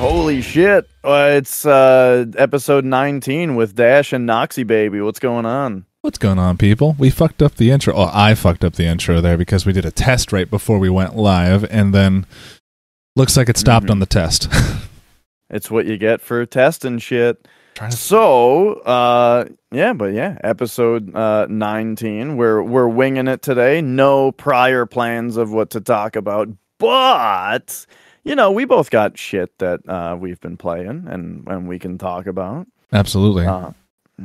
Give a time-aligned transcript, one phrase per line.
[0.00, 0.88] Holy shit.
[1.04, 5.00] Uh, it's uh, episode 19 with Dash and Noxy Baby.
[5.02, 5.84] What's going on?
[6.00, 6.96] What's going on, people?
[6.98, 7.94] We fucked up the intro.
[7.94, 10.88] Oh, I fucked up the intro there because we did a test right before we
[10.88, 12.24] went live, and then
[13.14, 13.90] looks like it stopped Mhm.
[13.90, 14.48] on the test.
[15.52, 17.48] It's what you get for testing shit.
[17.74, 22.36] To- So, uh, yeah, but yeah, episode uh, 19.
[22.36, 23.80] We're we're winging it today.
[23.82, 27.84] No prior plans of what to talk about, but
[28.24, 31.98] you know, we both got shit that uh, we've been playing and and we can
[31.98, 32.66] talk about.
[32.92, 33.46] Absolutely.
[33.46, 33.72] Uh,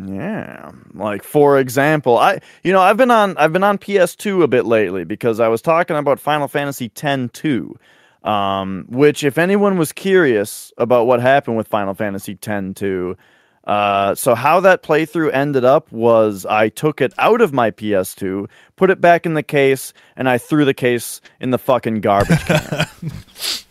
[0.05, 4.48] yeah, like for example, I you know I've been on I've been on PS2 a
[4.48, 7.77] bit lately because I was talking about Final Fantasy X two,
[8.23, 13.16] um, which if anyone was curious about what happened with Final Fantasy X two,
[13.64, 18.50] uh, so how that playthrough ended up was I took it out of my PS2,
[18.75, 22.45] put it back in the case, and I threw the case in the fucking garbage
[22.45, 22.88] can.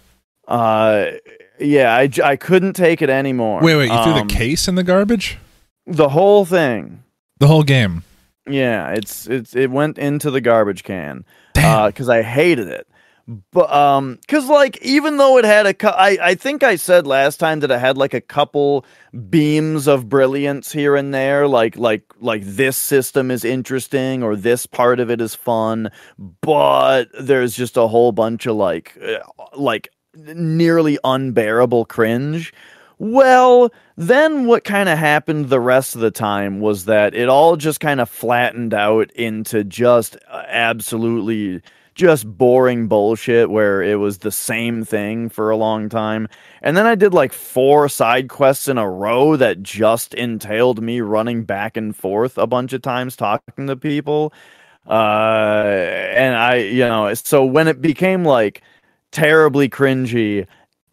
[0.48, 1.10] uh,
[1.60, 3.60] yeah, I, I couldn't take it anymore.
[3.62, 3.90] wait, wait.
[3.90, 5.38] You threw Um, the case in the garbage?
[5.86, 7.02] the whole thing.
[7.38, 8.02] The whole game.
[8.48, 11.24] Yeah, it's it's it went into the garbage can
[11.54, 12.86] because I hated it.
[13.52, 17.06] But um, because like even though it had a, cou- I I think I said
[17.06, 18.84] last time that it had like a couple
[19.30, 24.66] beams of brilliance here and there, like like like this system is interesting or this
[24.66, 25.90] part of it is fun,
[26.42, 29.20] but there's just a whole bunch of like uh,
[29.56, 32.52] like nearly unbearable cringe.
[32.98, 37.56] Well, then what kind of happened the rest of the time was that it all
[37.56, 41.60] just kind of flattened out into just uh, absolutely
[41.94, 46.28] just boring bullshit where it was the same thing for a long time.
[46.62, 51.00] And then I did like four side quests in a row that just entailed me
[51.00, 54.32] running back and forth a bunch of times talking to people.
[54.86, 55.64] Uh
[56.14, 58.62] and I, you know, so when it became like
[59.14, 60.46] terribly cringy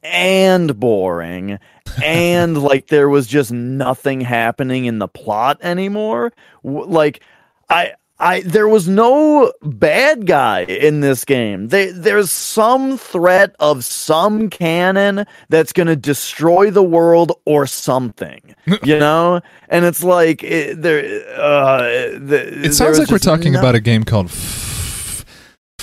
[0.04, 1.60] and boring
[2.04, 6.32] and like there was just nothing happening in the plot anymore.
[6.64, 7.22] Like
[7.70, 11.70] i i there was no bad guy in this game.
[11.70, 18.56] They, there's some threat of some cannon that's going to destroy the world or something
[18.84, 19.42] you know?
[19.68, 21.82] And it's like it, there uh
[22.20, 24.32] the, It sounds like we're talking about a game called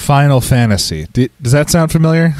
[0.08, 1.06] Final Fantasy.
[1.42, 2.34] Does that sound familiar?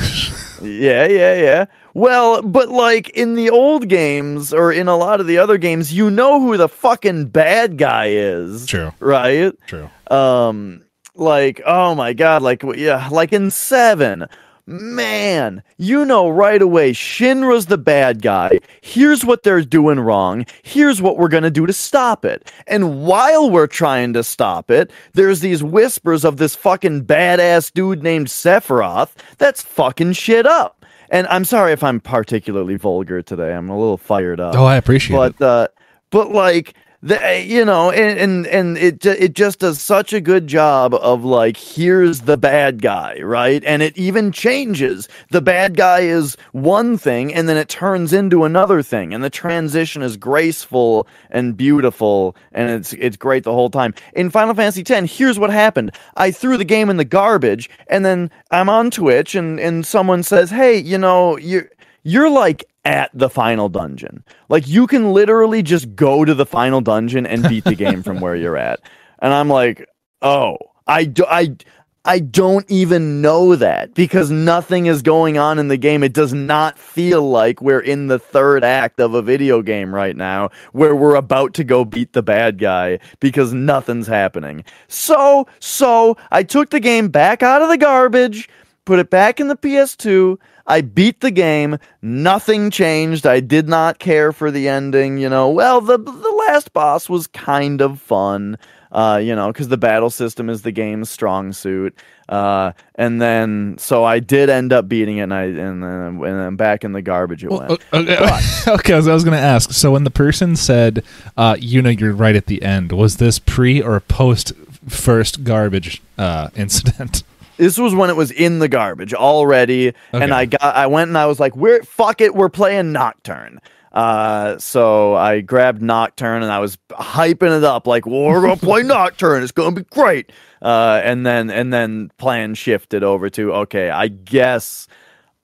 [0.63, 1.67] Yeah, yeah, yeah.
[1.93, 5.93] Well, but like in the old games or in a lot of the other games,
[5.93, 8.65] you know who the fucking bad guy is.
[8.65, 8.95] True.
[9.01, 9.53] Right?
[9.67, 9.91] True.
[10.11, 10.83] Um
[11.15, 14.25] like oh my god, like yeah, like in 7.
[14.73, 18.61] Man, you know right away Shinra's the bad guy.
[18.83, 20.45] Here's what they're doing wrong.
[20.63, 22.53] Here's what we're going to do to stop it.
[22.67, 28.03] And while we're trying to stop it, there's these whispers of this fucking badass dude
[28.03, 30.85] named Sephiroth that's fucking shit up.
[31.09, 33.55] And I'm sorry if I'm particularly vulgar today.
[33.55, 35.39] I'm a little fired up Oh, I appreciate it.
[35.39, 35.69] but uh
[36.11, 40.21] but like the uh, you know and and and it it just does such a
[40.21, 43.63] good job of like here's the bad guy right?
[43.65, 45.09] And it even changes.
[45.31, 49.31] The bad guy is one thing and then it turns into another thing and the
[49.31, 53.95] transition is graceful and beautiful and it's it's great the whole time.
[54.15, 55.93] In final fantasy x here's what happened.
[56.17, 60.23] I threw the game in the garbage and then i'm on twitch and and someone
[60.23, 61.69] says hey you know you're
[62.03, 64.25] you're like at the final dungeon.
[64.49, 68.19] Like you can literally just go to the final dungeon and beat the game from
[68.19, 68.81] where you're at.
[69.21, 69.85] And I'm like,
[70.23, 71.57] "Oh, I do, I
[72.05, 76.05] I don't even know that because nothing is going on in the game.
[76.05, 80.15] It does not feel like we're in the third act of a video game right
[80.15, 84.65] now where we're about to go beat the bad guy because nothing's happening.
[84.87, 88.49] So, so I took the game back out of the garbage,
[88.85, 90.39] put it back in the PS2.
[90.69, 91.79] I beat the game.
[92.03, 93.27] Nothing changed.
[93.27, 95.19] I did not care for the ending.
[95.19, 98.59] You know, well, the the last boss was kind of fun.
[98.91, 101.95] Uh, you know, because the battle system is the game's strong suit.
[102.29, 106.23] Uh, and then so I did end up beating it, and I and then and
[106.23, 107.71] then back in the garbage it went.
[107.71, 107.83] okay,
[108.69, 109.73] okay, I was, I was going to ask.
[109.73, 111.05] So when the person said,
[111.37, 114.53] uh, "You know, you're right at the end," was this pre or post
[114.89, 117.23] first garbage uh, incident?
[117.59, 121.19] This was when it was in the garbage already, and I got I went and
[121.19, 123.61] I was like, "We're fuck it, we're playing Nocturne."
[123.93, 128.57] Uh, so I grabbed Nocturne and I was hyping it up like, well, "We're gonna
[128.71, 130.33] play Nocturne, it's gonna be great."
[130.63, 134.87] Uh, and then and then plan shifted over to okay, I guess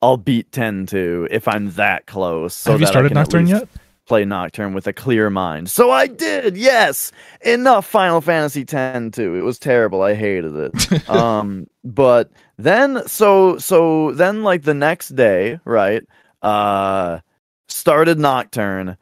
[0.00, 2.54] I'll beat ten two if I'm that close.
[2.54, 3.68] So Have you started Nocturne least yet?
[4.06, 5.70] Play Nocturne with a clear mind.
[5.70, 6.56] So I did.
[6.56, 7.10] Yes,
[7.40, 9.34] enough Final Fantasy X two.
[9.34, 10.02] It was terrible.
[10.02, 11.08] I hated it.
[11.08, 16.02] um, but then so so then like the next day, right?
[16.42, 17.20] Uh,
[17.68, 18.98] started Nocturne,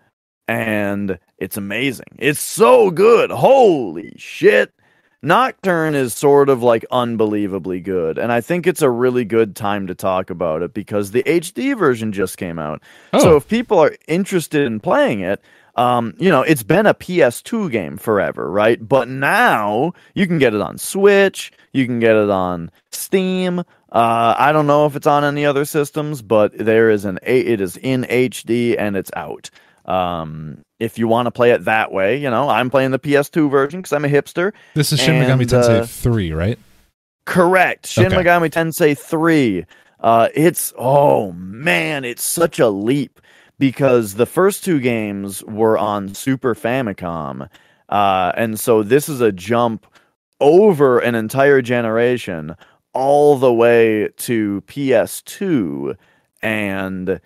[0.46, 2.16] and it's amazing.
[2.18, 3.30] It's so good.
[3.30, 4.72] Holy shit.
[5.22, 9.86] Nocturne is sort of like unbelievably good, and I think it's a really good time
[9.86, 12.82] to talk about it because the HD version just came out.
[13.18, 13.36] So Oh.
[13.36, 15.40] if people are interested in playing it,
[15.76, 18.86] um, you know, it's been a PS2 game forever, right?
[18.86, 23.60] But now you can get it on Switch, you can get it on Steam.
[23.92, 27.40] Uh, I don't know if it's on any other systems, but there is an a-
[27.46, 29.50] it is in HD and it's out.
[29.84, 33.48] Um, if you want to play it that way, you know, I'm playing the PS2
[33.50, 34.52] version because I'm a hipster.
[34.74, 36.58] This is Shin Megami Tensei uh, 3, right?
[37.24, 37.86] Correct.
[37.86, 38.16] Shin Okay.
[38.16, 39.64] Megami Tensei 3.
[40.00, 43.20] Uh, it's, oh man, it's such a leap
[43.60, 47.48] because the first two games were on Super Famicom.
[47.88, 49.86] Uh, and so this is a jump
[50.40, 52.56] over an entire generation
[52.92, 55.96] all the way to PS2.
[56.42, 57.20] And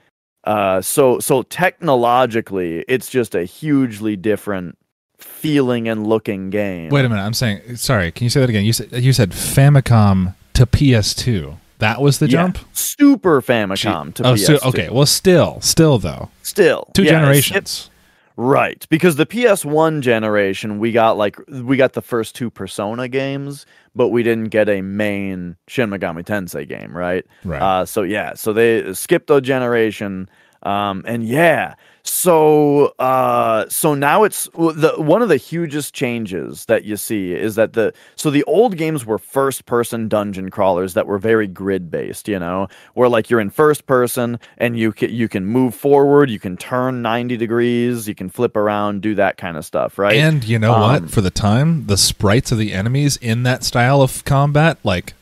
[0.46, 4.78] uh, so, so technologically, it's just a hugely different
[5.18, 6.90] feeling and looking game.
[6.90, 7.22] Wait a minute.
[7.22, 8.12] I'm saying, sorry.
[8.12, 8.64] Can you say that again?
[8.64, 11.56] You said you said Famicom to PS2.
[11.78, 12.30] That was the Yeah.
[12.44, 12.58] jump.
[12.72, 14.58] Super Famicom to oh, PS2.
[14.60, 14.88] so, okay.
[14.88, 17.90] Well, still, still though, Still, two yeah, generations.
[18.38, 23.64] Right, because the PS1 generation, we got like we got the first two Persona games,
[23.94, 27.24] but we didn't get a main Shin Megami Tensei game, right?
[27.44, 27.62] Right.
[27.62, 30.28] Uh, so yeah, so they skipped a generation,
[30.64, 31.76] um, and yeah,
[32.08, 37.56] so uh, so now it's the one of the hugest changes that you see is
[37.56, 41.90] that the so the old games were first person dungeon crawlers that were very grid
[41.90, 45.74] based, you know, where like you're in first person and you can you can move
[45.74, 49.98] forward, you can turn ninety degrees, you can flip around, do that kind of stuff,
[49.98, 50.16] right?
[50.16, 51.10] And you know Um, what?
[51.10, 55.14] For the time, the sprites of the enemies in that style of combat, like,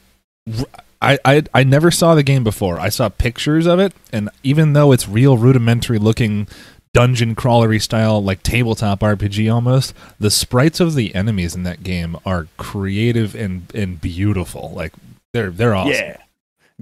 [1.05, 2.81] I I never saw the game before.
[2.81, 6.49] I saw pictures of it, and even though it's real rudimentary looking
[6.95, 12.17] dungeon crawlery style, like tabletop RPG almost, the sprites of the enemies in that game
[12.25, 14.73] are creative and and beautiful.
[14.75, 14.95] Like
[15.35, 15.93] they're they're awesome.
[15.93, 16.17] Yeah.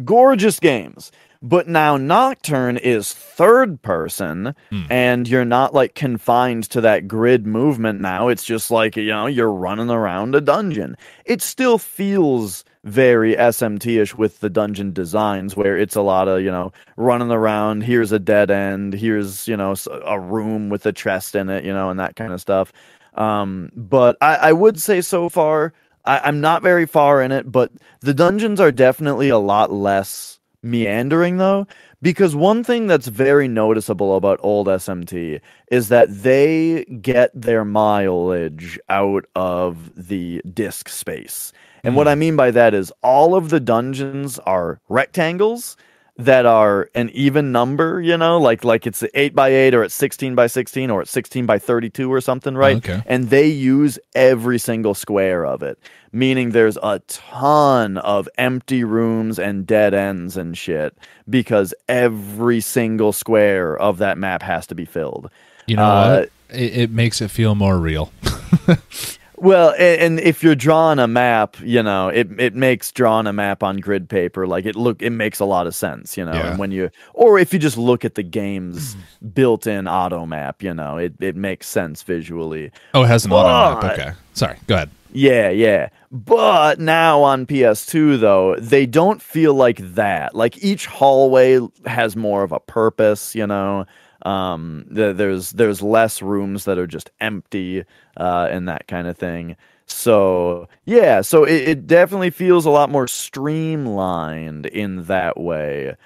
[0.04, 1.10] Gorgeous games.
[1.42, 4.82] But now Nocturne is third person, Hmm.
[4.90, 8.28] and you're not like confined to that grid movement now.
[8.28, 10.96] It's just like, you know, you're running around a dungeon.
[11.24, 16.42] It still feels very SMT ish with the dungeon designs, where it's a lot of,
[16.42, 17.82] you know, running around.
[17.82, 18.94] Here's a dead end.
[18.94, 19.74] Here's, you know,
[20.04, 22.72] a room with a chest in it, you know, and that kind of stuff.
[23.14, 25.72] Um, but I, I would say so far,
[26.04, 30.38] I, I'm not very far in it, but the dungeons are definitely a lot less
[30.62, 31.66] meandering though
[32.00, 38.78] because one thing that's very noticeable about old SMT is that they get their mileage
[38.88, 41.52] out of the disk space.
[41.84, 42.10] And what hmm.
[42.10, 45.76] I mean by that is all of the dungeons are rectangles
[46.18, 49.94] that are an even number, you know, like like it's 8 by 8 or it's
[49.94, 52.76] 16 by 16 or it's 16 by 32 or something, right?
[52.76, 53.02] okay.
[53.06, 55.78] And they use every single square of it,
[56.12, 60.96] meaning there's a ton of empty rooms and dead ends and shit
[61.30, 65.30] because every single square of that map has to be filled.
[65.66, 66.30] You know Uh, what?
[66.58, 68.12] It, it makes it feel more real.
[69.42, 73.32] Well, a- and if you're drawing a map, you know, it it makes drawing a
[73.32, 76.32] map on grid paper like it look it makes a lot of sense, you know.
[76.32, 76.50] Yeah.
[76.50, 78.96] And when you or if you just look at the game's
[79.34, 82.70] built-in auto map, you know, it it makes sense visually.
[82.94, 83.92] Oh, it has an auto map.
[83.98, 84.58] Okay, sorry.
[84.68, 84.90] Go ahead.
[85.14, 85.88] Yeah, yeah.
[86.12, 90.36] But now on PS2 though, they don't feel like that.
[90.36, 93.86] Like each hallway has more of a purpose, you know.
[94.24, 97.84] Um th- there's there's less rooms that are just empty
[98.16, 99.56] uh and that kind of thing.
[99.86, 105.96] So, yeah, so it, it definitely feels a lot more streamlined in that way.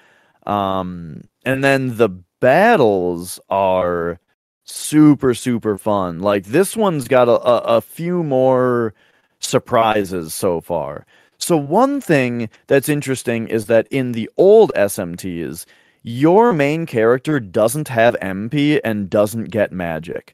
[0.45, 2.09] Um and then the
[2.39, 4.19] battles are
[4.63, 6.19] super super fun.
[6.19, 8.93] Like this one's got a, a, a few more
[9.39, 11.05] surprises so far.
[11.37, 15.65] So one thing that's interesting is that in the old SMTs,
[16.03, 20.33] your main character doesn't have MP and doesn't get magic,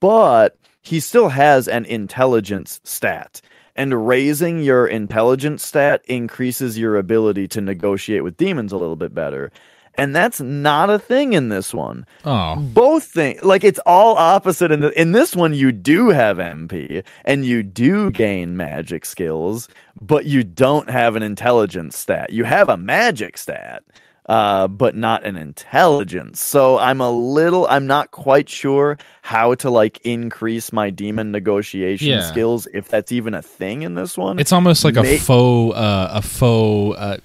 [0.00, 3.40] but he still has an intelligence stat.
[3.74, 9.14] And raising your intelligence stat increases your ability to negotiate with demons a little bit
[9.14, 9.50] better.
[9.94, 14.72] And that's not a thing in this one Oh, both things like it's all opposite
[14.72, 19.68] in the, in this one you do have MP and you do gain magic skills
[20.00, 23.82] but you don't have an intelligence stat you have a magic stat
[24.26, 29.68] uh but not an intelligence so i'm a little i'm not quite sure how to
[29.68, 32.20] like increase my demon negotiation Yeah.
[32.30, 36.08] skills if that's even a thing in this one it's almost like a faux, uh,
[36.12, 37.16] a faux uh,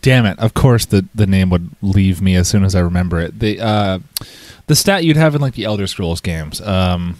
[0.00, 0.38] damn it!
[0.38, 3.38] Of course, the the name would leave me as soon as I remember it.
[3.38, 3.98] The uh,
[4.66, 6.60] the stat you'd have in like the Elder Scrolls games.
[6.60, 7.16] Um,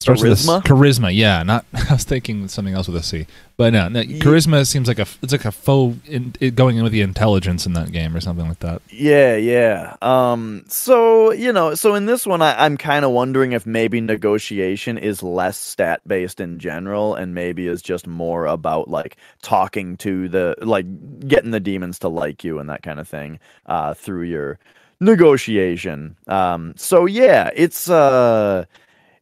[0.00, 0.62] starts with a s- Charisma?
[0.62, 1.42] charisma, yeah.
[1.42, 3.26] Not I was thinking something else with a C,
[3.56, 6.82] but no, no charisma seems like a it's like a faux in, it going in
[6.84, 8.82] with the intelligence in that game or something like that.
[8.90, 9.96] Yeah, yeah.
[10.02, 14.00] Um, so you know, so in this one, I, I'm kind of wondering if maybe
[14.00, 19.96] negotiation is less stat based in general, and maybe is just more about like talking
[19.98, 20.86] to the like
[21.26, 24.58] getting the demons to like you and that kind of thing uh, through your
[25.00, 26.16] negotiation.
[26.28, 28.64] Um, so yeah, it's uh,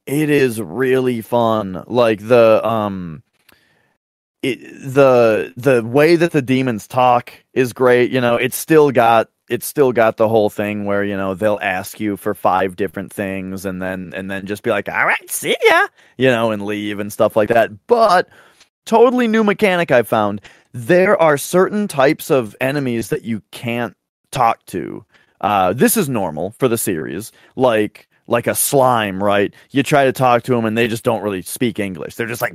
[0.07, 1.85] it is really fun.
[1.87, 3.23] Like the um
[4.43, 8.11] it, the the way that the demons talk is great.
[8.11, 11.59] You know, it's still got it's still got the whole thing where you know they'll
[11.61, 15.31] ask you for five different things and then and then just be like, all right,
[15.31, 15.87] see ya,
[16.17, 17.71] you know, and leave and stuff like that.
[17.87, 18.29] But
[18.85, 20.41] totally new mechanic I found.
[20.73, 23.97] There are certain types of enemies that you can't
[24.31, 25.05] talk to.
[25.41, 29.54] Uh, this is normal for the series, like like a slime, right?
[29.71, 32.14] You try to talk to them and they just don't really speak English.
[32.14, 32.54] They're just like,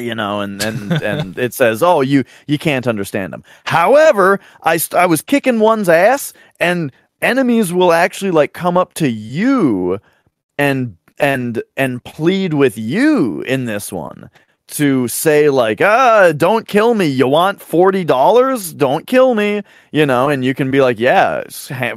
[0.00, 3.44] you know, and and and it says, oh, you you can't understand them.
[3.64, 9.08] However, I I was kicking one's ass, and enemies will actually like come up to
[9.08, 9.98] you
[10.58, 14.30] and and and plead with you in this one
[14.68, 19.62] to say like ah don't kill me you want $40 don't kill me
[19.92, 21.44] you know and you can be like yeah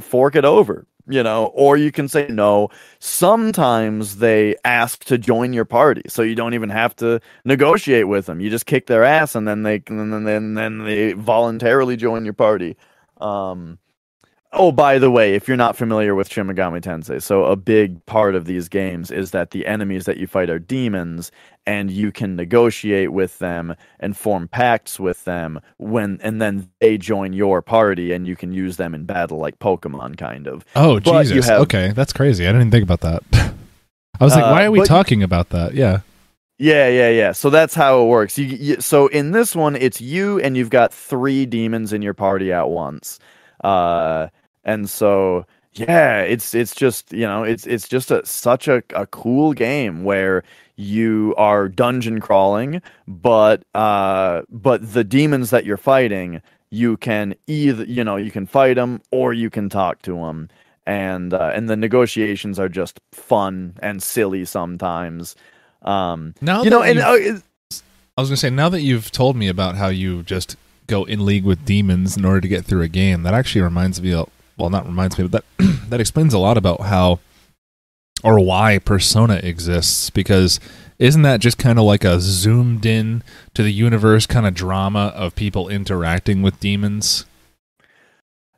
[0.00, 2.68] fork it over you know or you can say no.
[2.98, 8.26] Sometimes they ask to join your party so you don't even have to negotiate with
[8.26, 8.40] them.
[8.40, 12.24] You just kick their ass and then they and then then, then they voluntarily join
[12.24, 12.76] your party.
[13.20, 13.78] Um
[14.54, 18.04] Oh, by the way, if you're not familiar with Shin Megami Tensei, so a big
[18.04, 21.32] part of these games is that the enemies that you fight are demons,
[21.66, 26.98] and you can negotiate with them and form pacts with them when, and then they
[26.98, 30.66] join your party, and you can use them in battle like Pokemon, kind of.
[30.76, 31.48] Oh But you Jesus!
[31.48, 32.46] have- okay, that's crazy.
[32.46, 33.22] I didn't think about that.
[34.20, 35.72] I was like, Uh, why are we talking about that?
[35.72, 36.00] Yeah.
[36.58, 37.32] Yeah, yeah, yeah.
[37.32, 38.36] So that's how it works.
[38.38, 42.14] You, you, so in this one, it's you and you've got three demons in your
[42.14, 43.18] party at once.
[43.64, 44.28] Uh,
[44.64, 49.06] and so yeah, it's it's just you know it's it's just a such a, a
[49.06, 50.44] cool game where
[50.76, 57.84] you are dungeon crawling, but uh, but the demons that you're fighting, you can either
[57.84, 60.48] you know you can fight them or you can talk to them.
[60.84, 65.36] And uh, and the negotiations are just fun and silly sometimes.
[65.82, 67.40] Um, Now you know, and uh,
[68.18, 70.56] I was gonna say now that you've told me about how you just
[70.88, 74.02] go in league with demons in order to get through a game, that actually reminds
[74.02, 74.12] me.
[74.12, 74.28] Of,
[74.62, 77.18] well, not reminds me, but that that explains a lot about how
[78.24, 80.08] or why Persona exists.
[80.08, 80.60] Because
[80.98, 83.22] isn't that just kind of like a zoomed in
[83.54, 87.26] to the universe kind of drama of people interacting with demons?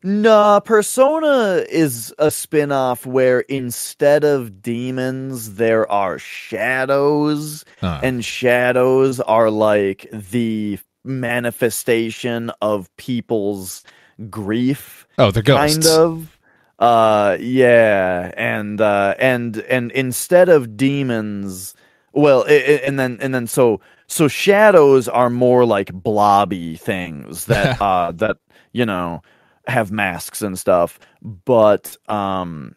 [0.02, 9.18] Nah, Persona is a spin-off where instead of demons, there are shadows, Uh, and shadows
[9.20, 13.82] are like the manifestation of people's
[14.28, 15.87] grief, oh, the ghosts.
[15.87, 16.38] kind of.
[16.78, 21.75] Uh, yeah, and uh, and and instead of demons,
[22.12, 27.44] well, i i- and then and then so so shadows are more like blobby things
[27.47, 28.37] that uh that
[28.73, 29.23] you know
[29.66, 30.99] have masks and stuff
[31.47, 32.75] but um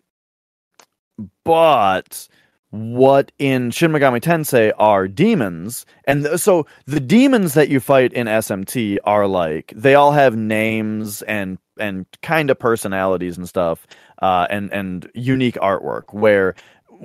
[1.43, 2.27] but
[2.71, 8.11] what in Shin Megami Tensei are demons and th- so the demons that you fight
[8.13, 13.87] in SMT are like they all have names and and kind of personalities and stuff
[14.21, 16.55] uh and and unique artwork where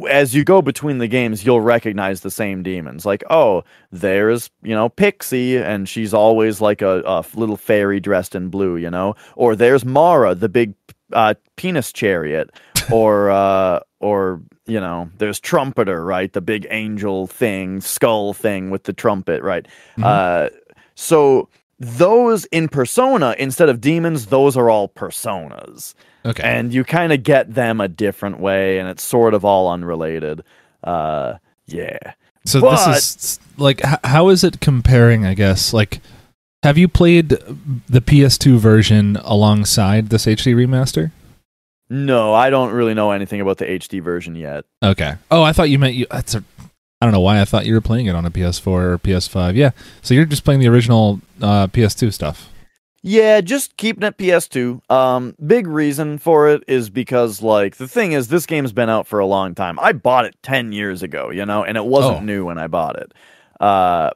[0.09, 3.05] as you go between the games, you'll recognize the same demons.
[3.05, 8.35] Like, oh, there's, you know, Pixie, and she's always like a, a little fairy dressed
[8.35, 9.15] in blue, you know?
[9.37, 10.75] Or there's Mara, the big
[11.13, 12.51] uh, penis chariot.
[12.91, 16.33] or, uh, or, you know, there's Trumpeter, right?
[16.33, 19.67] The big angel thing, skull thing with the trumpet, right?
[19.97, 20.05] Mhm.
[20.05, 20.51] Uh,
[20.95, 21.49] so
[21.79, 26.43] those in Persona, instead of demons, those are all personas okay.
[26.45, 30.43] and you kind of get them a different way and it's sort of all unrelated
[30.85, 31.35] uh
[31.67, 31.99] yeah
[32.47, 35.25] So But- this is like h- how is it comparing?
[35.27, 36.01] I guess like
[36.63, 37.31] have you played
[37.89, 41.11] the PS2 version alongside this HD remaster?
[41.93, 45.15] No i don't really know anything about the hd version yet Okay.
[45.31, 46.07] Oh, I thought you meant you.
[46.11, 46.43] That's a.
[47.01, 49.55] I don't know why I thought you were playing it on a PS4 or PS5.
[49.55, 49.71] Yeah.
[50.03, 52.49] So you're just playing the original uh, PS2 stuff.
[53.03, 58.13] yeah just keeping it ps2 um big reason for it is because like the thing
[58.13, 61.31] is this game's been out for a long time i bought it 10 years ago
[61.31, 62.21] you know and it wasn't Oh.
[62.25, 63.13] new when i bought it
[63.61, 64.11] uh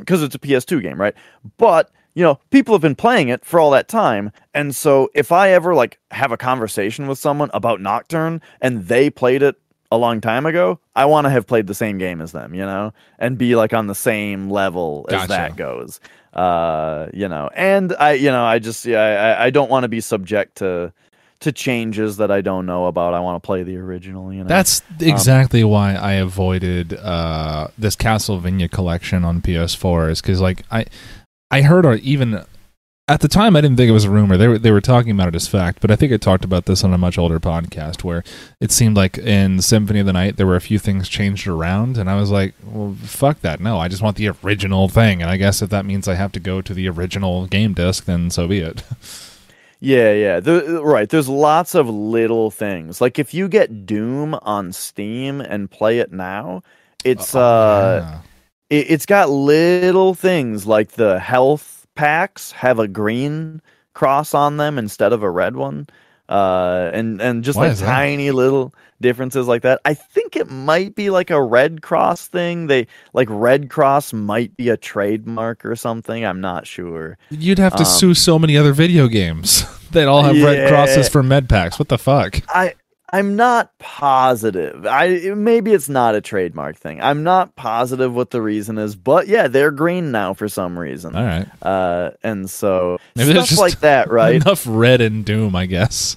[0.00, 1.14] because it's a ps2 game right
[1.56, 4.32] but you know, people have been playing it for all that time.
[4.54, 9.10] And so if I ever like have a conversation with someone about Nocturne and they
[9.10, 9.56] played it
[9.92, 12.62] a long time ago, I want to have played the same game as them, you
[12.62, 16.00] know, and be like on the same level as that goes.
[16.32, 19.88] Uh, you know, and I, you know, I just, yeah, I, I don't want to
[19.88, 20.94] be subject to
[21.38, 23.12] to changes that I don't know about.
[23.12, 24.48] I want to play the original, you know.
[24.48, 30.86] That's exactly why I avoided uh, this Castlevania collection on PS4 is because like I
[31.50, 32.44] I heard or even
[33.08, 34.36] at the time I didn't think it was a rumor.
[34.36, 36.66] They were they were talking about it as fact, but I think I talked about
[36.66, 38.24] this on a much older podcast where
[38.60, 41.98] it seemed like in Symphony of the Night there were a few things changed around,
[41.98, 43.60] and I was like, well, fuck that.
[43.60, 46.32] No, I just want the original thing, and I guess if that means I have
[46.32, 48.82] to go to the original game disc, then so be it.
[49.78, 50.40] Yeah, yeah.
[50.40, 51.06] The, right.
[51.06, 53.00] There's lots of little things.
[53.02, 56.62] Like if you get Doom on Steam and play it now,
[57.04, 58.20] it's uh Yeah.
[58.70, 63.60] It, it's got little things like the health packs have a green
[63.94, 65.86] cross on them instead of a red one.
[66.28, 67.86] Uh and and just Why like is that?
[67.86, 69.80] tiny little differences like that.
[69.84, 72.66] I think it might be like a Red Cross thing.
[72.66, 76.24] They like Red Cross might be a trademark or something.
[76.24, 77.16] I'm not sure.
[77.30, 81.08] You'd have to Um, sue so many other video games that all have red crosses
[81.08, 81.78] for med packs.
[81.78, 82.40] What the fuck?
[82.48, 82.74] I
[83.12, 84.84] I'm not positive.
[84.86, 87.00] I maybe it's not a trademark thing.
[87.00, 91.14] I'm not positive what the reason is, but yeah, they're green now for some reason.
[91.14, 91.46] All right.
[91.62, 94.34] Uh, and so Maybe stuff just like that, right?
[94.36, 96.16] Enough red and doom, I guess.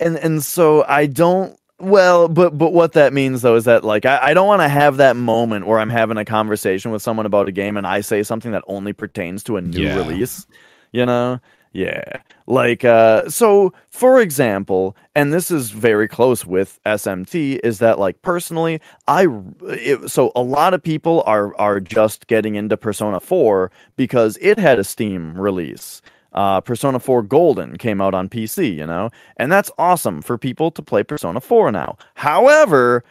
[0.00, 1.56] and and so I don't.
[1.78, 4.68] Well, but but what that means though is that like I, I don't want to
[4.68, 8.00] have that moment where I'm having a conversation with someone about a game and I
[8.02, 9.96] say something that only pertains to a new Yeah.
[9.96, 10.46] release.
[10.92, 11.40] You know?
[11.72, 12.20] Yeah.
[12.46, 18.20] Like uh so for example, and this is very close with SMT is that like
[18.22, 19.26] personally I
[19.62, 24.58] it, so a lot of people are are just getting into Persona 4 because it
[24.58, 26.02] had a Steam release.
[26.34, 30.70] Uh, Persona 4 Golden came out on PC, you know, and that's awesome for people
[30.70, 31.96] to play Persona 4 now.
[32.14, 33.04] However,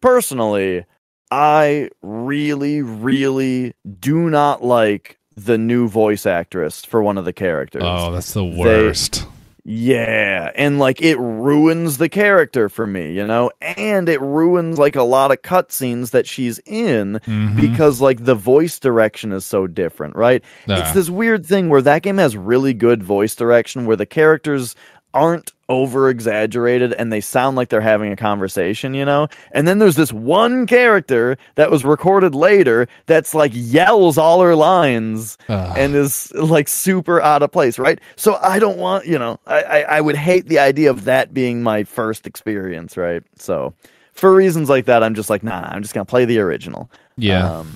[0.00, 0.86] personally,
[1.30, 7.82] I really, really do not like the new voice actress for one of the characters.
[7.84, 9.26] Oh, that's the worst.
[9.68, 14.94] Yeah, and like it ruins the character for me, you know, and it ruins like
[14.94, 17.60] a lot of cutscenes that she's in Mhm.
[17.60, 20.44] because like the voice direction is so different, right?
[20.68, 20.80] Ah.
[20.82, 24.76] It's this weird thing where that game has really good voice direction where the characters
[25.16, 29.26] aren't over exaggerated and they sound like they're having a conversation, you know?
[29.50, 34.54] And then there's this one character that was recorded later that's like yells all her
[34.54, 35.74] lines Ugh.
[35.76, 37.98] and is like super out of place, right?
[38.14, 41.34] So I don't want, you know, I, I, I would hate the idea of that
[41.34, 43.22] being my first experience, right?
[43.36, 43.74] So
[44.12, 46.90] for reasons like that, I'm just like, nah, I'm just gonna play the original.
[47.16, 47.58] yeah.
[47.58, 47.72] Um,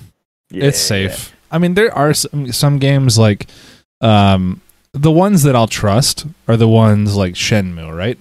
[0.49, 1.33] yeah, it's safe.
[1.49, 3.47] I mean, there are some, some games like
[4.01, 4.61] um,
[4.93, 8.17] the ones that I'll trust are the ones like Shenmue, right?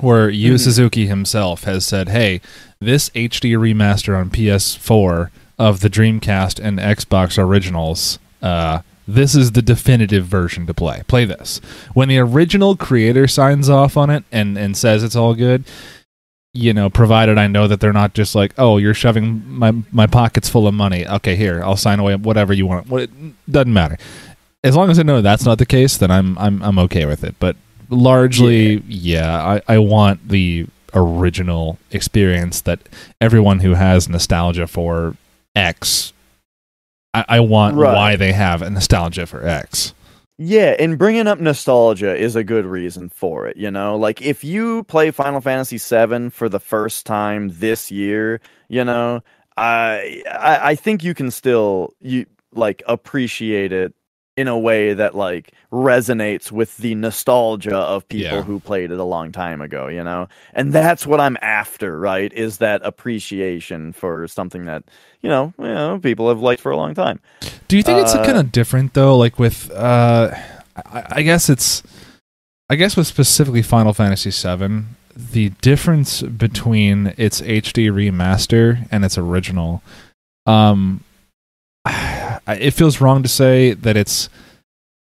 [0.00, 0.60] Where Yu Mhm.
[0.60, 2.40] Suzuki himself has said, "Hey,
[2.80, 9.62] this HD remaster on PS4 of the Dreamcast and Xbox originals, uh, this is the
[9.62, 11.02] definitive version to play.
[11.08, 11.60] Play this."
[11.94, 15.64] When the original creator signs off on it and and says it's all good,
[16.54, 20.06] you know, provided I know that they're not just like, oh, you're shoving my my
[20.06, 21.06] pockets full of money.
[21.06, 22.88] Okay, here, I'll sign away whatever you want.
[22.88, 23.10] What it
[23.50, 23.98] doesn't matter.
[24.64, 27.24] As long as I know that's not the case, then I'm I'm I'm okay with
[27.24, 27.36] it.
[27.38, 27.56] But
[27.90, 32.80] largely, yeah, I, I want the original experience that
[33.20, 35.16] everyone who has nostalgia for
[35.54, 36.12] X
[37.14, 37.94] I, I want Right.
[37.94, 39.94] why they have a nostalgia for X.
[40.38, 43.96] Yeah, and bringing up nostalgia is a good reason for it, you know?
[43.96, 49.20] Like if you play Final Fantasy VII for the first time this year, you know,
[49.56, 53.94] I I, I think you can still you like appreciate it
[54.38, 58.42] in a way that like resonates with the nostalgia of people Yeah.
[58.42, 60.28] who played it a long time ago, you know?
[60.54, 62.32] And that's what I'm after, right?
[62.32, 64.84] Is that appreciation for something that,
[65.22, 67.18] you know, you know, people have liked for a long time.
[67.66, 69.16] Do you think it's Uh, kind of different though?
[69.18, 70.30] Like with, uh,
[70.76, 71.82] I, I guess it's,
[72.70, 74.84] I guess with specifically Final Fantasy VII,
[75.16, 79.82] the difference between its HD remaster and its original,
[80.46, 81.02] um,
[82.54, 84.28] it feels wrong to say that it's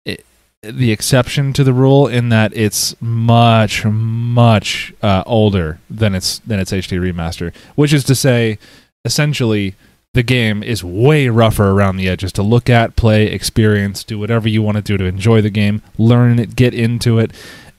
[0.06, 0.26] it,
[0.62, 6.60] the exception to the rule in that it's much much uh, older than its than
[6.60, 8.60] its HD remaster, which is to say,
[9.06, 9.76] essentially
[10.14, 14.50] the game is way rougher around the edges to look at, play, experience, do whatever
[14.50, 17.32] you want to do to enjoy the game, learn it, get into it.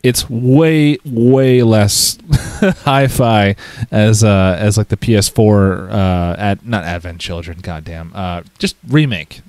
[0.03, 2.18] It's way, way less
[2.85, 3.55] hi-fi
[3.90, 9.42] as uh, as like the PS4 uh, at not Advent Children, goddamn, uh, just remake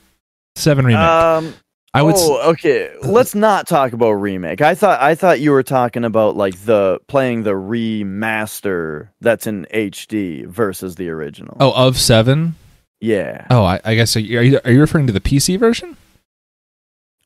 [0.55, 0.99] seven remake.
[0.99, 1.53] Um,
[1.95, 2.15] I would.
[2.15, 2.91] s- Oh, okay.
[3.03, 4.61] Let's not talk about remake.
[4.61, 9.67] I thought I thought you were talking about like the playing the remaster that's in
[9.73, 11.57] HD versus the original.
[11.59, 12.55] oh, of seven.
[12.99, 13.45] yeah.
[13.49, 15.95] Oh, I, I guess are you, are you referring to the PC version?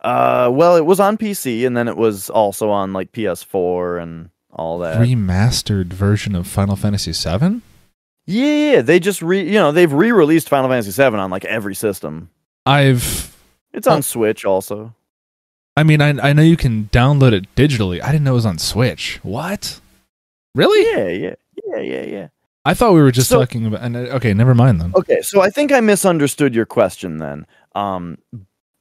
[0.01, 4.29] Uh, well, it was on PC and then it was also on like PS4 and
[4.51, 4.97] all that.
[4.97, 7.61] Remastered version of Final Fantasy VII.
[8.25, 11.75] yeah, yeah, they just re you know they've re-released Final Fantasy VII on like every
[11.75, 12.29] system.
[12.67, 13.35] I've.
[13.73, 14.01] It's on Oh.
[14.01, 14.93] Switch also.
[15.75, 18.01] I mean, I I know you can download it digitally.
[18.01, 19.19] I didn't know it was on Switch.
[19.23, 19.79] What?
[20.55, 20.83] Really?
[20.91, 21.35] Yeah, yeah,
[21.67, 22.27] yeah, yeah, yeah.
[22.65, 23.81] I thought we were just So- talking about.
[23.81, 24.91] And, uh, okay, never mind then.
[24.95, 27.45] Okay, so I think I misunderstood your question then.
[27.75, 28.17] Um,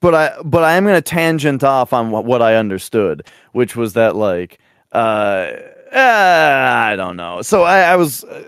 [0.01, 3.77] but I but I am going to tangent off on what, what I understood, which
[3.77, 4.59] was that like
[4.93, 5.53] uh,
[5.93, 7.43] uh I don't know.
[7.43, 8.43] So I, I was uh,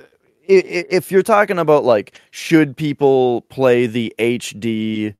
[0.46, 5.14] if you're talking about like should people play the HD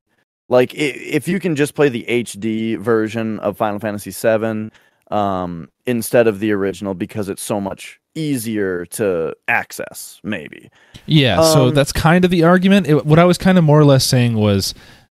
[0.48, 4.70] like if you can just play the HD version of Final Fantasy VII
[5.10, 10.70] um, instead of the original because it's so much easier to access, maybe.
[11.06, 12.86] Yeah, so Um, that's kind of the argument.
[12.88, 14.74] It, what I was kind of more or less saying was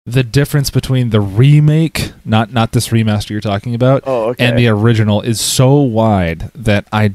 [0.05, 4.45] the difference between the remake, not not this remaster you're talking about, Oh, okay.
[4.45, 7.13] and the original is so wide that I.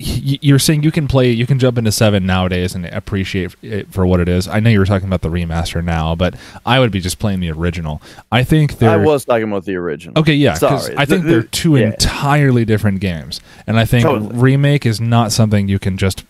[0.00, 4.06] You're saying you can play, you can jump into seven nowadays and appreciate it for
[4.06, 4.46] what it is.
[4.46, 7.40] I know you were talking about the remaster now, but I would be just playing
[7.40, 8.00] the original.
[8.30, 10.16] I think they're I was talking about the original.
[10.20, 10.96] Okay, yeah Sorry.
[10.96, 11.86] I think they're two yeah.
[11.86, 14.38] entirely different games, and I think Totally.
[14.38, 16.24] remake is not something you can just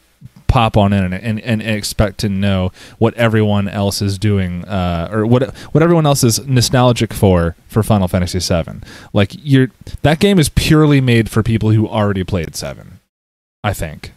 [0.46, 5.10] pop on in and, and, and expect to know what everyone else is doing, uh,
[5.12, 8.80] or what what everyone else is nostalgic for for Final Fantasy VII.
[9.12, 9.68] Like you're
[10.00, 12.97] that game is purely made for people who already played Seven.
[13.64, 14.12] I think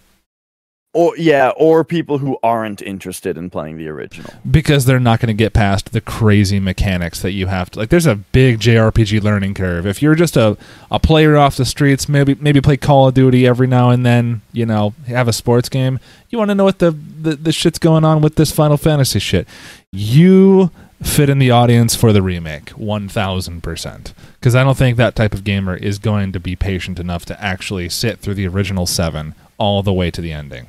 [0.94, 4.30] Or yeah, or people who aren't interested in playing the original.
[4.50, 7.90] because they're not going to get past the crazy mechanics that you have to like
[7.90, 9.88] there's a big JRPG learning curve.
[9.88, 10.58] If you're just a,
[10.92, 14.42] a player off the streets, maybe maybe play Call of Duty every now and then,
[14.52, 16.00] you know, have a sports game,
[16.30, 19.20] you want to know what the, the the shit's going on with this Final Fantasy
[19.20, 19.48] shit.
[19.94, 25.34] You fit in the audience for the remake 1000% because I don't think that type
[25.34, 29.34] of gamer is going to be patient enough to actually sit through the original 7
[29.58, 30.68] all the way to the ending.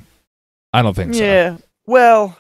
[0.73, 1.23] I don't think so.
[1.23, 1.57] Yeah.
[1.87, 2.37] Well,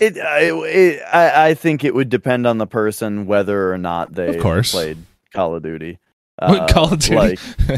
[0.00, 3.78] it, uh, I, it I I think it would depend on the person whether or
[3.78, 4.72] not they Of course.
[4.72, 4.98] played
[5.34, 5.98] Call of Duty.
[6.40, 7.16] Uh, Call of Duty?
[7.16, 7.38] Like,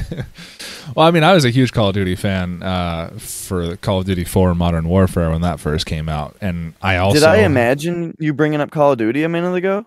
[0.95, 4.07] well, I mean, I was a huge Call of Duty fan uh, for Call of
[4.07, 8.17] Duty 4 Modern Warfare when that first came out, and I also did I imagine
[8.19, 9.85] you bringing up Call of Duty a minute ago?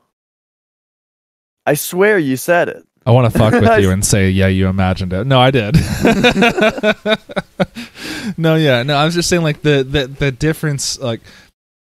[1.65, 2.85] I swear you said it.
[3.05, 5.25] I want to fuck with you and say, yeah, you imagined it.
[5.25, 5.75] No, I did.
[8.37, 8.95] no, yeah, no.
[8.95, 11.21] I was just saying, like the the the difference, like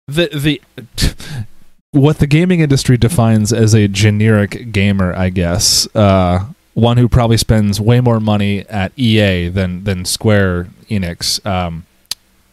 [0.07, 0.61] the the
[1.92, 5.88] what the gaming industry defines as a generic gamer, I guess.
[5.94, 11.44] Uh, one who probably spends way more money at EA than than Square Enix.
[11.46, 11.87] Um,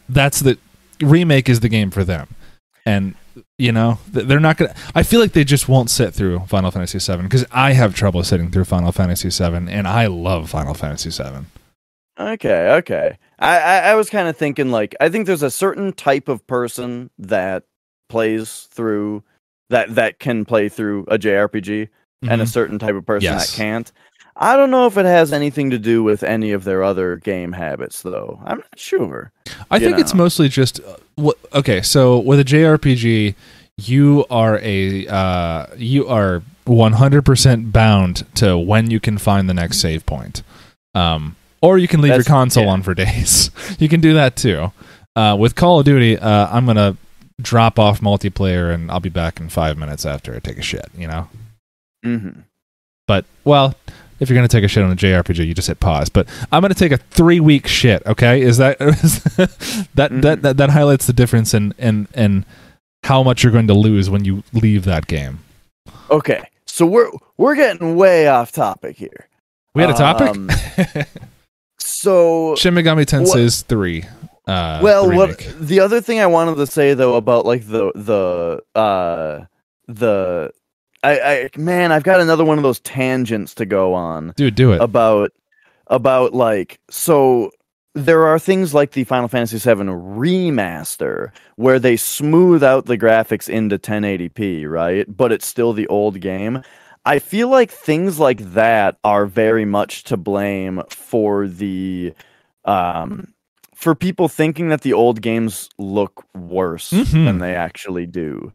[0.08, 0.58] that's the
[1.00, 2.28] remake is the game for them,
[2.86, 3.14] and
[3.58, 4.74] you know they're not gonna.
[4.94, 8.22] I feel like they just won't sit through Final Fantasy VII because I have trouble
[8.24, 11.44] sitting through Final Fantasy VII, and I love Final Fantasy VII.
[12.18, 13.16] Okay, okay.
[13.38, 16.46] I, I, I was kind of thinking like I think there's a certain type of
[16.46, 17.64] person that
[18.08, 19.22] plays through
[19.70, 21.88] that that can play through a JRPG
[22.28, 22.48] and a Mhm.
[22.48, 23.50] certain type of person Yes.
[23.50, 23.90] that can't.
[24.36, 27.52] I don't know if it has anything to do with any of their other game
[27.52, 28.40] habits though.
[28.44, 29.30] I'm not sure.
[29.70, 31.82] I think it's mostly just uh, wh- okay.
[31.82, 33.34] So with a JRPG,
[33.78, 39.80] you are a uh, you are 100% bound to when you can find the next
[39.80, 40.42] save point.
[40.94, 42.70] Um, or you can leave your console yeah.
[42.70, 43.50] on for days.
[43.78, 44.72] you can do that too.
[45.14, 46.96] Uh, with Call of Duty, uh, I'm gonna
[47.40, 50.88] drop off multiplayer and I'll be back in five minutes after I take a shit.
[50.96, 51.28] You know.
[52.02, 52.30] hmm
[53.06, 53.74] But well,
[54.22, 56.08] if you're gonna take a shit on a JRPG, you just hit pause.
[56.08, 58.02] But I'm gonna take a three week shit.
[58.06, 60.22] Okay, is that that, Mhm.
[60.22, 62.44] that that that highlights the difference in in in
[63.04, 65.40] how much you're going to lose when you leave that game.
[66.10, 69.28] Okay, so we're we're getting way off topic here.
[69.74, 70.28] We had a topic.
[70.30, 70.48] Um,
[71.78, 74.04] So Shin Megami Tensei's three.
[74.46, 77.92] Uh, well the what the other thing i wanted to say though about like the
[77.94, 79.44] the uh
[79.86, 80.50] the
[81.02, 84.72] i i man i've got another one of those tangents to go on dude, do
[84.72, 84.80] it.
[84.80, 85.30] about
[85.88, 87.50] about like so
[87.94, 93.48] there are things like the final fantasy VII remaster where they smooth out the graphics
[93.48, 96.62] into 1080p right but it's still the old game
[97.04, 102.14] i feel like things like that are very much to blame for the
[102.64, 103.34] um
[103.74, 107.24] for people thinking that the old games look worse Mhm.
[107.24, 108.52] than they actually do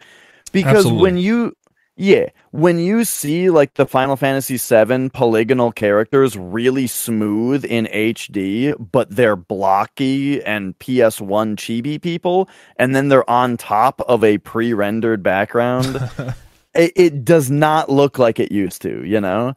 [0.53, 1.01] because Absolutely.
[1.03, 1.53] when you
[1.99, 8.75] Yeah, when you see like the Final Fantasy VII polygonal characters really smooth in HD,
[8.91, 15.23] but they're blocky and PS1 chibi people, and then they're on top of a pre-rendered
[15.23, 15.95] background,
[16.75, 19.03] it, it does not look like it used to.
[19.03, 19.55] You know,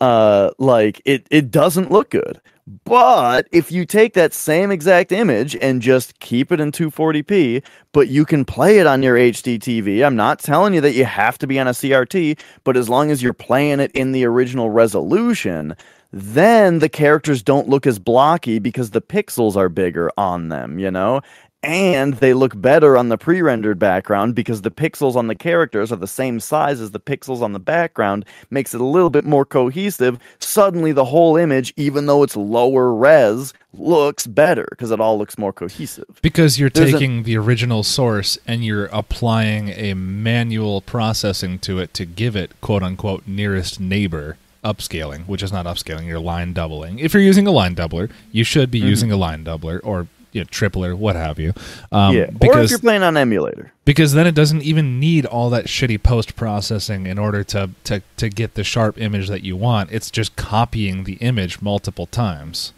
[0.00, 2.40] uh, like it it doesn't look good.
[2.84, 8.08] But if you take that same exact image and just keep it in 240p, but
[8.08, 11.38] you can play it on your HD TV, I'm not telling you that you have
[11.38, 14.70] to be on a CRT, but as long as you're playing it in the original
[14.70, 15.74] resolution,
[16.12, 20.90] then the characters don't look as blocky because the pixels are bigger on them, you
[20.90, 21.20] know?
[21.62, 25.96] And they look better on the pre-rendered background because the pixels on the characters are
[25.96, 29.44] the same size as the pixels on the background makes it a little bit more
[29.44, 35.16] cohesive suddenly the whole image even though it's lower res looks better because it all
[35.16, 39.94] looks more cohesive Because you're There's a- taking the original source and you're applying a
[39.94, 45.66] manual processing to it to give it quote unquote nearest neighbor upscaling, which is not
[45.66, 47.00] upscaling, you're line doubling.
[47.00, 48.84] If you're using a line doubler, you should Mm-hmm.
[48.84, 51.52] be using a line doubler or you know, tripler, what have you.
[51.92, 55.26] Um, yeah or if because you're playing on emulator because then it doesn't even need
[55.26, 59.42] all that shitty post processing in order to, to to get the sharp image that
[59.42, 59.90] you want.
[59.92, 62.72] It's just copying the image multiple times.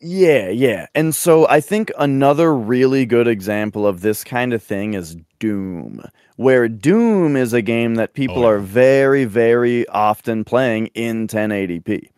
[0.00, 0.86] Yeah, yeah.
[0.94, 6.02] And so I think another really good example of this kind of thing is Doom,
[6.36, 8.48] where Doom is a game that people Oh, yeah.
[8.48, 12.10] are very, very often playing in 1080p.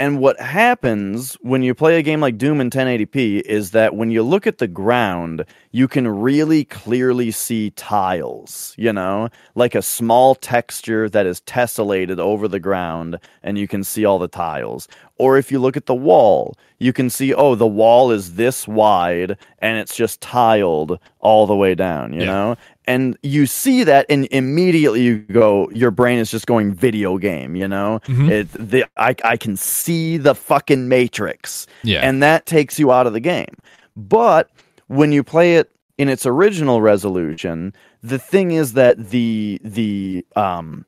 [0.00, 4.12] And what happens when you play a game like Doom in 1080p is that when
[4.12, 9.82] you look at the ground, you can really clearly see tiles, you know, like a
[9.82, 14.86] small texture that is tessellated over the ground, and you can see all the tiles.
[15.18, 18.68] Or if you look at the wall, you can see, oh, the wall is this
[18.68, 22.26] wide and it's just tiled all the way down, you Yeah.
[22.26, 22.56] know?
[22.88, 27.54] And you see that, and immediately you go, your brain is just going video game,
[27.54, 28.00] you know?
[28.06, 28.30] Mhm.
[28.30, 32.00] It, the, I, I can see the fucking matrix Yeah.
[32.00, 33.54] and that takes you out of the game.
[33.94, 34.50] But
[34.86, 40.86] when you play it in its original resolution, the thing is that the the um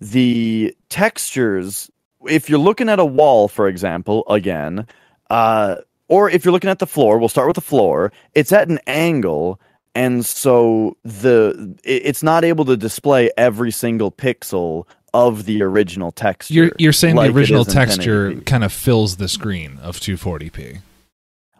[0.00, 1.90] the textures
[2.28, 4.86] if you're looking at a wall for example again
[5.30, 5.76] uh
[6.08, 8.78] or if you're looking at the floor we'll start with the floor it's at an
[8.86, 9.60] angle
[9.98, 16.54] and so the it's not able to display every single pixel of the original texture
[16.54, 18.46] You're you're saying like the original texture 1080p.
[18.46, 20.80] kind of fills the screen of 240p.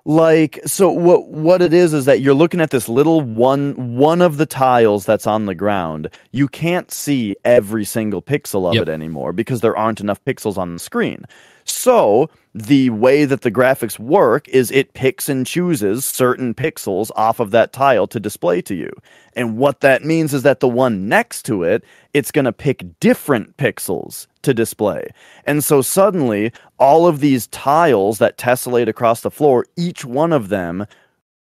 [0.05, 4.21] like so what what it is is that you're looking at this little one one
[4.23, 8.83] of the tiles that's on the ground you can't see every single pixel of Yep.
[8.85, 11.25] it anymore because there aren't enough pixels on the screen
[11.71, 17.41] so the way that the graphics work is it picks and chooses certain pixels off
[17.41, 18.91] of that tile to display to you.
[19.35, 22.99] And what that means is that the one next to it it's going to pick
[23.01, 25.09] different pixels to display.
[25.45, 30.49] And so suddenly all of these tiles that tessellate across the floor each one of
[30.49, 30.87] them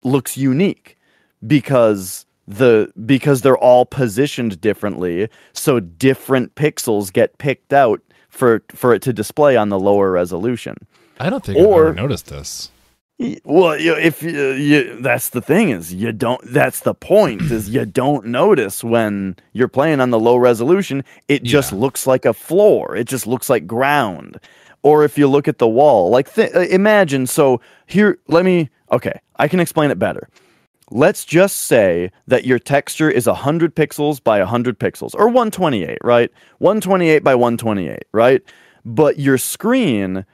[0.04, 0.98] looks unique
[1.46, 8.02] because the because they're all positioned differently so different pixels get picked out
[8.34, 10.76] for for it to display on the lower resolution
[11.20, 12.70] I don't think Or- I've ever noticed this.
[13.46, 16.42] Well, you, if you, you, that's the thing is you don't.
[16.52, 21.04] That's the point is you don't notice when you're playing on the low resolution.
[21.30, 21.78] It just Yeah.
[21.78, 22.96] looks like a floor.
[22.98, 24.40] It just looks like ground.
[24.82, 27.28] Or if you look at the wall, like th- uh, imagine.
[27.28, 28.70] So here, let me.
[28.92, 30.28] Okay, I can explain it better.
[30.94, 36.30] Let's just say that your texture is 100 pixels by 100 pixels, or 128, right?
[36.60, 38.44] 128 by 128, right?
[38.86, 40.26] But your screen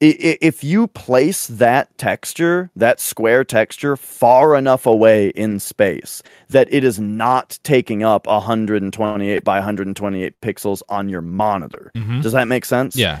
[0.00, 6.84] if you place that texture, that square texture, far enough away in space that it
[6.84, 11.92] is not taking up 128 by 128 pixels on your monitor.
[11.94, 12.22] Mhm.
[12.22, 12.96] Does that make sense?
[12.96, 13.20] Yeah.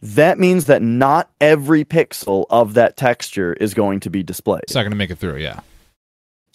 [0.00, 4.62] That means that not every pixel of that texture is going to be displayed.
[4.62, 5.36] It's not going to make it through.
[5.36, 5.60] Yeah.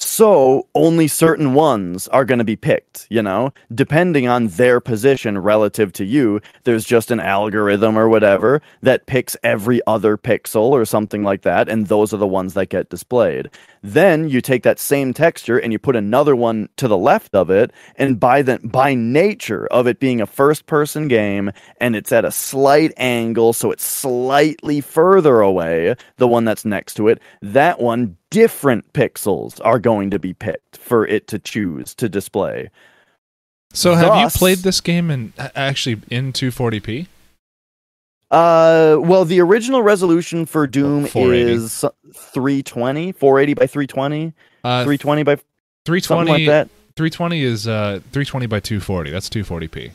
[0.02, 5.38] So only certain ones are going to be picked, you know, depending on their position
[5.38, 6.40] relative to you.
[6.64, 11.68] There's just an algorithm or whatever that picks every other pixel or something like that,
[11.68, 13.50] and those are the ones that get displayed.
[13.82, 17.50] Then you take that same texture and you put another one to the left of
[17.50, 22.12] it, and by the by nature of it being a first person game and it's
[22.12, 27.22] at a slight angle, so it's slightly further away, the one that's next to it,
[27.42, 32.70] that one different pixels are going to be picked for it to choose to display.
[33.74, 37.08] So have you played this game in actually in 240p?
[38.32, 45.32] Uh, well, the original resolution for Doom is 320, 480 by 320, Uh, 320 by
[45.34, 45.46] something
[45.86, 46.70] 320, like that.
[46.96, 49.10] 320 is uh 320 by 240.
[49.10, 49.92] That's 240p.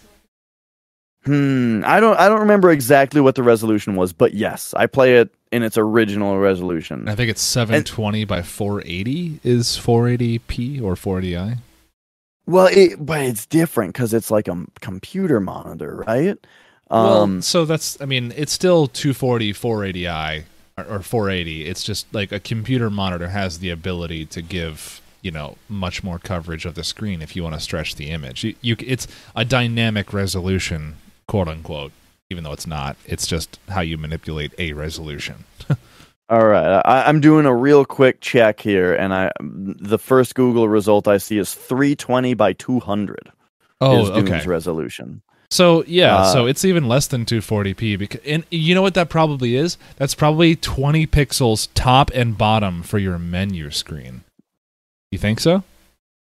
[1.24, 1.82] Hmm.
[1.86, 2.18] I don't.
[2.18, 5.78] I don't remember exactly what the resolution was, but yes, I play it in its
[5.78, 7.08] original resolution.
[7.08, 11.58] I think it's 720 by 480 is 480p or 480i.
[12.46, 16.36] Well, it, but it's different because it's like a computer monitor, right?
[17.02, 20.44] Well, Um, so that's I mean, it's still 240 480i
[20.78, 21.66] or, or 480.
[21.66, 26.18] It's just like a computer monitor has the ability to give you know much more
[26.18, 28.44] coverage of the screen if you want to stretch the image.
[28.44, 31.92] You, you it's a dynamic resolution, quote unquote.
[32.30, 35.44] Even though it's not, it's just how you manipulate a resolution.
[36.30, 40.68] all right, I, I'm doing a real quick check here, and I the first Google
[40.68, 43.32] result I see is 320 by 200.
[43.80, 44.46] Oh, is Doom's okay.
[44.46, 45.22] resolution.
[45.54, 49.08] So yeah, Uh, so it's even less than 240p because and you know what that
[49.08, 49.78] probably is?
[49.96, 54.24] That's probably 20 pixels top and bottom for your menu screen.
[55.12, 55.62] You think so?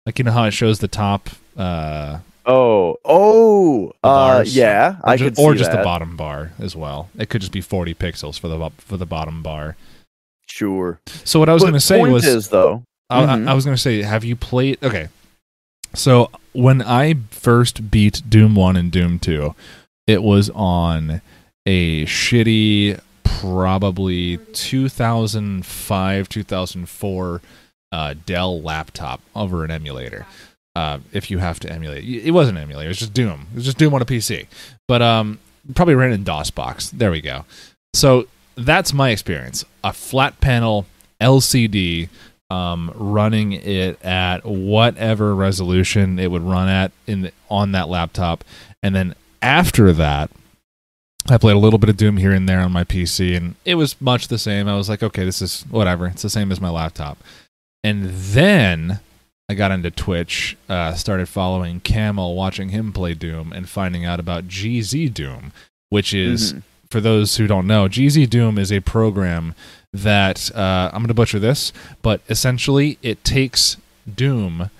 [0.05, 5.17] Like you know how it shows the top uh Oh, oh, uh, yeah, or I
[5.17, 7.09] could or just the bottom bar as well.
[7.17, 9.77] It could just be 40 pixels for the for the bottom bar.
[10.47, 10.99] Sure.
[11.25, 12.83] So what I was going to say was is though.
[13.09, 13.49] I, I- Mhm.
[13.49, 14.77] I was going to say, have you played?
[14.83, 15.09] Okay,
[15.95, 19.55] so when I first beat Doom One and Doom Two,
[20.07, 21.21] it was on
[21.67, 27.43] a shitty, probably 2005, 2004
[27.93, 30.27] uh, Dell laptop over an emulator.
[30.77, 33.47] Uh, if you have to emulate, it wasn't an emulator; it was just Doom.
[33.53, 34.47] It was just Doom on a PC,
[34.89, 35.39] but um,
[35.75, 36.91] probably ran in DOSBox.
[36.91, 37.45] There we go.
[37.95, 39.65] So that's my experience.
[39.83, 40.87] A flat panel
[41.21, 42.09] LCD
[42.51, 48.45] um, running it at whatever resolution it would run at in the, on that laptop,
[48.83, 50.31] and then after that,
[51.29, 53.77] I played a little bit of Doom here and there on my PC, and it
[53.77, 54.69] was much the same.
[54.69, 56.07] I was like, okay, this is whatever.
[56.07, 57.17] It's the same as my laptop.
[57.83, 59.01] And then
[59.49, 64.21] I got into Twitch, uh, started following Camel, watching him play Doom, and finding out
[64.21, 65.53] about GZ Doom,
[65.89, 66.63] which is Mhm.
[66.91, 69.55] for those who don't know, GZ Doom is a program
[69.95, 73.77] that uh, I'm going to butcher this, but essentially it takes
[74.13, 74.71] Doom,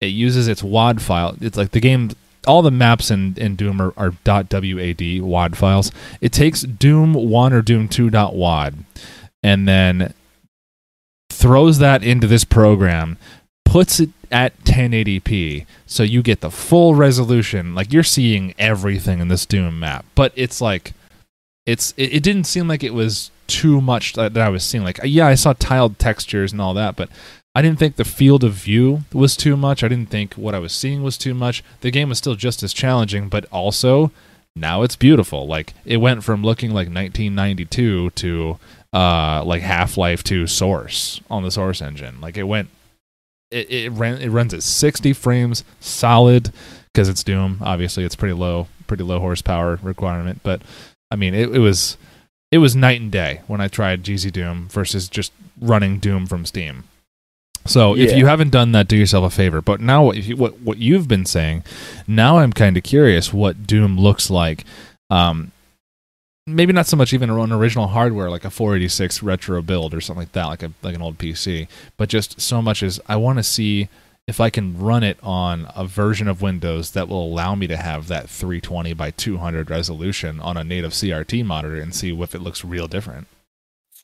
[0.00, 1.36] it uses its WAD file.
[1.40, 2.10] It's like the game,
[2.46, 5.92] all the maps in, in Doom are, are .wad WAD files.
[6.20, 8.84] It takes Doom 1 or Doom 2 .wad
[9.42, 10.12] and then
[11.30, 13.16] throws that into this program,
[13.64, 17.74] puts it at 1080p, so you get the full resolution.
[17.74, 20.92] Like you're seeing everything in this Doom map, but it's like
[21.64, 24.84] it's it, it didn't seem like it was too much that, I was seeing.
[24.84, 27.08] Like yeah, I saw tiled textures and all that, but
[27.54, 29.84] I didn't think the field of view was too much.
[29.84, 31.62] I didn't think what I was seeing was too much.
[31.80, 34.10] The game was still just as challenging, but also
[34.56, 35.46] now it's beautiful.
[35.46, 38.58] Like it went from looking like 1992 to
[38.92, 42.20] uh like Half-Life 2 Source on the Source engine.
[42.20, 42.68] Like it went
[43.50, 46.52] it it ran it runs at 60 frames solid
[46.92, 47.58] because it's Doom.
[47.60, 50.62] Obviously, it's pretty low, pretty low horsepower requirement, but
[51.10, 51.96] I mean, it, it was
[52.54, 56.46] it was night and day when I tried GZ Doom versus just running Doom from
[56.46, 56.84] Steam.
[57.66, 59.60] So if you haven't done that, do yourself a favor.
[59.60, 61.64] But now, if you, what what you've been saying,
[62.06, 64.64] now I'm kind of curious what Doom looks like.
[65.10, 65.50] Um,
[66.46, 70.20] maybe not so much even on original hardware like a 486 retro build or something
[70.20, 73.38] like that, like a like an old PC, but just so much as I want
[73.40, 73.88] to see
[74.26, 77.76] if I can run it on a version of Windows that will allow me to
[77.76, 82.40] have that 320 by 200 resolution on a native CRT monitor and see if it
[82.40, 83.26] looks real different.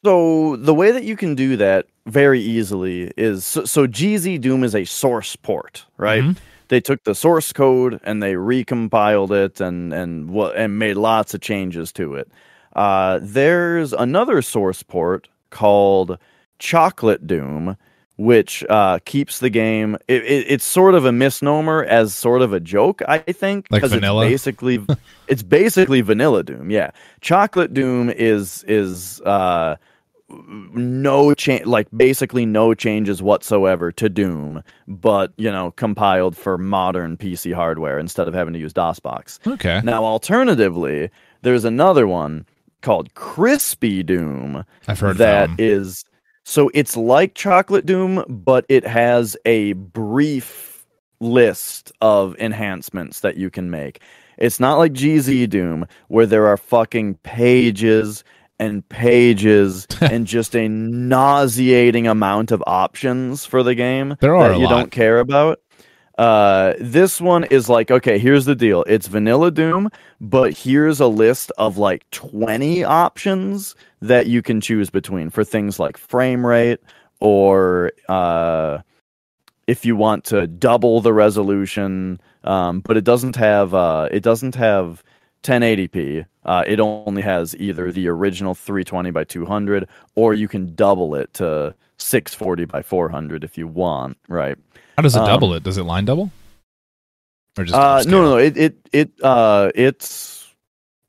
[0.04, 4.64] So the way that you can do that very easily is so, so GZ Doom
[4.64, 6.22] is a source port, right?
[6.22, 6.36] Mhm.
[6.68, 11.34] They took the source code and they recompiled it and and what and made lots
[11.34, 12.30] of changes to it.
[12.74, 16.16] Uh, there's another source port called
[16.58, 17.76] Chocolate Doom,
[18.20, 19.96] which uh, keeps the game.
[20.06, 23.82] It, it, it's sort of a misnomer as sort of a joke, I think, Like
[23.82, 24.84] it's basically
[25.26, 26.70] it's basically vanilla Doom.
[26.70, 26.90] Yeah,
[27.22, 29.76] Chocolate Doom is is uh,
[30.28, 37.16] no change, like basically no changes whatsoever to Doom, but you know compiled for modern
[37.16, 39.46] PC hardware instead of having to use DOSBox.
[39.54, 39.80] Okay.
[39.82, 41.08] Now, alternatively,
[41.40, 42.44] there's another one
[42.82, 45.48] called Crispy Doom I've heard that.
[45.58, 46.04] is
[46.44, 50.86] so it's like Chocolate Doom, but it has a brief
[51.20, 54.00] list of enhancements that you can make.
[54.38, 58.24] It's not like GZ Doom where there are fucking pages
[58.58, 64.58] and pages and just a nauseating amount of options for the game There are that
[64.58, 64.70] you lot.
[64.70, 65.60] don't care about.
[66.20, 68.84] Uh, this one is like, okay, here's the deal.
[68.86, 69.88] It's vanilla Doom,
[70.20, 75.78] but here's a list of like 20 options that you can choose between for things
[75.78, 76.78] like frame rate
[77.20, 78.80] or uh,
[79.66, 84.54] if you want to double the resolution, um, but it doesn't have uh, it doesn't
[84.56, 85.02] have
[85.42, 86.26] 1080p.
[86.44, 91.32] Uh, it only has either the original 320 by 200, or you can double it
[91.32, 94.18] to 640 by 400 if you want.
[94.28, 94.58] Right?
[95.00, 95.62] How does it Um, double it?
[95.62, 96.30] Does it line double?
[97.56, 98.36] Or just Uh, no, no, no.
[98.36, 100.46] It it it uh, it's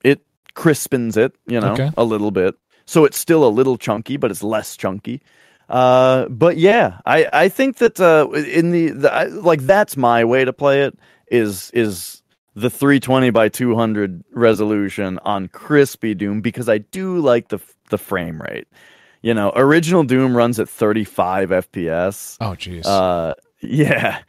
[0.02, 0.22] it
[0.56, 1.92] crispens it, you know, Okay.
[1.98, 2.56] a little bit.
[2.86, 5.22] So it's still a little chunky, but it's less chunky.
[5.68, 10.24] Uh, but yeah, I I think that uh, in the, the I, like that's my
[10.24, 10.98] way to play it
[11.30, 12.24] is is
[12.56, 18.42] the 320 by 200 resolution on crispy Doom because I do like the the frame
[18.42, 18.70] rate.
[19.22, 22.38] You know, original Doom runs at 35 FPS.
[22.40, 22.86] Oh, jeez.
[22.86, 24.20] Uh, yeah.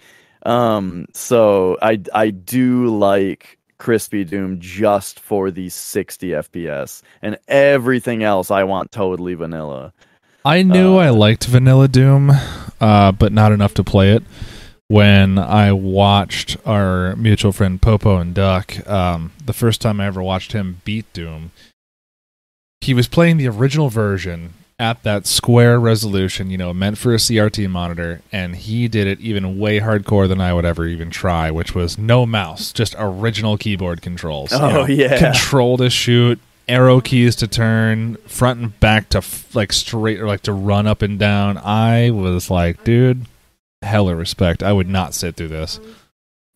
[0.44, 8.22] Um, so I I do like Crispy Doom just for the 60 FPS, and everything
[8.22, 9.92] else I want totally vanilla.
[10.44, 12.32] I knew uh, I liked Vanilla Doom,
[12.80, 14.24] uh, but not enough to play it.
[14.88, 20.22] When I watched our mutual friend Popo and Duck, um, the first time I ever
[20.22, 21.52] watched him beat Doom,
[22.80, 27.16] he was playing the original version at that square resolution, you know, meant for a
[27.16, 31.50] CRT monitor, and he did it even way hardcore than I would ever even try,
[31.52, 34.50] which was no mouse, just original keyboard controls.
[34.50, 35.18] you Oh, know, yeah.
[35.18, 40.26] control to shoot, arrow keys to turn, front and back to f- like straight or
[40.26, 41.58] like to run up and down.
[41.58, 43.26] I was like, dude,
[43.82, 44.62] hella respect.
[44.64, 45.78] I would not sit through this.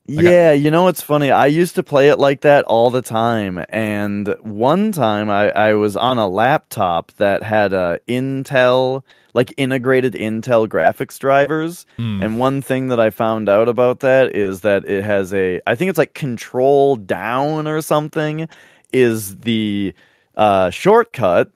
[0.08, 1.30] Yeah, you know what's funny?
[1.30, 5.74] I used to play it like that all the time, and one time I, I
[5.74, 9.02] was on a laptop that had a Intel,
[9.34, 12.22] like integrated Intel graphics drivers, Hmm.
[12.22, 15.74] And one thing that I found out about that is that it has a, I
[15.74, 18.48] think it's like control down or something,
[18.92, 19.94] is the
[20.36, 21.50] uh, shortcut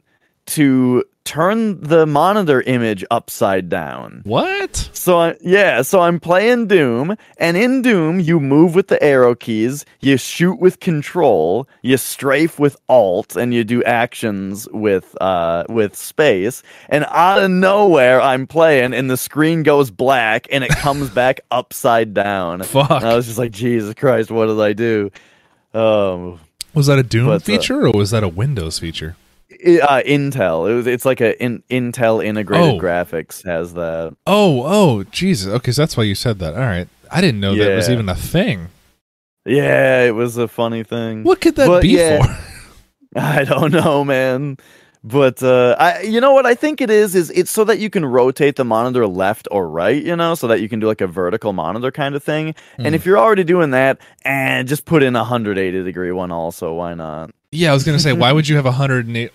[0.46, 4.22] to turn the monitor image upside down.
[4.24, 4.90] what?
[4.92, 9.34] So I, yeah, so I'm playing Doom, and in Doom you move with the arrow
[9.36, 15.64] keys, you shoot with Control, you strafe with Alt, and you do actions with uh
[15.68, 16.62] with space.
[16.88, 21.40] And out of nowhere, I'm playing, and the screen goes black, and it comes back
[21.52, 22.62] upside down.
[22.64, 22.90] Fuck.
[22.90, 25.10] And I was just like, Jesus Christ, what did I do?
[25.72, 26.40] Um,
[26.74, 29.14] Was that a Doom But, uh, feature or was that a Windows feature?
[29.82, 30.70] Uh, Intel.
[30.70, 30.86] It was.
[30.86, 32.78] It's like a in, Intel integrated Oh.
[32.78, 34.16] graphics has that.
[34.26, 35.52] Oh, oh, Jesus.
[35.54, 36.54] Okay, so that's why you said that.
[36.54, 36.88] All right.
[37.10, 38.68] I didn't know that was even a thing.
[39.44, 41.24] Yeah, it was a funny thing.
[41.24, 42.22] What could that But, be yeah.
[42.24, 42.38] for?
[43.16, 44.56] I don't know, man.
[45.02, 47.88] But uh, I, you know what I think it is is it's so that you
[47.88, 51.00] can rotate the monitor left or right, you know, so that you can do like
[51.00, 52.54] a vertical monitor kind of thing.
[52.76, 52.86] Hmm.
[52.86, 56.74] And if you're already doing that, and just put in a 180 degree one also.
[56.74, 57.30] Why not?
[57.50, 59.32] Yeah, I was going to say, why would you have a 108?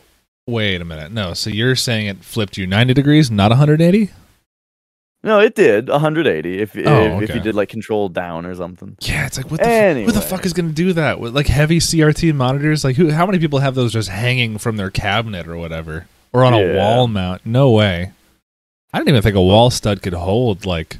[0.48, 1.12] Wait a minute.
[1.12, 4.12] No, so you're saying it flipped you 90 degrees, not 180?
[5.24, 8.96] No, it did 180 if if, Oh, if you did like control down or something.
[9.02, 11.36] Yeah, it's like what the f- who the fuck is going to do that with
[11.36, 12.84] like heavy CRT monitors?
[12.84, 13.10] Like who?
[13.10, 16.76] How many people have those just hanging from their cabinet or whatever, or on a
[16.78, 17.44] wall mount?
[17.44, 18.12] No way.
[18.94, 20.98] I didn't even think a wall stud could hold like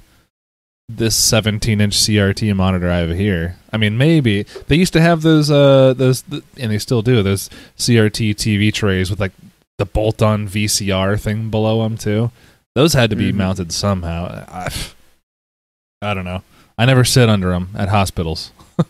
[0.88, 3.58] this 17 inch CRT monitor I have here.
[3.74, 6.24] I mean, maybe they used to have those, uh, those,
[6.58, 9.32] and they still do those CRT TV trays with like
[9.78, 12.32] the bolt-on VCR thing below them too.
[12.76, 13.36] Those had to be Mhm.
[13.36, 14.46] mounted somehow.
[14.48, 14.70] I,
[16.02, 16.44] I don't know.
[16.78, 18.52] I never sit under them at hospitals.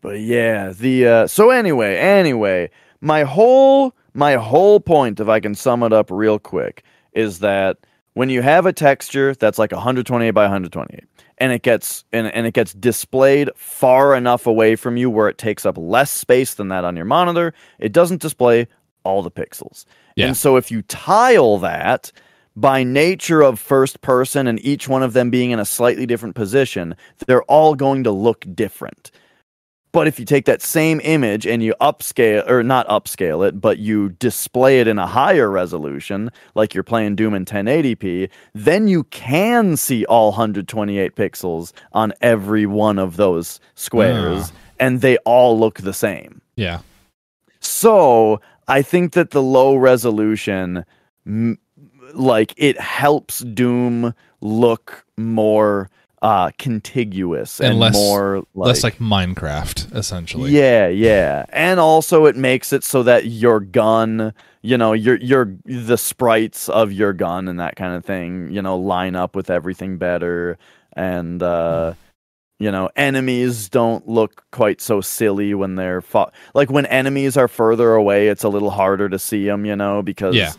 [0.00, 2.70] But yeah, the uh, so anyway, anyway,
[3.00, 7.78] my whole my whole point, if I can sum it up real quick, is that
[8.18, 11.04] when you have a texture that's like 128 by 128,
[11.38, 15.38] and it gets and, and it gets displayed far enough away from you where it
[15.38, 18.66] takes up less space than that on your monitor, it doesn't display
[19.04, 19.84] all the pixels.
[20.16, 20.26] Yeah.
[20.26, 22.10] And so if you tile that
[22.56, 26.34] by nature of first person and each one of them being in a slightly different
[26.34, 26.96] position,
[27.28, 29.12] they're all going to look different.
[29.90, 33.78] But if you take that same image and you upscale, or not upscale it, but
[33.78, 39.04] you display it in a higher resolution, like you're playing Doom in 1080p, then you
[39.04, 45.78] can see all 128 pixels on every one of those squares, and they all look
[45.80, 46.42] the same.
[46.56, 46.80] Yeah.
[47.60, 50.84] So I think that the low resolution,
[52.12, 55.88] like it helps Doom look more
[56.22, 60.50] uh contiguous And and, less- more like, That's like Minecraft, essentially.
[60.50, 61.44] yeah, yeah.
[61.50, 66.68] And also it makes it so that your gun, you know, your your the sprites
[66.68, 70.58] of your gun and that kind of thing, you know, line up with everything better
[70.94, 71.94] and uh
[72.60, 76.34] you know, enemies don't look quite so silly when they're fought.
[76.54, 80.02] Like when enemies are further away, it's a little harder to see them, you know,
[80.02, 80.50] because Yeah.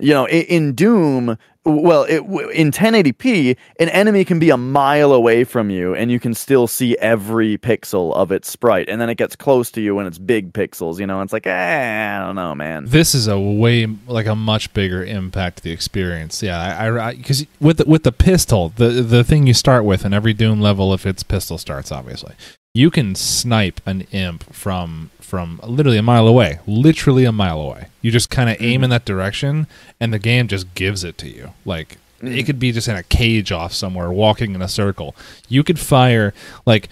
[0.00, 2.20] You know, in, in Doom, well, it,
[2.52, 6.66] in 1080p, an enemy can be a mile away from you, and you can still
[6.66, 8.88] see every pixel of its sprite.
[8.88, 10.98] And then it gets close to you when it's big pixels.
[10.98, 12.86] You know, it's like, eh, I don't know, man.
[12.86, 16.42] This is a way like a much bigger impact to the experience.
[16.42, 20.14] Yeah, I because with the, with the pistol, the the thing you start with in
[20.14, 22.34] every Doom level, if it's pistol starts, obviously,
[22.74, 27.86] you can snipe an imp from from literally a mile away, literally a mile away.
[28.02, 28.64] You just kind of mm-hmm.
[28.64, 29.68] aim in that direction,
[30.00, 31.52] and the game just gives it to you.
[31.64, 32.28] Like mm-hmm.
[32.28, 35.14] it could be just in a cage off somewhere, walking in a circle.
[35.48, 36.34] You could fire
[36.66, 36.88] like.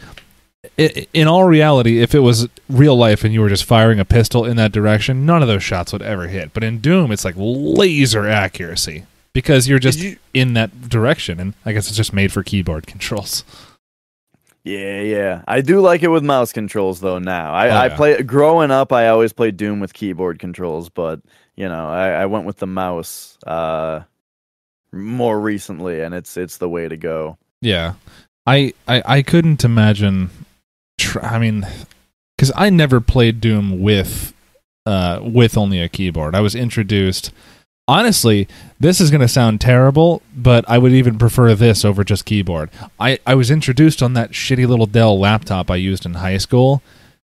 [0.76, 4.45] in all reality, if it was real life and you were just firing a pistol
[4.45, 6.53] in that direction, none of those shots would ever hit.
[6.53, 11.55] But in Doom, it's like laser accuracy because you're just you, in that direction, and
[11.64, 13.45] I guess it's just made for keyboard controls.
[14.65, 15.43] Yeah, yeah.
[15.49, 17.19] I do like it with mouse controls though.
[17.19, 17.81] Now I, oh, yeah.
[17.81, 18.93] I play growing up.
[18.93, 21.21] I always played Doom with keyboard controls, but
[21.57, 24.03] you know, I, I went with the mouse uh,
[24.93, 27.39] more recently, and it's it's the way to go.
[27.61, 27.95] Yeah,
[28.47, 30.31] I I, I couldn't imagine.
[30.99, 31.67] Tr- I mean,
[32.37, 34.35] because I never played Doom with
[34.87, 36.35] uh, with only a keyboard.
[36.35, 37.33] I was introduced
[37.89, 38.47] honestly,
[38.78, 42.70] this is going to sound terrible, but I would even prefer this over just keyboard.
[43.01, 46.82] I, I was introduced on that shitty little Dell laptop I used in high school.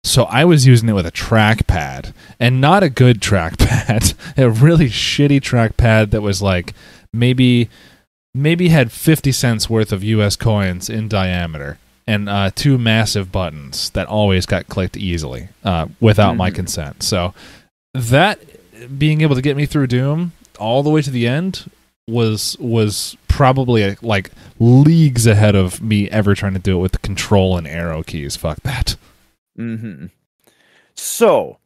[0.03, 4.87] So I was using it with a trackpad and not a good trackpad, a really
[4.87, 6.73] shitty trackpad that was like
[7.13, 7.69] maybe
[8.33, 13.89] maybe had 50 cents worth of US coins in diameter and uh, two massive buttons
[13.91, 16.37] that always got clicked easily uh, without mm-hmm.
[16.37, 17.03] my consent.
[17.03, 17.33] So
[17.93, 18.39] that
[18.97, 21.69] being able to get me through Doom all the way to the end
[22.07, 26.97] was was probably like leagues ahead of me ever trying to do it with the
[26.99, 28.35] control and arrow keys.
[28.35, 28.95] Fuck that.
[29.55, 30.05] hmm
[30.95, 31.59] So,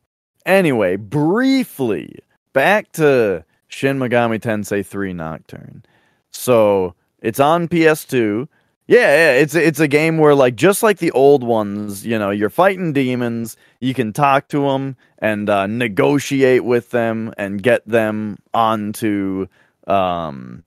[0.46, 2.20] anyway, briefly
[2.54, 5.84] back to Shin Megami Tensei 3 Nocturne.
[6.32, 8.48] So, it's on PS2.
[8.92, 12.30] Yeah, yeah, it's it's a game where like just like the old ones, you know,
[12.30, 17.88] you're fighting demons, you can talk to them and uh, negotiate with them and get
[17.88, 19.48] them onto
[19.88, 20.66] um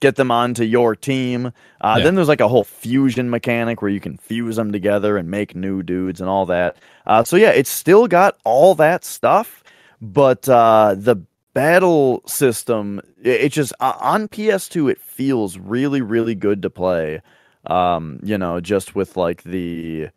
[0.00, 1.46] get them onto your team.
[1.80, 2.04] Uh, yeah.
[2.04, 5.56] Then there's like a whole fusion mechanic where you can fuse them together and make
[5.56, 6.76] new dudes and all that.
[7.06, 9.64] Uh, so yeah, it's still got all that stuff,
[9.98, 11.16] but uh, the
[11.54, 17.22] battle system, it, it just uh, on PS2, it feels really, really good to play
[17.66, 20.08] um you know just with like the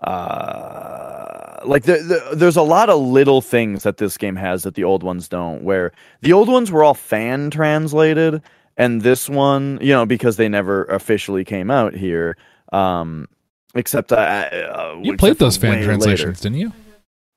[0.00, 4.74] uh like the, the, there's a lot of little things that this game has that
[4.74, 8.42] the old ones don't where the old ones were all fan translated
[8.76, 12.36] and this one you know because they never officially came out here
[12.72, 13.26] um
[13.74, 16.42] except I, uh, you played those fan translations later.
[16.42, 16.72] didn't you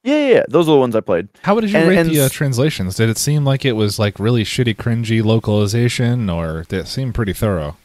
[0.04, 1.28] yeah, yeah, yeah, those are the ones I played.
[1.42, 2.96] How did you and, rate and the uh, translations?
[2.96, 7.12] Did it seem like it was like really shitty, cringy localization, or did it seem
[7.12, 7.76] pretty thorough?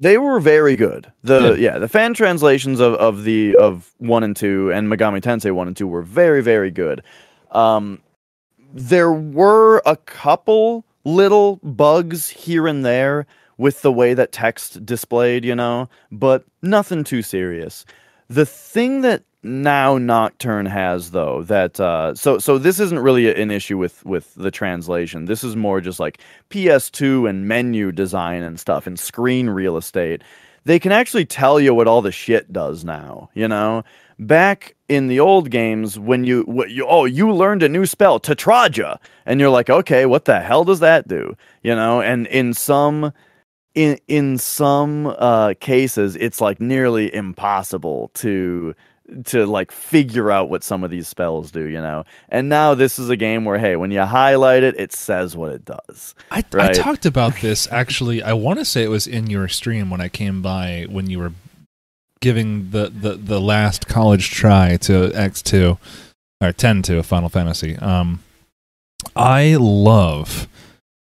[0.00, 1.12] They were very good.
[1.22, 1.72] The yeah.
[1.72, 5.68] yeah, the fan translations of, of the of one and two and Megami Tensei one
[5.68, 7.02] and two were very very good.
[7.50, 8.00] Um,
[8.72, 13.26] there were a couple little bugs here and there
[13.58, 17.84] with the way that text displayed, you know, but nothing too serious.
[18.28, 23.50] The thing that now Nocturne has though that uh, so so this isn't really an
[23.50, 25.24] issue with with the translation.
[25.24, 26.20] This is more just like
[26.50, 30.22] PS2 and menu design and stuff and screen real estate.
[30.64, 33.82] They can actually tell you what all the shit does now, you know?
[34.18, 38.20] Back in the old games when you, what you oh, you learned a new spell,
[38.20, 42.02] Tetraja, and you're like, "Okay, what the hell does that do?" You know?
[42.02, 43.14] And in some
[43.74, 48.74] in in some uh, cases it's like nearly impossible to
[49.26, 52.04] to like figure out what some of these spells do, you know.
[52.28, 55.52] And now this is a game where hey, when you highlight it, it says what
[55.52, 56.14] it does.
[56.30, 56.70] I, right?
[56.70, 58.22] I talked about this actually.
[58.22, 61.18] I want to say it was in your stream when I came by when you
[61.18, 61.32] were
[62.20, 65.78] giving the the, the last college try to X two
[66.40, 67.76] or ten to Final Fantasy.
[67.76, 68.22] Um,
[69.16, 70.48] I love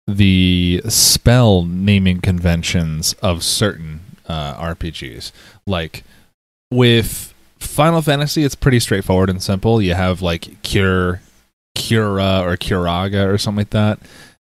[0.07, 5.31] the spell naming conventions of certain uh, RPGs,
[5.65, 6.03] like
[6.71, 7.30] with
[7.61, 9.81] Final Fantasy, it's pretty straightforward and simple.
[9.81, 11.21] You have like Cure,
[11.75, 13.99] Cura, or Curaga, or something like that,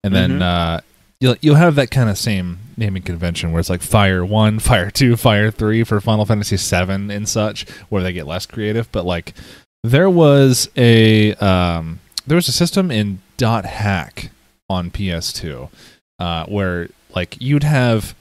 [0.03, 0.43] and then mm-hmm.
[0.43, 0.81] uh,
[1.21, 4.91] you'll you'll have that kind of same naming convention where it's like Fire One, Fire
[4.91, 8.91] Two, Fire Three for Final Fantasy Seven and such, where they get less creative.
[8.93, 9.35] But like,
[9.83, 14.31] there was a um, there was a system in Dot Hack
[14.69, 15.71] on PS2
[16.19, 18.15] uh, where like you'd have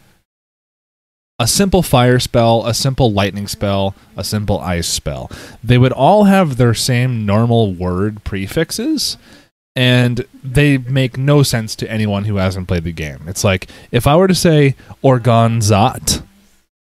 [1.41, 5.31] a simple fire spell, a simple lightning spell, a simple ice spell.
[5.63, 9.17] They would all have their same normal word prefixes,
[9.75, 13.21] and they make no sense to anyone who hasn't played the game.
[13.27, 16.21] It's like if I were to say Orgonzat,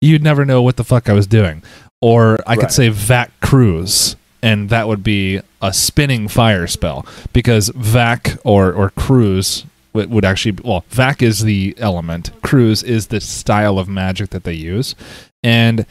[0.00, 1.62] you'd never know what the fuck I was doing.
[2.00, 2.72] Or I could Right.
[2.72, 8.90] say Vac Cruise, and that would be a spinning fire spell because Vac or or
[8.90, 9.64] Cruise
[9.98, 14.44] would, would actually well Vac is the element, Cruise is the style of magic that
[14.44, 14.94] they use,
[15.42, 15.84] and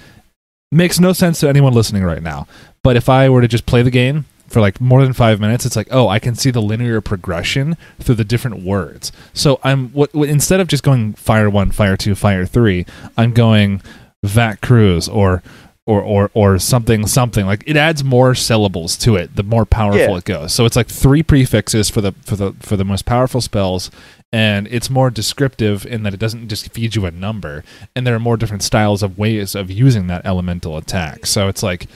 [0.71, 2.47] makes no sense to anyone listening right now.
[2.83, 5.65] But if I were to just play the game for like more than five minutes,
[5.65, 9.11] it's like, oh, I can see the linear progression through the different words.
[9.33, 12.85] So I'm what, what instead of just going fire one, fire two, fire three,
[13.17, 13.81] I'm going
[14.23, 15.43] Vac Cruise or
[15.87, 17.45] or or or something something.
[17.47, 20.17] Like it adds more syllables to it the more powerful Yeah.
[20.17, 20.53] it goes.
[20.53, 23.89] So it's like three prefixes for the for the for the most powerful spells
[24.31, 27.63] and it's more descriptive in that it doesn't just feed you a number
[27.95, 31.25] and there are more different styles of ways of using that elemental attack.
[31.25, 31.87] So it's like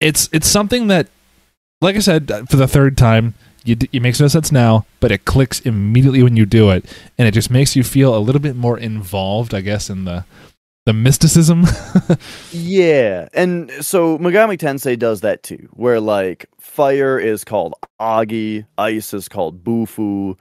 [0.00, 1.08] it's it's something that
[1.80, 3.34] like i said for the third time
[3.64, 6.84] you, d- it makes no sense now but it clicks immediately when you do it
[7.18, 10.24] and it just makes you feel a little bit more involved i guess in the
[10.88, 11.66] the mysticism
[12.50, 19.12] Yeah, and so Megami Tensei does that too, where like fire is called Agi, ice
[19.12, 20.38] is called Bufu,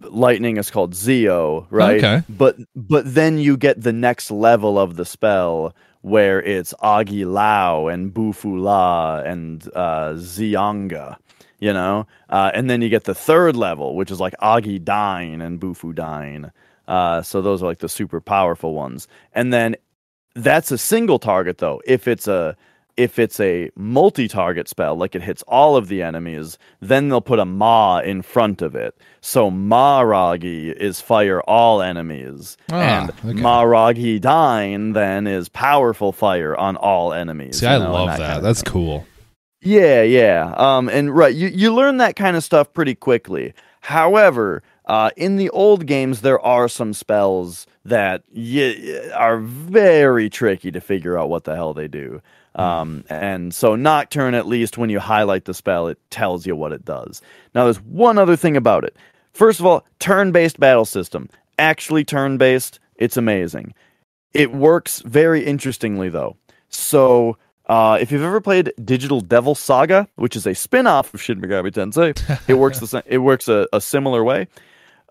[0.00, 2.02] lightning is called Zio, right?
[2.02, 2.22] Okay.
[2.30, 7.88] But but then you get the next level of the spell where it's Agi Lao
[7.88, 11.18] and Bufu La and uh, Zionga,
[11.60, 15.60] you know, uh, and then you get the third level, which is like Agidyne and
[15.60, 16.52] Bufudyne.
[16.88, 19.76] Uh, so those are like the super powerful ones, and then
[20.34, 21.80] that's a single target though.
[21.86, 22.56] If it's a
[22.96, 27.38] if it's a multi-target spell, like it hits all of the enemies, then they'll put
[27.38, 28.96] a Ma in front of it.
[29.20, 33.40] So Maragi is fire all enemies, Ah, and okay.
[33.40, 37.58] Maragidyne then is powerful fire on all enemies.
[37.60, 39.06] see you i know, and love kind that that's cool
[39.60, 40.52] Yeah, yeah.
[40.56, 43.54] Um, and right, you, you learn that kind of stuff pretty quickly.
[43.80, 50.70] However, uh, in the old games, there are some spells that y- are very tricky
[50.72, 52.20] to figure out what the hell they do.
[52.54, 56.72] Um, and so Nocturne, at least when you highlight the spell, it tells you what
[56.72, 57.22] it does.
[57.54, 58.96] Now, there's one other thing about it.
[59.32, 61.28] First of all, turn-based battle system.
[61.58, 63.74] Actually turn-based, it's amazing.
[64.32, 66.36] It works very interestingly though.
[66.68, 67.36] So,
[67.66, 71.70] uh, if you've ever played Digital Devil Saga, which is a spin-off of Shin Megami
[71.70, 72.18] Tensei,
[72.48, 73.02] it works the same.
[73.06, 74.48] It works a, a similar way.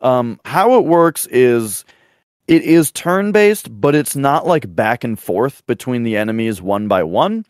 [0.02, 1.86] Um, how it works is
[2.48, 7.04] it is turn-based, but it's not like back and forth between the enemies one by
[7.04, 7.46] one,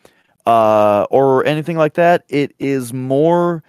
[0.46, 2.24] uh, or anything like that.
[2.30, 3.64] It is more.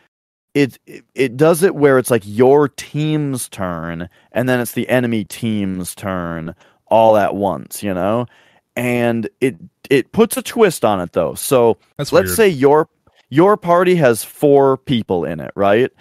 [0.55, 4.89] It, it it does it where it's like your team's turn, and then it's the
[4.89, 6.55] enemy team's turn
[6.87, 7.83] all at once.
[7.83, 8.26] You know,
[8.74, 9.57] and it
[9.91, 11.35] it puts a twist on it though.
[11.35, 12.37] So that's let's weird.
[12.37, 12.89] say your
[13.29, 15.93] your party has four people in it, right?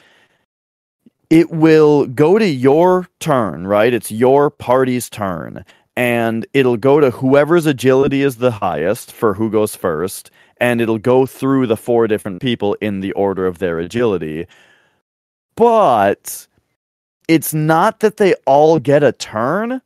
[1.29, 3.93] It will go to your turn, right?
[3.93, 5.65] It's your party's turn,
[5.95, 10.99] and it'll go to whoever's agility is the highest for who goes first, and it'll
[10.99, 14.47] go through the four different people in the order of their agility.
[15.55, 16.47] But
[17.27, 19.81] it's not that they all get a turn.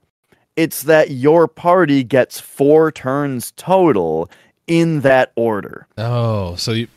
[0.56, 4.30] It's that your party gets four turns total
[4.68, 5.88] in that order.
[5.98, 6.88] oh so you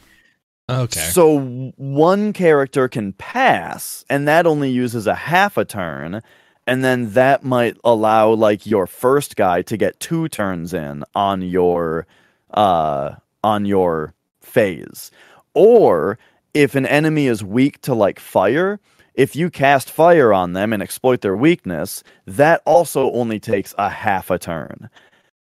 [0.69, 6.23] okay So one character can pass, and that only uses a half a turn,
[6.67, 11.43] and then that might allow like your first guy to get two turns in on
[11.43, 12.07] your
[12.53, 15.11] uh on your phase.
[15.55, 16.19] Or
[16.55, 18.81] if an enemy is weak to like fire,
[19.15, 23.91] if you cast fire on them and exploit their weakness, that also only takes a
[23.91, 24.89] half a turn.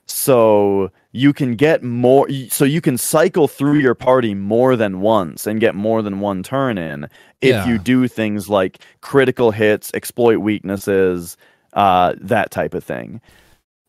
[0.07, 5.47] So you can get more so you can cycle through your party more than once
[5.47, 7.05] and get more than one turn in
[7.41, 7.67] if Yeah.
[7.69, 11.37] you do things like critical hits, exploit weaknesses,
[11.75, 13.21] uh, that type of thing.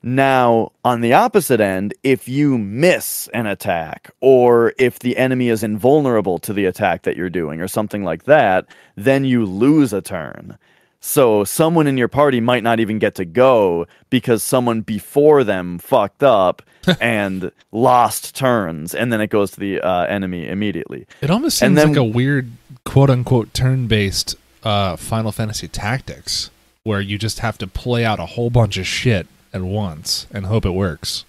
[0.05, 5.63] Now, on the opposite end, if you miss an attack, or if the enemy is
[5.63, 8.65] invulnerable to the attack that you're doing, or something like that,
[8.97, 10.57] then you lose a turn.
[11.06, 15.78] So, someone in your party might not even get to go because someone before them
[15.78, 16.62] fucked up
[17.01, 21.06] and lost turns, and then it goes to the uh, enemy immediately.
[21.20, 22.51] It almost seems then- like a weird
[22.86, 26.49] quote unquote turn based uh, Final Fantasy tactics
[26.84, 30.45] where you just have to play out a whole bunch of shit at once and
[30.45, 31.26] hope it works.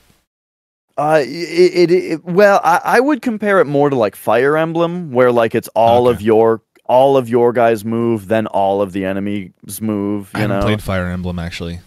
[0.96, 5.10] Uh, it, it, it well, I, I would compare it more to like Fire Emblem,
[5.10, 6.14] where like it's all Okay.
[6.14, 10.30] of your all of your guys move, then all of the enemies move.
[10.34, 11.80] I You haven't know, played Fire Emblem actually.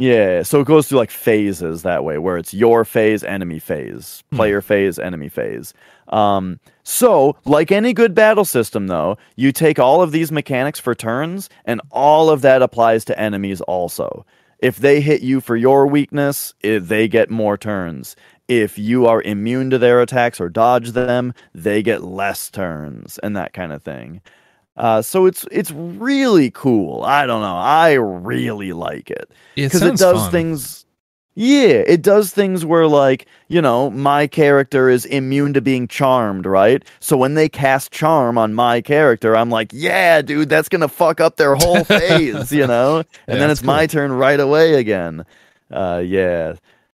[0.00, 4.22] Yeah, so it goes through like phases that way, where it's your phase, enemy phase,
[4.30, 4.36] Hmm.
[4.36, 5.74] player phase, enemy phase.
[6.06, 10.94] Um, so, like any good battle system, though, you take all of these mechanics for
[10.94, 14.24] turns, and all of that applies to enemies also.
[14.60, 18.14] If they hit you for your weakness, eh, they get more turns.
[18.48, 23.36] If you are immune to their attacks or dodge them, they get less turns, and
[23.36, 24.22] that kind of thing.
[24.76, 27.02] Uh, so it's it's really cool.
[27.04, 27.56] I don't know.
[27.56, 30.28] I really like it It because it sounds does fun.
[30.28, 30.86] things
[31.34, 36.44] yeah it does things where like you know my character is immune to being charmed
[36.46, 40.88] right so when they cast charm on my character i'm like yeah dude that's gonna
[40.88, 44.74] fuck up their whole phase you know and Yeah, then it's my turn right away
[44.74, 45.24] again
[45.70, 46.54] uh yeah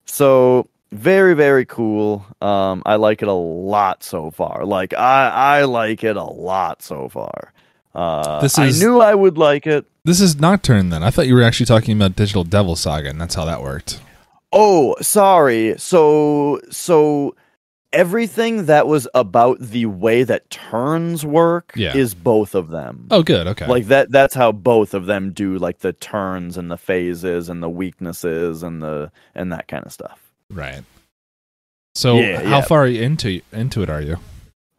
[0.06, 5.28] so very very cool um i like it a lot so far like i
[5.60, 7.52] i like it a lot so far
[7.94, 11.02] uh This is, i knew i would like it This is Nocturne then.
[11.02, 14.00] I thought you were actually talking about Digital Devil Saga, and that's how that worked.
[14.52, 15.74] Oh, sorry.
[15.76, 17.34] So so
[17.92, 21.94] everything that was about the way that turns work Yeah.
[21.96, 23.08] is both of them.
[23.10, 23.46] Oh, good.
[23.48, 23.66] Okay.
[23.66, 27.62] Like that that's how both of them do like the turns and the phases and
[27.62, 30.29] the weaknesses and the and that kind of stuff.
[30.50, 30.82] Right.
[31.94, 32.60] So, Yeah, how yeah.
[32.62, 34.16] far into into it are you?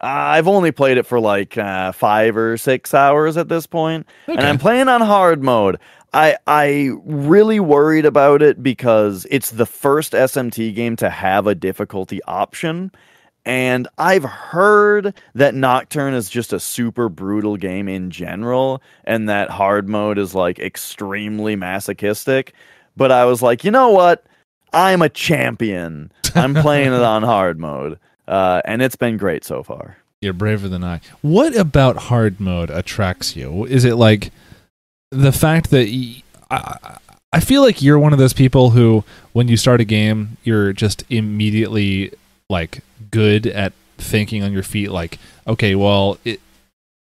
[0.00, 4.06] I've only played it for like uh, 5 or 6 hours at this point.
[4.28, 4.36] Okay.
[4.36, 5.78] and I'm playing on hard mode.
[6.12, 11.54] I I really worried about it because it's the first SMT game to have a
[11.54, 12.90] difficulty option.
[13.44, 19.50] And I've heard that Nocturne is just a super brutal game in general, and that
[19.50, 22.52] hard mode is like extremely masochistic.
[22.96, 24.24] But I was like, you know what?
[24.72, 26.12] I'm a champion.
[26.34, 27.98] I'm playing it on hard mode.
[28.26, 29.98] Uh, and it's been great so far.
[30.20, 31.00] You're braver than I.
[31.20, 33.64] What about hard mode attracts you?
[33.66, 34.30] Is it like
[35.10, 36.98] the fact that y I
[37.32, 40.72] I feel like you're one of those people who, when you start a game, you're
[40.74, 42.12] just immediately
[42.50, 44.90] like good at thinking on your feet.
[44.90, 46.40] Like, okay, well, it,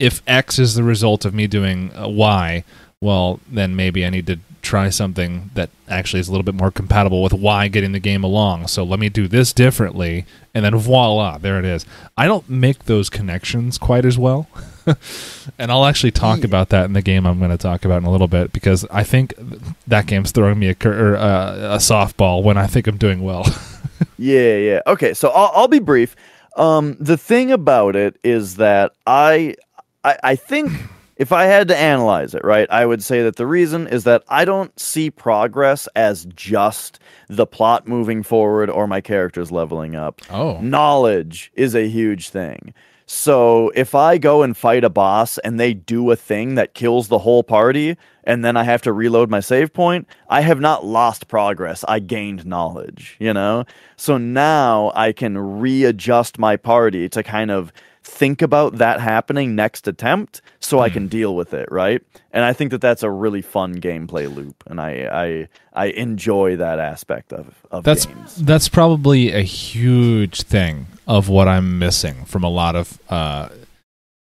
[0.01, 2.65] if X is the result of me doing uh, Y,
[3.01, 6.71] well, then maybe I need to try something that actually is a little bit more
[6.71, 8.67] compatible with why getting the game along.
[8.67, 11.87] So let me do this differently, and then voila, there it is.
[12.17, 14.49] I don't make those connections quite as well.
[15.59, 18.05] and I'll actually talk about that in the game I'm going to talk about in
[18.05, 19.33] a little bit because I think
[19.87, 23.23] that game's throwing me a, cur- or, uh, a softball when I think I'm doing
[23.23, 23.45] well.
[24.17, 24.81] Yeah, yeah.
[24.87, 26.15] Okay, so I'll, I'll be brief.
[26.57, 29.57] Um, the thing about it is that I,
[30.05, 30.71] I, I think
[31.19, 34.23] if I had to analyze it, right, I would say that the reason is that
[34.29, 40.23] I don't see progress as just the plot moving forward or my characters leveling up.
[40.31, 40.61] oh.
[40.61, 42.73] Knowledge is a huge thing.
[43.11, 47.09] So if I go and fight a boss and they do a thing that kills
[47.09, 50.85] the whole party, and then I have to reload my save point, I have not
[50.85, 51.87] lost progress.
[51.89, 53.65] I gained knowledge, you know?
[53.97, 57.73] So now I can readjust my party to kind of
[58.09, 62.03] think about that happening next attempt so I can deal with it, right?
[62.33, 66.57] And I think that that's a really fun gameplay loop and I I I enjoy
[66.57, 68.37] that aspect of of That's games.
[68.37, 73.51] that's probably a huge thing of what I'm missing from a lot of uh,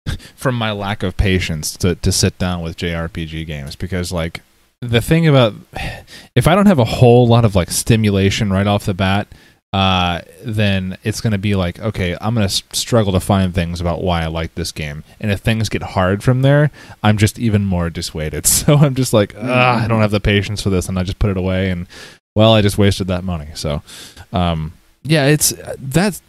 [0.35, 4.41] from my lack of patience to to sit down with JRPG games because like
[4.81, 5.53] the thing about
[6.35, 9.27] if I don't have a whole lot of like stimulation right off the bat,
[9.73, 13.81] uh, then it's going to be like, okay, I'm going to struggle to find things
[13.81, 15.03] about why I like this game.
[15.19, 16.71] And if things get hard from there,
[17.03, 18.45] I'm just even more dissuaded.
[18.65, 21.29] So I'm just like, I don't have the patience for this, and I just put
[21.29, 21.69] it away.
[21.69, 21.87] And
[22.35, 23.49] well, I just wasted that money.
[23.53, 23.83] So,
[24.31, 26.21] um, yeah, it's that's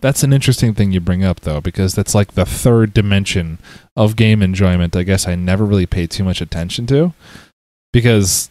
[0.00, 3.58] that's an interesting thing you bring up though, because that's like the third dimension
[3.96, 4.96] of game enjoyment.
[4.96, 7.12] I guess I never really paid too much attention to,
[7.92, 8.48] because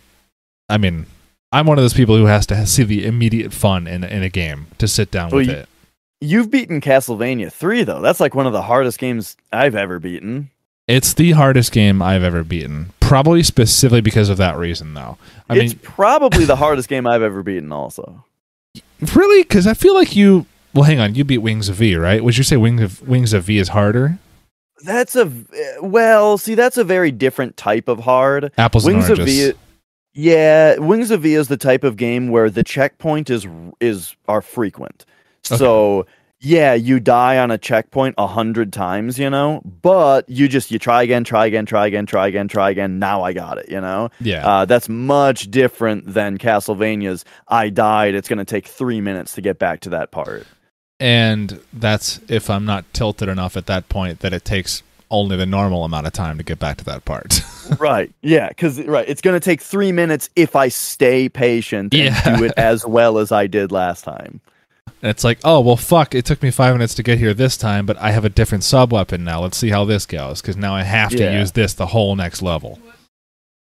[0.70, 1.06] I mean,
[1.52, 4.30] I'm one of those people who has to see the immediate fun in in a
[4.30, 5.70] game to sit down Well, with you- it.
[6.22, 8.02] You've beaten Castlevania 3 though.
[8.02, 10.50] That's like one of the hardest games I've ever beaten.
[10.88, 15.18] It's the hardest game I've ever beaten, probably specifically because of that reason, though.
[15.50, 18.26] I it's mean, probably the hardest game I've ever beaten also.
[19.16, 20.46] really, because I feel like you.
[20.74, 22.24] Well, hang on, you beat Wings of Vi, right?
[22.24, 24.18] Would you say Wings of Wings of Vi is harder?
[24.84, 28.52] That's a eh, well, see that's a very different type of hard.
[28.58, 29.26] Apples Wings and of.
[29.26, 29.54] V
[30.14, 33.48] Yeah, Wings of Vi is the type of game where the checkpoint is
[33.80, 35.06] is are frequent.
[35.44, 36.06] So
[36.42, 40.80] yeah, you die on a checkpoint a hundred times, you know, but you just you
[40.80, 42.98] try again, try again, try again, try again, try again.
[43.00, 44.10] Now I got it, you know.
[44.20, 47.26] yeah, Uh, that's much different than Castlevania's.
[47.48, 48.16] I died.
[48.16, 50.46] It's going to take three minutes to get back to that part.
[51.00, 55.46] and that's if I'm not tilted enough at that point that it takes only the
[55.46, 57.42] normal amount of time to get back to that part.
[57.80, 58.12] right.
[58.22, 58.50] Yeah.
[58.50, 62.38] Because right, it's going to take three minutes if I stay patient and Yeah.
[62.38, 64.42] do it as well as I did last time.
[65.02, 66.14] And it's like, oh well, fuck!
[66.14, 68.64] It took me five minutes to get here this time, but I have a different
[68.66, 69.40] sub weapon now.
[69.42, 71.40] Let's see how this goes, because now I have to Yeah.
[71.40, 72.80] use this the whole next level.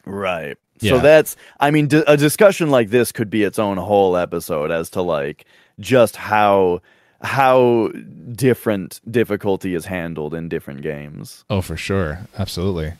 [0.05, 0.57] Right.
[0.80, 0.93] Yeah.
[0.93, 4.70] So that's, I mean, d- a discussion like this could be its own whole episode
[4.70, 5.45] as to like
[5.78, 6.80] just how
[7.22, 7.88] how
[8.32, 11.44] different difficulty is handled in different games.
[11.50, 12.94] Oh, for sure, absolutely.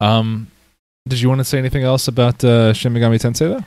[0.00, 0.48] Um,
[1.08, 3.64] did you want to say anything else about uh, Shin Megami Tensei though?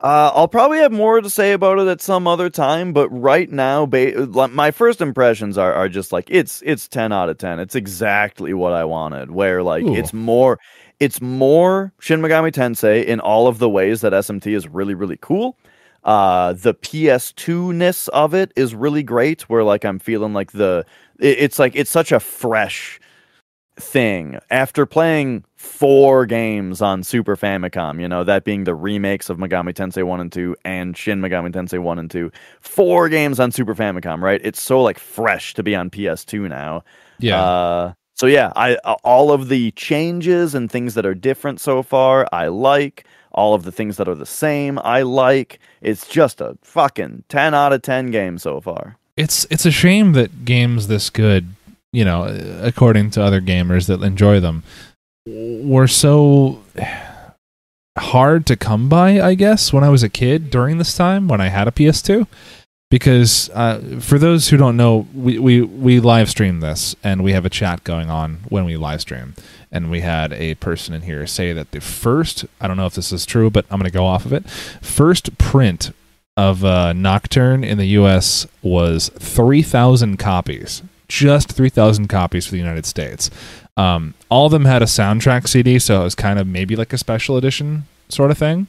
[0.00, 3.50] Uh, I'll probably have more to say about it at some other time, but right
[3.50, 7.58] now, ba- my first impressions are, are just like it's it's ten out of ten.
[7.58, 9.32] It's exactly what I wanted.
[9.32, 9.96] Where like Ooh.
[9.96, 10.60] it's more,
[11.00, 15.18] it's more Shin Megami Tensei in all of the ways that SMT is really really
[15.20, 15.56] cool.
[16.08, 19.42] Uh, the PS2 ness of it is really great.
[19.42, 20.86] Where like I'm feeling like the
[21.18, 22.98] it, it's like it's such a fresh
[23.76, 29.36] thing after playing four games on Super Famicom, you know, that being the remakes of
[29.36, 32.32] Megami Tensei 1 and 2 and Shin Megami Tensei 1 and 2.
[32.62, 34.40] Four games on Super Famicom, right?
[34.42, 36.84] It's so like fresh to be on PS2 now.
[37.18, 41.82] Yeah, Uh, so yeah, I all of the changes and things that are different so
[41.82, 43.06] far, I like.
[43.38, 45.60] All of the things that are the same, I like.
[45.80, 48.98] It's just a fucking 10 out of 10 game so far.
[49.16, 51.44] it's it's a shame that games this good,
[51.92, 52.18] you know,
[52.62, 54.62] according to other gamers that enjoy them,
[55.26, 56.62] were so
[57.96, 59.20] hard to come by.
[59.20, 62.26] I guess when I was a kid during this time when I had a PS2,
[62.90, 67.32] because uh, for those who don't know, we, we we live stream this and we
[67.32, 69.34] have a chat going on when we live stream,
[69.70, 72.94] and we had a person in here say that the first I don't know if
[72.94, 74.48] this is true, but I'm going to go off of it.
[74.48, 75.92] First print
[76.36, 78.46] of uh, Nocturne in the U.S.
[78.62, 83.28] was 3,000 copies, just 3,000 copies for the United States.
[83.76, 86.92] Um, all of them had a soundtrack CD, so it was kind of maybe like
[86.92, 88.68] a special edition sort of thing.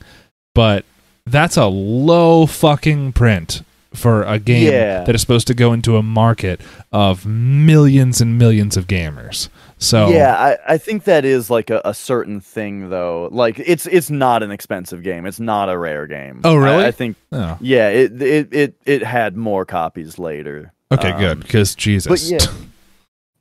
[0.55, 0.83] But
[1.27, 3.61] that's a low fucking print
[3.93, 5.03] for a game Yeah.
[5.03, 6.61] that is supposed to go into a market
[6.91, 9.49] of millions and millions of gamers.
[9.77, 13.29] So Yeah, I, I think that is like a, a certain thing though.
[13.31, 15.25] Like it's it's not an expensive game.
[15.25, 16.41] It's not a rare game.
[16.43, 16.83] Oh, really?
[16.83, 20.73] I, I think Oh, yeah, it, it it it had more copies later.
[20.91, 22.09] okay, Um, good because Jesus.
[22.09, 22.53] But yeah.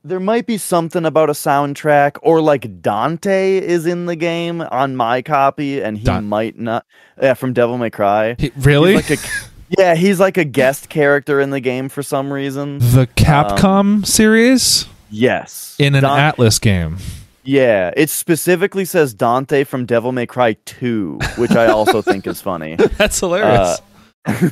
[0.01, 4.95] There might be something about a soundtrack or like Dante is in the game on
[4.95, 6.85] my copy and he Dan- might not
[7.21, 8.37] yeah, from Devil May Cry.
[8.39, 8.95] He- really?
[8.95, 9.21] He's like a
[9.77, 12.79] Yeah, he's like a guest character in the game for some reason.
[12.79, 15.75] the Capcom series Yes.
[15.79, 16.97] in an Dan- Atlus game.
[17.43, 22.41] Yeah, it specifically says Dante from Devil May Cry 2, which I also think is
[22.41, 22.75] funny.
[22.97, 23.79] That's hilarious.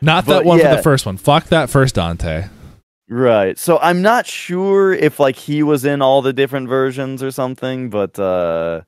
[0.00, 1.16] Not that one for the first one.
[1.16, 2.44] Fuck that first Dante.
[3.08, 3.58] right.
[3.58, 7.90] So I'm not sure if like he was in all the different versions or something,
[7.90, 8.82] but uh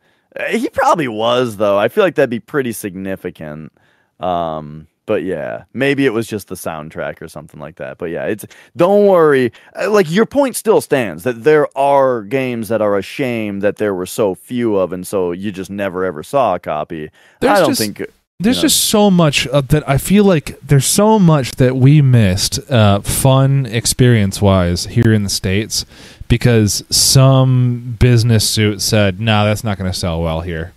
[0.50, 1.78] he probably was though.
[1.78, 3.72] I feel like that'd be pretty significant.
[4.20, 7.98] Um but yeah, maybe it was just the soundtrack or something like that.
[7.98, 8.46] But yeah, it's
[8.76, 9.52] don't worry.
[9.74, 13.76] Uh, Like your point still stands that there are games that are a shame that
[13.76, 17.10] there were so few of, and so you just never ever saw a copy.
[17.40, 18.02] There's I don't just- think
[18.42, 18.62] There's Yeah.
[18.62, 23.00] just so much uh, that I feel like there's so much that we missed, uh,
[23.00, 25.84] fun experience wise here in the states,
[26.26, 30.72] because some business suit said, "Nah, that's not going to sell well here."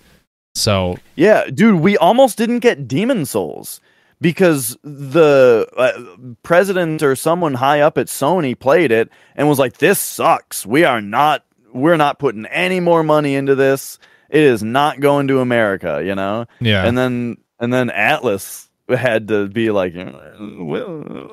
[0.55, 3.79] So Yeah, dude, we almost didn't get Demon's Souls
[4.23, 9.77] because the uh, president or someone high up at Sony played it and was like,
[9.77, 10.65] "This sucks.
[10.65, 11.45] We are not.
[11.73, 13.99] We're not putting any more money into this.
[14.29, 16.45] It is not going to America." You know.
[16.59, 19.93] yeah, And then and then Atlus had to be like,
[20.39, 21.31] "We'll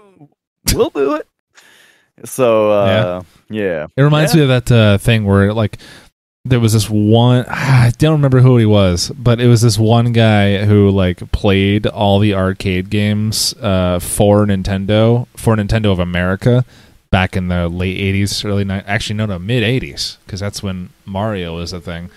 [0.74, 1.26] we'll do it."
[2.24, 3.86] So uh, yeah.
[3.96, 4.44] It reminds Yeah.
[4.46, 5.78] me of that uh, thing where like
[6.44, 10.12] there was this one I don't remember who he was, but it was this one
[10.12, 16.64] guy who like played all the arcade games uh, for Nintendo for Nintendo of America
[17.10, 20.90] back in the late 80s, early ni- actually no no mid 80s because that's when
[21.04, 22.10] Mario was a thing.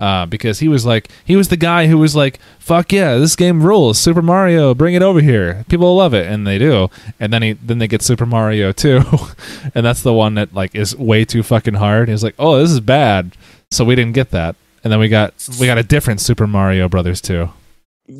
[0.00, 3.36] Uh, because he was like he was the guy who was like fuck yeah this
[3.36, 7.30] game rules Super Mario bring it over here people love it and they do and
[7.30, 9.02] then he then they get Super Mario 2
[9.74, 12.70] and that's the one that like is way too fucking hard he's like oh this
[12.70, 13.36] is bad
[13.70, 16.88] so we didn't get that and then we got we got a different Super Mario
[16.88, 17.48] Brothers 2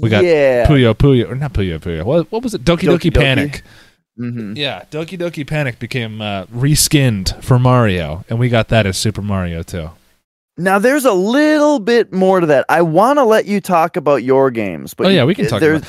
[0.01, 0.67] We got yeah.
[0.67, 3.15] Puyo Puyo or not Puyo Puyo what, what was it Doki Doki, Doki Doki.
[3.15, 3.63] Panic
[4.19, 4.57] Mhm.
[4.57, 9.23] yeah Doki Doki Panic became uh, reskinned for Mario and we got that as Super
[9.23, 9.91] Mario 2
[10.59, 12.67] Now there's a little bit more to that.
[12.69, 15.61] I want to let you talk about your games, but Oh, yeah, we can talk
[15.61, 15.83] there's,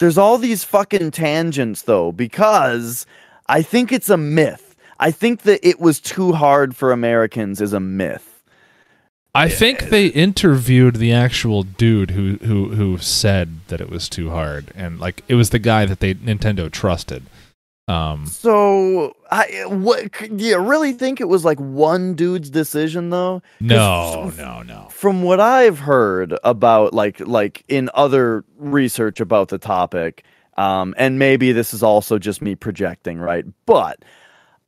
[0.00, 3.06] There's all these fucking tangents though, because
[3.48, 4.74] I think it's a myth.
[4.98, 8.31] I think that it was too hard for Americans is a myth.
[9.34, 14.30] I think they interviewed the actual dude who who who said that it was too
[14.30, 17.24] hard, and like it was the guy that they Nintendo trusted.
[17.88, 23.42] Um, So, I what do you really think it was like one dude's decision though?
[23.58, 24.88] no, f- no, no.
[24.90, 30.24] From what I've heard about like like in other research about the topic,
[30.58, 33.46] um, and maybe this is also just me projecting, right?
[33.64, 34.04] But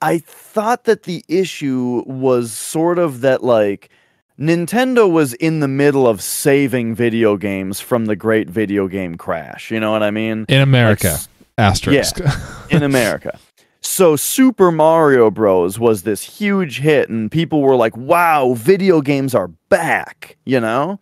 [0.01, 3.91] I thought that the issue was sort of that like
[4.39, 9.71] Nintendo was in the middle of saving video games from the great video game crash.
[9.71, 10.45] You know what I mean?
[10.49, 12.19] In America, s- asterisk.
[12.71, 13.39] in America.
[13.81, 19.35] So Super Mario Bros was this huge hit and people were like, "Wow, video games
[19.35, 20.99] are back," you know?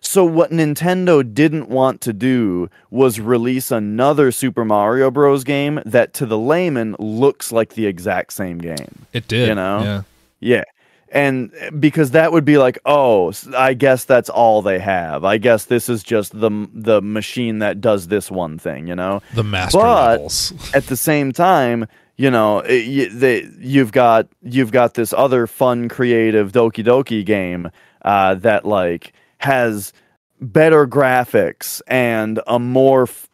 [0.00, 6.14] So what Nintendo didn't want to do was release another Super Mario Bros game that
[6.14, 9.04] to the layman looks like the exact same game.
[9.12, 9.48] it did.
[9.48, 9.82] You know?
[9.82, 10.02] Yeah.
[10.40, 10.64] Yeah.
[11.12, 11.50] And
[11.80, 15.24] because that would be like, oh, i guess that's all they have.
[15.24, 19.20] I guess this is just the the machine that does this one thing, you know?
[19.34, 20.52] The master But- levels.
[20.74, 21.86] at the same time,
[22.16, 27.24] you know, it, y they, you've got you've got this other fun, creative Doki Doki
[27.24, 27.70] game
[28.02, 29.92] uh, that like has
[30.40, 33.28] better graphics and a more f-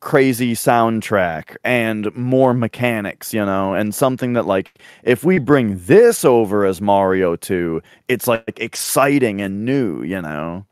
[0.00, 4.72] crazy soundtrack and more mechanics, you know, and something that like
[5.02, 10.64] if we bring this over as Mario 2, it's like exciting and new, you know.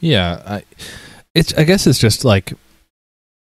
[0.00, 0.62] Yeah, I,
[1.34, 1.54] it's.
[1.54, 2.52] I guess it's just like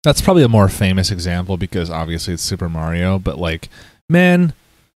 [0.02, 3.18] that's probably a more famous example because obviously it's Super Mario.
[3.18, 3.68] But like,
[4.08, 4.52] man,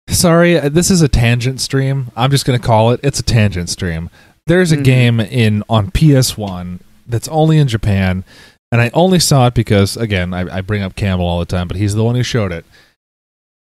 [0.09, 2.11] sorry, uh, this is a tangent stream.
[2.17, 3.01] I'm just gonna call it.
[3.03, 4.09] It's a tangent stream.
[4.47, 4.85] There's a Mhm.
[4.85, 8.25] game in on PS1 that's only in Japan,
[8.73, 11.69] and I only saw it because again I, I bring up Campbell all the time,
[11.69, 12.65] but he's the one who showed it.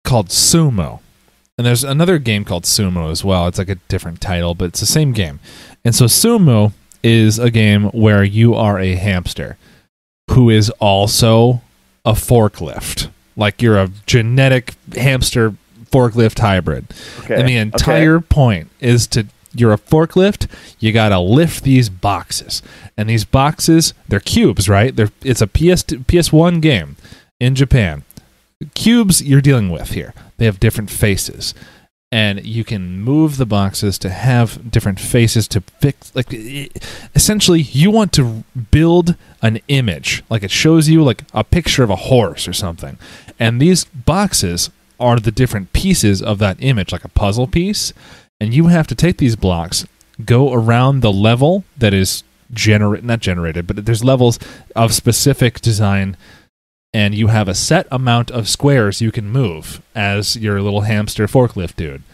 [0.02, 1.00] Called Sumo,
[1.56, 3.46] and there's another game called Sumo as well.
[3.46, 5.38] It's like a different title, but it's the same game.
[5.84, 9.56] And so Sumo is a game where you are a hamster
[10.30, 11.60] who is also
[12.04, 13.10] a forklift.
[13.36, 15.54] Like you're a genetic hamster
[15.90, 16.86] forklift hybrid.
[17.20, 17.36] Okay.
[17.36, 20.48] And the entire point is to you're a forklift,
[20.78, 22.62] you got to lift these boxes.
[22.96, 24.94] And these boxes, they're cubes, right?
[24.94, 26.96] They're it's a PS PS1 game
[27.40, 28.04] in Japan.
[28.74, 30.14] Cubes you're dealing with here.
[30.36, 31.54] They have different faces.
[32.12, 36.32] And you can move the boxes to have different faces to fix like
[37.14, 41.90] essentially you want to build an image like it shows you like a picture of
[41.90, 42.98] a horse or something
[43.40, 47.92] and these boxes are the different pieces of that image like a puzzle piece
[48.44, 49.86] and you have to take these blocks
[50.24, 52.22] go around the level that is
[52.52, 54.38] generate not generated but there's levels
[54.76, 56.16] of specific design
[56.94, 61.26] and you have a set amount of squares you can move as your little hamster
[61.26, 62.04] forklift dude.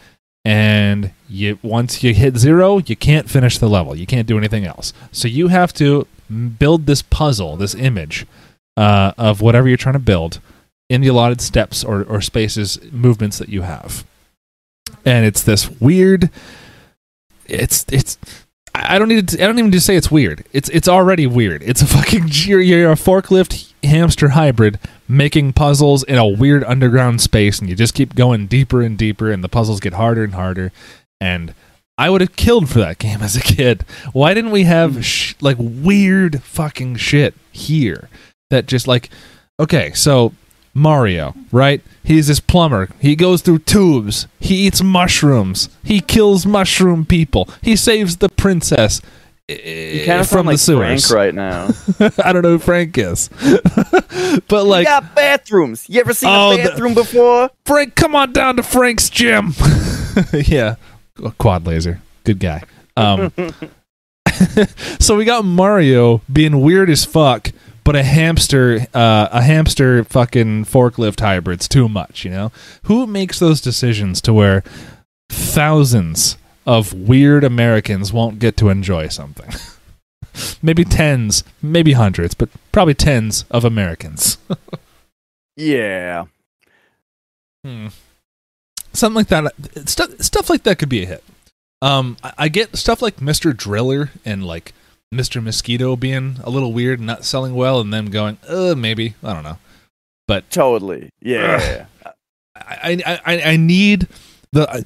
[0.42, 3.94] And you once you hit zero you can't finish the level.
[3.94, 4.94] You can't do anything else.
[5.12, 6.06] So you have to
[6.58, 8.26] build this puzzle this image
[8.78, 10.40] uh, of whatever you're trying to build
[10.88, 14.06] in the allotted steps or, or spaces movements that you have
[15.04, 16.30] and it's this weird
[17.46, 18.18] it's it's
[18.74, 20.44] I don't need to, I don't even need to say it's weird.
[20.52, 21.62] It's it's already weird.
[21.62, 24.78] It's a fucking you're, you're a forklift hamster hybrid
[25.08, 29.30] making puzzles in a weird underground space, and you just keep going deeper and deeper,
[29.30, 30.70] and the puzzles get harder and harder.
[31.20, 31.54] And
[31.98, 33.84] I would have killed for that game as a kid.
[34.12, 35.00] Why didn't we have hmm.
[35.00, 38.08] sh- like weird fucking shit here
[38.50, 39.10] that just like
[39.58, 40.32] okay, so
[40.74, 41.82] Mario, right?
[42.04, 42.88] He's this plumber.
[43.00, 44.26] He goes through tubes.
[44.38, 45.68] He eats mushrooms.
[45.82, 47.48] He kills mushroom people.
[47.62, 49.00] He saves the princess
[49.48, 51.08] you eh, kind of from like the sewers.
[51.08, 51.68] Frank right now.
[52.24, 53.28] I don't know who Frank is,
[54.48, 55.88] but we like got bathrooms.
[55.88, 57.50] You ever seen Oh, a the- bathroom before?
[57.64, 59.54] Frank, come on down to Frank's gym.
[60.32, 60.76] yeah,
[61.38, 62.62] quad laser, good guy.
[62.96, 63.32] Um,
[64.98, 67.50] so we got Mario being weird as fuck,
[67.90, 72.24] but a hamster, uh, a hamster fucking forklift hybrid's too much.
[72.24, 72.52] You know,
[72.84, 74.62] who makes those decisions to where
[75.28, 79.50] thousands of weird Americans won't get to enjoy something?
[80.62, 84.38] maybe tens, maybe hundreds, but probably tens of Americans.
[85.56, 86.26] Yeah.
[87.64, 87.88] Hmm.
[88.92, 89.88] Something like that.
[89.88, 91.24] Stuff stuff like that could be a hit.
[91.82, 93.54] Um, I, I get stuff like Mr.
[93.54, 94.74] Driller and like
[95.12, 95.42] Mr.
[95.42, 99.32] Mosquito being a little weird and not selling well, and them going, uh, maybe I
[99.34, 99.58] don't know.
[100.28, 101.10] But totally.
[101.20, 101.86] Yeah.
[102.54, 104.06] I I I, I need
[104.52, 104.84] the.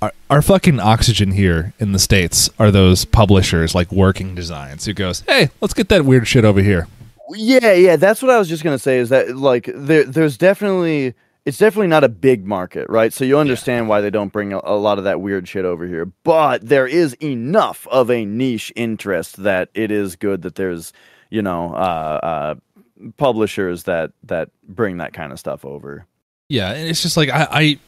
[0.00, 4.92] our, our fucking oxygen here in the states are those publishers like working designs who
[4.92, 6.86] goes hey let's get that weird shit over here
[7.34, 8.98] Yeah, yeah, that's what I was just gonna say.
[8.98, 13.12] Is that like there, there's definitely it's definitely not a big market, right?
[13.12, 15.86] So you understand why they don't bring a, a lot of that weird shit over
[15.86, 16.04] here.
[16.04, 20.92] But there is enough of a niche interest that it is good that there's,
[21.30, 22.54] you know, uh, uh,
[23.16, 26.06] publishers that that bring that kind of stuff over.
[26.48, 27.78] Yeah, and it's just like I, I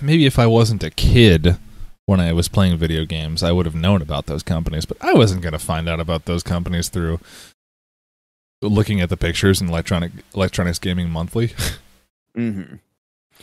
[0.00, 1.56] maybe if I wasn't a kid
[2.06, 5.14] when I was playing video games, I would have known about those companies, but I
[5.14, 7.20] wasn't going to find out about those companies through
[8.62, 11.52] looking at the pictures in electronic electronics gaming monthly.
[12.36, 12.76] Mm-hmm.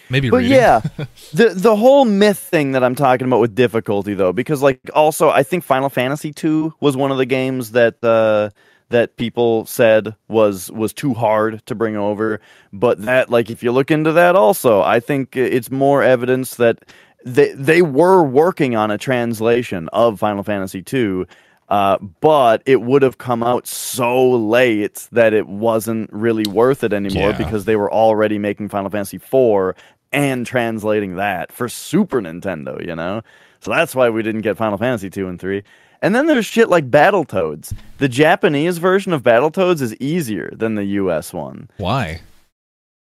[0.10, 0.46] Maybe But reading.
[0.46, 0.82] yeah,
[1.34, 5.30] the the whole myth thing that I'm talking about with difficulty though, because like also
[5.30, 8.50] I think Final Fantasy two was one of the games that uh,
[8.90, 12.42] that people said was was too hard to bring over.
[12.74, 16.84] But that like if you look into that also, I think it's more evidence that
[17.26, 21.26] they they were working on a translation of Final Fantasy two.
[21.70, 26.94] Uh, but it would have come out so late that it wasn't really worth it
[26.94, 27.38] anymore Yeah.
[27.38, 29.76] because they were already making Final Fantasy IV
[30.14, 33.22] and translating that for Super Nintendo, you know?
[33.60, 35.62] So that's why we didn't get Final Fantasy 2 and 3.
[36.02, 37.74] And then there's shit like Battletoads.
[37.98, 41.70] The Japanese version of Battletoads is easier than the US one.
[41.78, 42.22] Why?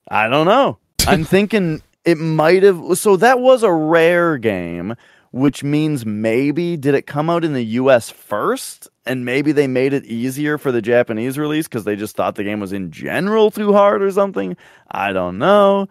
[0.09, 0.80] I don't know.
[1.07, 2.97] I'm thinking it might have.
[2.97, 4.95] So that was a rare game,
[5.36, 8.88] which means maybe did it come out in the US first?
[9.06, 12.46] And maybe they made it easier for the Japanese release because they just thought the
[12.46, 14.56] game was in general too hard or something.
[14.90, 15.90] I don't know.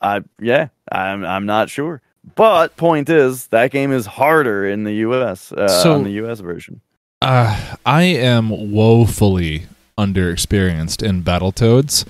[0.00, 2.00] I yeah, I'm I'm not sure.
[2.34, 6.40] But point is, that game is harder in the US uh, So- on the US
[6.40, 6.80] version.
[7.20, 9.66] Uh, I am woefully
[9.98, 12.06] underexperienced in Battletoads.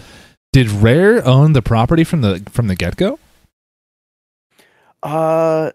[0.53, 3.19] Did Rare own the property from the from the get go?
[5.03, 5.71] Uh,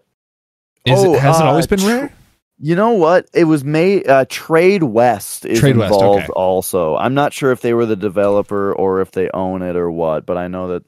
[0.84, 2.12] Is Oh, it, has it uh, always been tr- Rare?
[2.60, 3.28] You know what?
[3.34, 4.08] It was made.
[4.08, 6.32] Uh, Tradewest is Tradewest, involved okay.
[6.34, 6.96] also.
[6.96, 10.24] I'm not sure if they were the developer or if they own it or what,
[10.24, 10.84] but I know that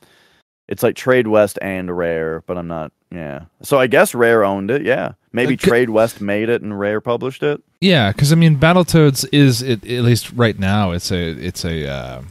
[0.69, 2.43] it's like Tradewest and Rare.
[2.47, 2.93] But I'm not.
[3.11, 3.47] Yeah.
[3.63, 4.83] So I guess Rare owned it.
[4.83, 5.13] Yeah.
[5.33, 7.63] Maybe Uh, Tradewest made it and Rare published it.
[7.81, 10.93] Yeah, because I mean, Battletoads is it, at least right now.
[10.93, 12.23] It's a it's a uh,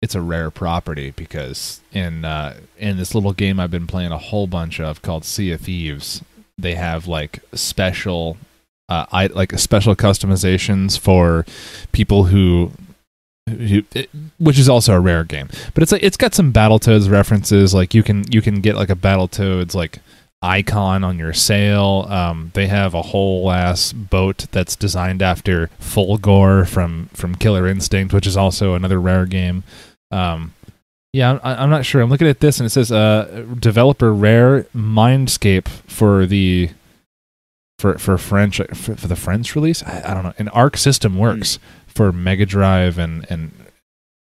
[0.00, 4.18] it's a rare property because in uh, in this little game I've been playing a
[4.18, 6.22] whole bunch of called Sea of Thieves,
[6.58, 8.36] they have like special
[8.88, 11.46] uh, I like special customizations for
[11.92, 12.72] people who.
[13.48, 17.10] who it, which is also a rare game, but it's like it's got some Battletoads
[17.10, 17.72] references.
[17.72, 20.00] Like you can you can get like a Battletoads like
[20.42, 22.06] icon on your sail.
[22.08, 28.12] Um, they have a whole ass boat that's designed after Fulgore from from Killer Instinct,
[28.12, 29.64] which is also another rare game.
[30.10, 30.52] Um,
[31.12, 32.00] yeah, I, I'm not sure.
[32.02, 36.70] I'm looking at this and it says uh, developer Rare Mindscape for the
[37.78, 39.82] for for French for, for the French release.
[39.82, 40.34] I, I don't know.
[40.38, 43.52] And Arc System Works for Mega Drive and and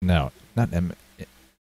[0.01, 0.93] no, not M.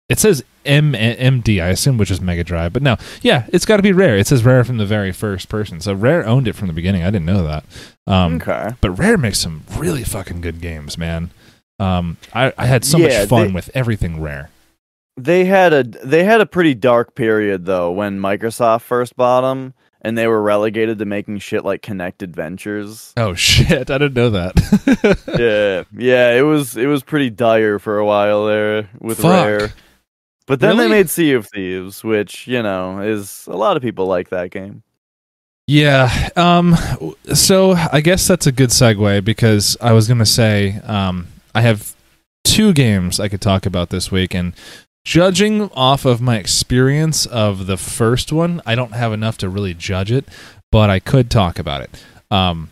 [0.08, 3.78] It says M MD, I assume, which is Mega Drive, but no, yeah, it's got
[3.78, 4.16] to be Rare.
[4.18, 7.02] It says Rare from the very first person, so Rare owned it from the beginning.
[7.02, 7.64] I didn't know that.
[8.06, 8.74] Um, okay.
[8.82, 11.32] but Rare makes some really fucking good games, man.
[11.80, 14.50] Um, I, I had so Yeah, much fun they- with everything Rare.
[15.18, 19.74] They had a they had a pretty dark period though when Microsoft first bought them
[20.02, 23.14] and they were relegated to making shit like Kinect Adventures.
[23.18, 25.24] Oh shit, I didn't know that.
[25.40, 29.46] yeah, yeah, it was it was pretty dire for a while there with Fuck.
[29.46, 29.74] Rare.
[30.48, 30.90] But then Really?
[30.90, 34.52] they made Sea of Thieves, which you know is a lot of people like that
[34.52, 34.84] game.
[35.66, 36.30] Yeah.
[36.36, 36.76] Um.
[37.34, 41.96] So I guess that's a good segue because I was gonna say um I have
[42.44, 44.54] two games I could talk about this week, and
[45.06, 49.74] judging off of my experience of the first one, I don't have enough to really
[49.74, 50.26] judge it,
[50.72, 52.04] but I could talk about it.
[52.30, 52.72] Um.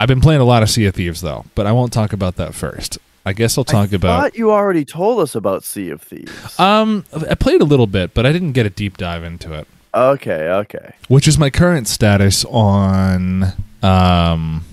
[0.00, 2.36] I've been playing a lot of Sea of Thieves though, but I won't talk about
[2.36, 2.98] that first.
[3.26, 4.20] I guess I'll talk I about.
[4.22, 6.56] thought you already told us about Sea of Thieves.
[6.60, 9.66] Um, I played a little bit, but I didn't get a deep dive into it.
[9.92, 10.94] okay, okay.
[11.08, 14.64] which is my current status on um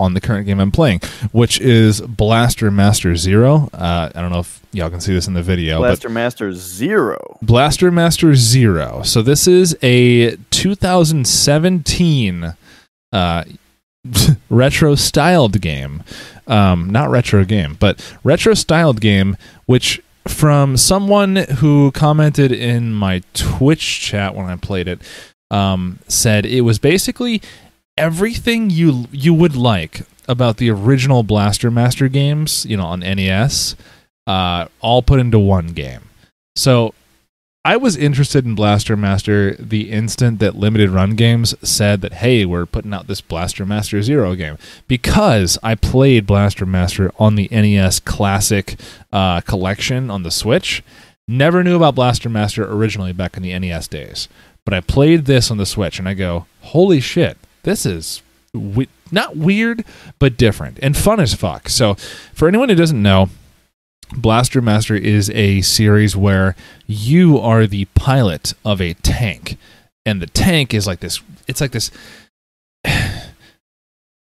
[0.00, 1.00] on the current game I'm playing,
[1.32, 3.68] which is Blaster Master Zero.
[3.72, 7.38] Uh, I don't know if y'all can see this in the video, Blaster Master Zero.
[7.42, 9.02] Blaster Master Zero.
[9.02, 12.54] So this is a 2017
[13.12, 13.44] uh,
[14.50, 16.02] retro styled game.
[16.46, 23.22] Um, not retro game, but retro styled game, which from someone who commented in my
[23.34, 25.00] Twitch chat when I played it,
[25.50, 27.42] um, said it was basically
[27.98, 33.74] everything you you would like about the original Blaster Master games, you know, on NES,
[34.26, 36.02] uh, all put into one game.
[36.54, 36.94] So
[37.64, 42.44] I was interested in Blaster Master the instant that Limited Run Games said that, hey,
[42.44, 47.48] we're putting out this Blaster Master Zero game because I played Blaster Master on the
[47.50, 48.78] NES Classic
[49.12, 50.82] uh, collection on the Switch.
[51.26, 54.28] Never knew about Blaster Master originally back in the NES days,
[54.64, 57.36] but I played this on the Switch and I go, holy shit,
[57.68, 58.22] this is
[58.54, 59.84] we- not weird,
[60.18, 61.68] but different and fun as fuck.
[61.68, 61.94] So,
[62.34, 63.28] for anyone who doesn't know,
[64.16, 69.58] Blaster Master is a series where you are the pilot of a tank,
[70.06, 71.20] and the tank is like this.
[71.46, 71.90] It's like this.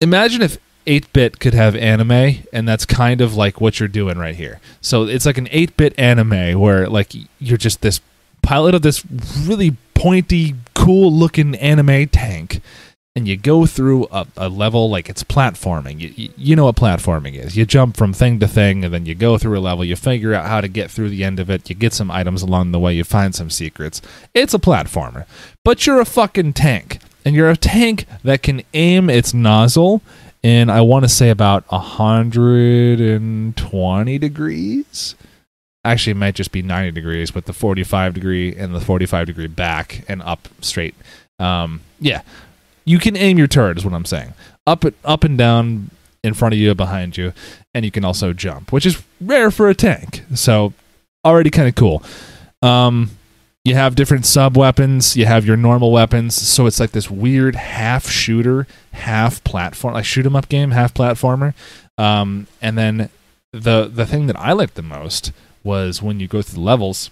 [0.01, 4.19] Imagine if 8 bit could have anime, and that's kind of like what you're doing
[4.19, 4.61] right here.
[4.81, 8.01] So it's like an 8 bit anime where like you're just this
[8.43, 9.05] pilot of this
[9.45, 12.61] really pointy, cool looking anime tank.
[13.15, 16.01] And you go through a, a level like it's platforming.
[16.01, 17.59] You, you, you know what platforming is.
[17.59, 19.85] You jump from thing to thing, and then you go through a level.
[19.85, 21.69] You figure out how to get through the end of it.
[21.69, 22.95] You get some items along the way.
[22.95, 24.01] You find some secrets.
[24.33, 25.27] It's a platformer.
[25.63, 27.01] But you're a fucking tank.
[27.25, 30.01] And you're a tank that can aim its nozzle
[30.43, 35.15] in I want to say about 120 degrees.
[35.85, 39.49] Actually, it might just be 90 degrees with the 45 degree and the 45 degree
[39.49, 40.95] back and up straight.
[41.39, 42.23] Um, yeah,
[42.85, 44.35] you can aim your turret, is what I'm saying.
[44.67, 45.91] Up, up and down
[46.23, 47.33] in front of you, behind you,
[47.75, 50.23] and you can also jump, which is rare for a tank.
[50.35, 50.73] So,
[51.25, 52.03] already kind of cool.
[52.63, 53.11] Um,
[53.65, 57.55] you have different sub weapons you have your normal weapons so it's like this weird
[57.55, 61.55] half shooter half platform like shoot 'em up game half platformer
[61.99, 63.09] um, and then
[63.53, 65.33] the the thing that i liked the most
[65.63, 67.11] was when you go through the levels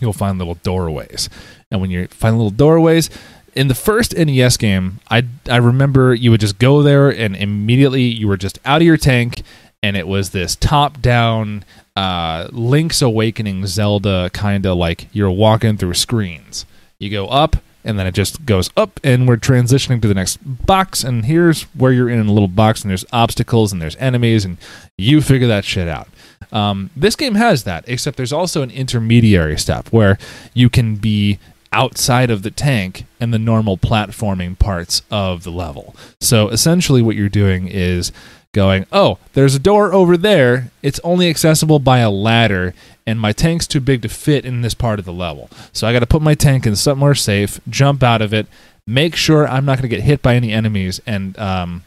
[0.00, 1.28] you'll find little doorways
[1.70, 3.10] and when you find little doorways
[3.56, 8.02] in the first NES game, I I remember you would just go there and immediately
[8.02, 9.42] you were just out of your tank,
[9.82, 11.64] and it was this top down
[11.96, 16.66] uh, Link's Awakening Zelda kind of like you're walking through screens.
[16.98, 20.38] You go up, and then it just goes up, and we're transitioning to the next
[20.66, 21.02] box.
[21.02, 24.58] And here's where you're in a little box, and there's obstacles, and there's enemies, and
[24.98, 26.08] you figure that shit out.
[26.52, 30.18] Um, this game has that, except there's also an intermediary step where
[30.52, 31.38] you can be
[31.72, 35.94] outside of the tank and the normal platforming parts of the level.
[36.20, 38.12] So essentially, what you're doing is
[38.52, 40.70] going, oh, there's a door over there.
[40.82, 42.74] It's only accessible by a ladder,
[43.06, 45.50] and my tank's too big to fit in this part of the level.
[45.72, 48.46] So I got to put my tank in somewhere safe, jump out of it,
[48.86, 51.84] make sure I'm not going to get hit by any enemies, and um,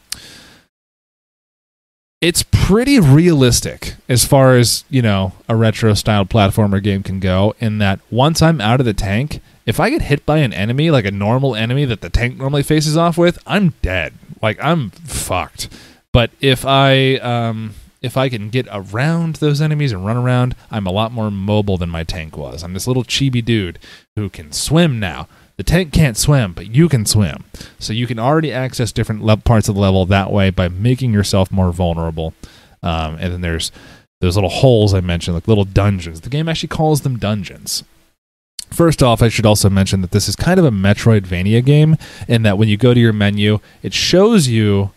[2.20, 7.54] it's pretty realistic as far as you know a retro styled platformer game can go.
[7.58, 10.90] In that once I'm out of the tank, if I get hit by an enemy
[10.90, 14.14] like a normal enemy that the tank normally faces off with, I'm dead.
[14.42, 15.68] Like I'm fucked.
[16.12, 20.86] But if I um, if I can get around those enemies and run around, I'm
[20.86, 22.62] a lot more mobile than my tank was.
[22.62, 23.78] I'm this little chibi dude
[24.16, 25.28] who can swim now.
[25.60, 27.44] The tank can't swim, but you can swim.
[27.78, 31.12] So you can already access different le- parts of the level that way by making
[31.12, 32.32] yourself more vulnerable.
[32.82, 33.70] Um, and then there's
[34.22, 36.22] those little holes I mentioned, like little dungeons.
[36.22, 37.84] The game actually calls them dungeons.
[38.70, 42.42] First off, I should also mention that this is kind of a Metroidvania game in
[42.42, 44.92] that when you go to your menu, it shows you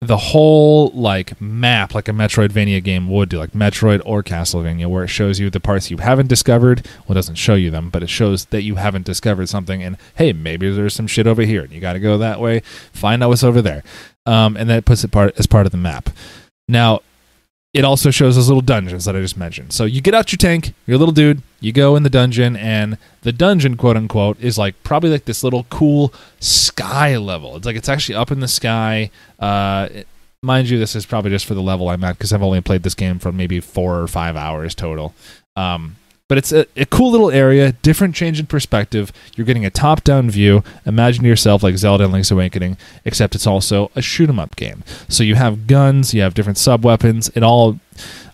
[0.00, 5.04] the whole like map like a Metroidvania game would do, like Metroid or Castlevania, where
[5.04, 6.86] it shows you the parts you haven't discovered.
[7.00, 9.82] Well, it doesn't show you them, but it shows that you haven't discovered something.
[9.82, 12.60] And hey, maybe there's some shit over here, and you got to go that way,
[12.92, 13.82] find out what's over there,
[14.24, 16.08] um, and that puts it part as part of the map.
[16.66, 17.02] Now,
[17.72, 19.72] it also shows those little dungeons that I just mentioned.
[19.72, 22.98] So you get out your tank, you're little dude, you go in the dungeon, and
[23.22, 27.56] the dungeon, quote unquote, is like probably like this little cool sky level.
[27.56, 29.10] It's like it's actually up in the sky.
[29.38, 29.88] Uh,
[30.42, 32.82] mind you, this is probably just for the level I'm at because I've only played
[32.82, 35.14] this game for maybe four or five hours total.
[35.54, 35.96] Um,
[36.30, 39.12] but it's a, a cool little area, different change in perspective.
[39.34, 40.62] You're getting a top down view.
[40.86, 44.84] Imagine yourself like Zelda and Link's Awakening, except it's also a shoot 'em up game.
[45.08, 47.32] So you have guns, you have different sub weapons.
[47.34, 47.80] It all,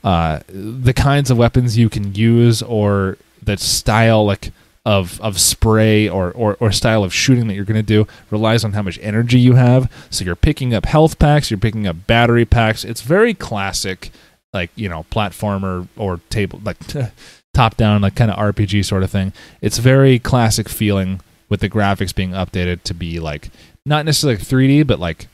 [0.05, 4.52] uh, the kinds of weapons you can use or the style like
[4.85, 8.62] of of spray or, or, or style of shooting that you're going to do relies
[8.62, 9.90] on how much energy you have.
[10.10, 12.85] So you're picking up health packs, you're picking up battery packs.
[12.85, 14.10] It's very classic,
[14.52, 16.77] like you know, platformer or table like
[17.56, 19.32] top down like kind of RPG sort of thing.
[19.62, 23.50] It's very classic feeling with the graphics being updated to be like
[23.86, 25.26] not necessarily like 3D, but like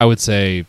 [0.00, 0.64] I would say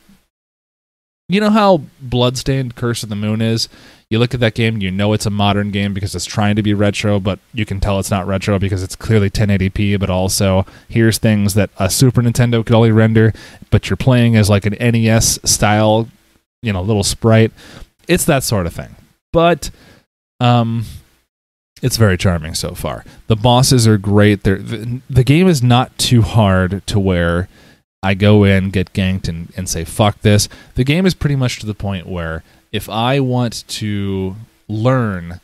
[1.29, 3.69] you know how Bloodstained Curse of the Moon is?
[4.09, 6.61] You look at that game, you know it's a modern game because it's trying to
[6.61, 10.65] be retro, but you can tell it's not retro because it's clearly 1080p, but also
[10.89, 13.33] here's things that a Super Nintendo could only render,
[13.71, 16.09] but you're playing as like an NES style,
[16.61, 17.53] you know, little sprite.
[18.07, 18.95] It's that sort of thing.
[19.31, 19.71] But
[20.39, 20.85] um
[21.81, 23.03] it's very charming so far.
[23.27, 24.43] The bosses are great.
[24.43, 27.49] They're, the, the game is not too hard to where
[28.01, 30.47] I go in, get ganked, and, and say, fuck this.
[30.75, 32.41] The game is pretty much to the point where
[32.71, 34.37] if I want to
[34.69, 35.41] learn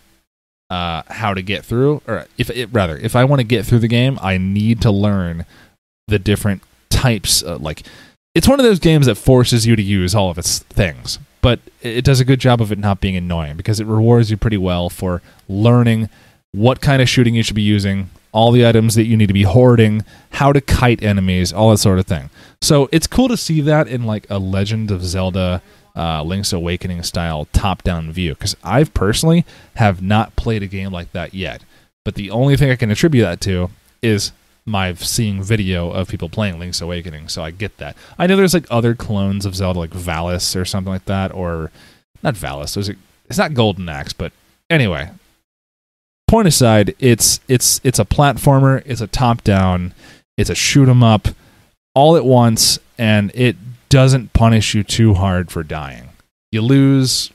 [0.70, 3.80] uh, how to get through, or if it, rather, if I want to get through
[3.80, 5.46] the game, I need to learn
[6.08, 7.44] the different types.
[7.44, 7.84] Like,
[8.34, 11.60] it's one of those games that forces you to use all of its things, but
[11.82, 14.58] it does a good job of it not being annoying because it rewards you pretty
[14.58, 16.10] well for learning
[16.52, 19.34] what kind of shooting you should be using, all the items that you need to
[19.34, 22.30] be hoarding, how to kite enemies, all that sort of thing.
[22.62, 25.62] So it's cool to see that in like a Legend of Zelda
[25.96, 29.46] uh, Link's Awakening style top down view because I personally
[29.76, 31.64] have not played a game like that yet.
[32.06, 33.70] But the only thing I can attribute that to
[34.02, 34.32] is
[34.66, 37.96] my seeing video of people playing Link's Awakening, so I get that.
[38.18, 41.72] I know there's like other clones of Zelda, like Valis or something like that, or
[42.24, 42.74] not Valis.
[42.74, 42.96] There's a,
[43.26, 44.32] it's not Golden Axe, but
[44.70, 45.10] anyway.
[46.28, 48.84] Point aside, it's it's it's a platformer.
[48.86, 49.94] It's a top down.
[50.38, 51.30] It's a shoot 'em up,
[51.96, 53.56] all at once, and it
[53.90, 56.10] doesn't punish you too hard for dying.
[56.52, 57.32] You lose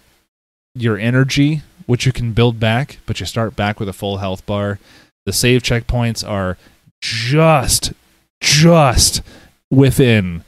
[0.76, 4.46] your energy, which you can build back, but you start back with a full health
[4.46, 4.78] bar.
[5.26, 6.56] The save checkpoints are
[7.04, 7.92] just,
[8.40, 9.20] just
[9.70, 10.42] within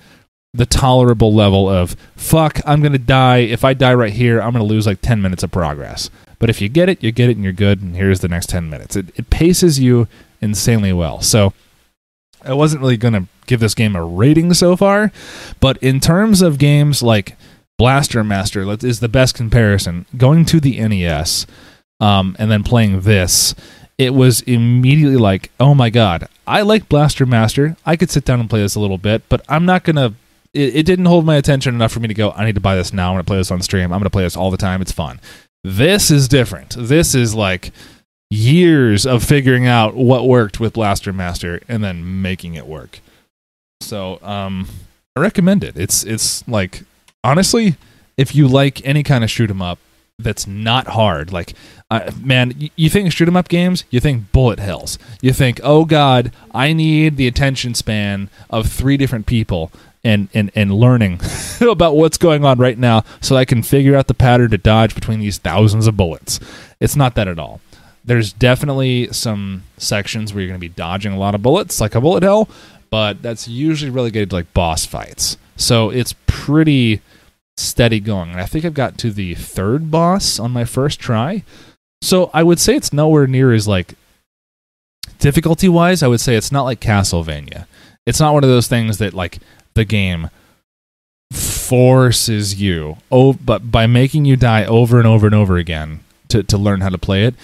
[0.55, 3.39] the tolerable level of fuck, I'm to die.
[3.39, 6.09] If I die right here, I'm to lose like 10 minutes of progress.
[6.39, 7.83] But if you get it, you get it and you're good.
[7.83, 8.97] And here's the next 10 minutes.
[8.97, 10.09] It, it paces you
[10.41, 11.21] insanely well.
[11.21, 11.53] So
[12.43, 15.13] I wasn't really to give this game a rating so far,
[15.61, 17.37] but in terms of games like
[17.79, 20.07] Blaster Master is the best comparison.
[20.17, 21.47] Going to the NES
[22.01, 23.55] um, and then playing this,
[23.99, 27.77] it was immediately like, oh my god, I like Blaster Master.
[27.87, 30.15] I could sit down and play this a little bit, but I'm not gonna.
[30.53, 32.31] It, it didn't hold my attention enough for me to go.
[32.33, 33.09] I need to buy this now.
[33.11, 33.93] I'm gonna play this on stream.
[33.93, 34.83] I'm gonna play this all the time.
[34.83, 35.21] It's fun.
[35.65, 36.77] This is different.
[36.79, 37.73] This is like
[38.31, 43.01] years of figuring out what worked with Blaster Master and then making it work.
[43.81, 44.69] So, um,
[45.17, 45.77] I recommend it.
[45.77, 46.83] It's it's like
[47.25, 47.77] honestly,
[48.17, 49.79] if you like any kind of shoot 'em up
[50.19, 51.55] that's not hard, like
[51.91, 54.99] uh, man, you, think shoot 'em up games, you think bullet hells.
[55.21, 59.71] You think, oh god, I need the attention span of three different people
[60.03, 61.21] and and, and learning
[61.61, 64.95] about what's going on right now so I can figure out the pattern to dodge
[64.95, 66.41] between these thousands of bullets.
[66.81, 67.61] It's not that at all.
[68.03, 71.95] There's definitely some sections where you're going to be dodging a lot of bullets, like
[71.95, 72.49] a bullet hell,
[72.89, 75.37] but that's usually relegated to like boss fights.
[75.57, 77.03] So it's pretty
[77.57, 78.31] steady going.
[78.31, 81.43] And I think I've got to the third boss on my first try.
[82.03, 83.95] So I would say it's nowhere near as like
[85.19, 87.67] difficulty wise, I would say it's not like Castlevania.
[88.05, 89.39] It's not one of those things that like
[89.75, 90.31] the game
[91.33, 96.43] forces you oh but by making you die over and over and over again to,
[96.45, 97.35] to learn how to play it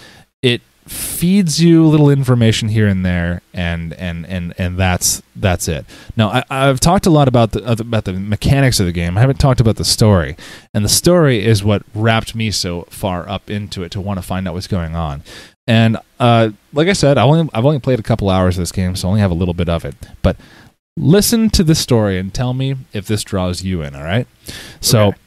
[0.41, 5.85] it feeds you little information here and there and and and and that's that's it.
[6.17, 9.17] Now I, i've talked a lot about the about the mechanics of the game.
[9.17, 10.35] I haven't talked about the story.
[10.73, 14.21] And the story is what wrapped me so far up into it to want to
[14.25, 15.23] find out what's going on.
[15.65, 18.71] And uh, like i said i only i've only played a couple hours of this
[18.73, 19.95] game so i only have a little bit of it.
[20.21, 20.35] But
[20.97, 24.27] listen to the story and tell me if this draws you in all right?
[24.81, 25.17] So Okay.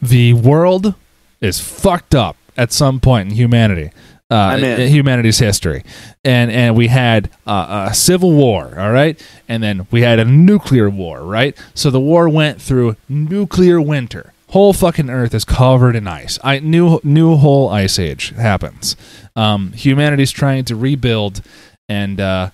[0.00, 0.94] the world
[1.40, 3.90] is fucked up at some point in humanity
[4.30, 4.80] uh, I'm in.
[4.80, 5.84] in humanity's history,
[6.24, 10.24] and and we had uh, a civil war, all right, and then we had a
[10.24, 11.56] nuclear war, right.
[11.74, 14.32] So the war went through nuclear winter.
[14.50, 16.38] Whole fucking Earth is covered in ice.
[16.42, 18.96] I new new whole ice age happens.
[19.36, 21.42] Um, humanity's trying to rebuild,
[21.88, 22.50] and uh,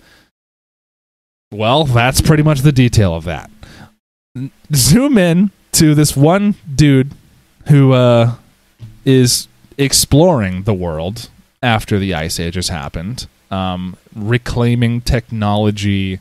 [1.52, 3.50] well, that's pretty much the detail of that.
[4.74, 7.12] Zoom in to this one dude
[7.68, 8.34] who uh,
[9.04, 11.30] is exploring the world
[11.62, 16.20] after the ice age has happened, um, reclaiming technology,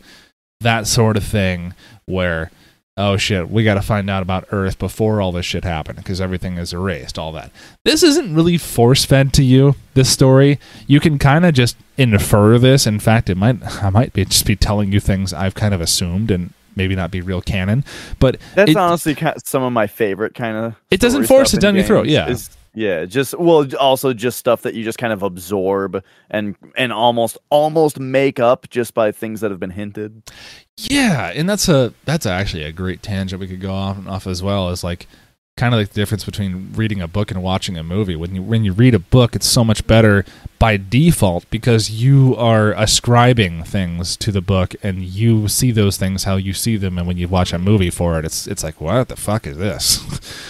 [0.59, 1.73] that sort of thing.
[2.05, 2.51] Where
[2.97, 6.19] oh shit, we got to find out about Earth before all this shit happened because
[6.22, 7.18] everything is erased.
[7.18, 7.51] All that.
[7.85, 9.76] This isn't really force fed to you.
[9.93, 12.85] This story, you can kind of just infer this.
[12.85, 15.81] In fact, it might I might be just be telling you things I've kind of
[15.81, 17.84] assumed and maybe not be real canon.
[18.19, 20.76] But That's it- honestly some of my favorite kind of.
[20.89, 22.30] It doesn't force it down your throat, yeah.
[22.30, 26.93] is- yeah, just well, also just stuff that you just kind of absorb and and
[26.93, 30.23] almost almost make up just by things that have been hinted.
[30.77, 34.41] Yeah, and that's a that's actually a great tangent we could go off off as
[34.41, 34.69] well.
[34.69, 35.07] Is like
[35.57, 38.15] kind of like the difference between reading a book and watching a movie.
[38.15, 40.23] When you when you read a book, it's so much better
[40.57, 46.23] by default because you are ascribing things to the book and you see those things
[46.23, 46.98] how you see them.
[46.98, 49.57] And when you watch a movie for it, it's it's like what the fuck is
[49.57, 49.99] this?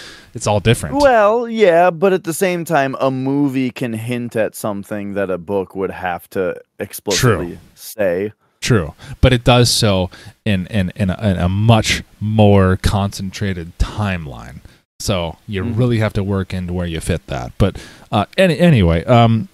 [0.34, 0.96] it's all different.
[0.96, 5.38] Well, yeah, but at the same time, a movie can hint at something that a
[5.38, 8.32] book would have to explicitly say.
[8.60, 10.08] True, but it does so
[10.44, 14.60] in in in a, in a much more concentrated timeline.
[15.00, 15.76] So you Mhm.
[15.76, 17.50] really have to work into where you fit that.
[17.58, 17.76] But
[18.12, 19.48] uh, any, anyway, um,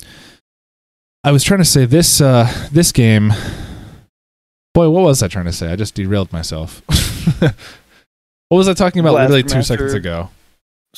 [1.24, 3.32] I was trying to say this uh, this game.
[4.74, 5.72] Boy, what was I trying to say?
[5.72, 6.82] I just derailed myself.
[7.40, 7.54] what
[8.58, 9.74] was I talking about Blaster literally two Master.
[9.74, 10.28] seconds ago?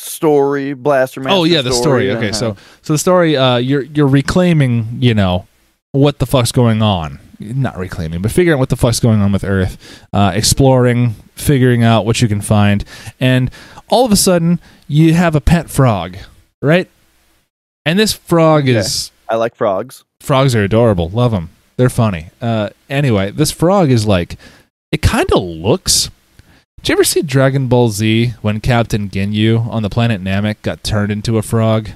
[0.01, 1.37] Story, Blaster Master.
[1.37, 2.11] oh yeah, the story.
[2.11, 2.33] Okay, uh-huh.
[2.33, 3.37] so so the story.
[3.37, 4.99] Uh, you're you're reclaiming.
[5.01, 5.47] You know
[5.93, 7.19] what the fuck's going on.
[7.39, 10.07] Not reclaiming, but figuring out what the fuck's going on with Earth.
[10.13, 12.85] Uh, exploring, figuring out what you can find,
[13.19, 13.51] and
[13.89, 16.17] all of a sudden you have a pet frog,
[16.63, 16.89] right?
[17.87, 18.75] And this frog Okay.
[18.77, 20.05] is I like frogs.
[20.21, 21.09] frogs are adorable.
[21.09, 21.49] Love them.
[21.77, 22.27] They're funny.
[22.43, 24.37] Uh, anyway, this frog is like,
[24.93, 26.11] it kind of looks.
[26.82, 30.82] Did you ever see Dragon Ball Z when Captain Ginyu on the planet Namek got
[30.82, 31.90] turned into a frog?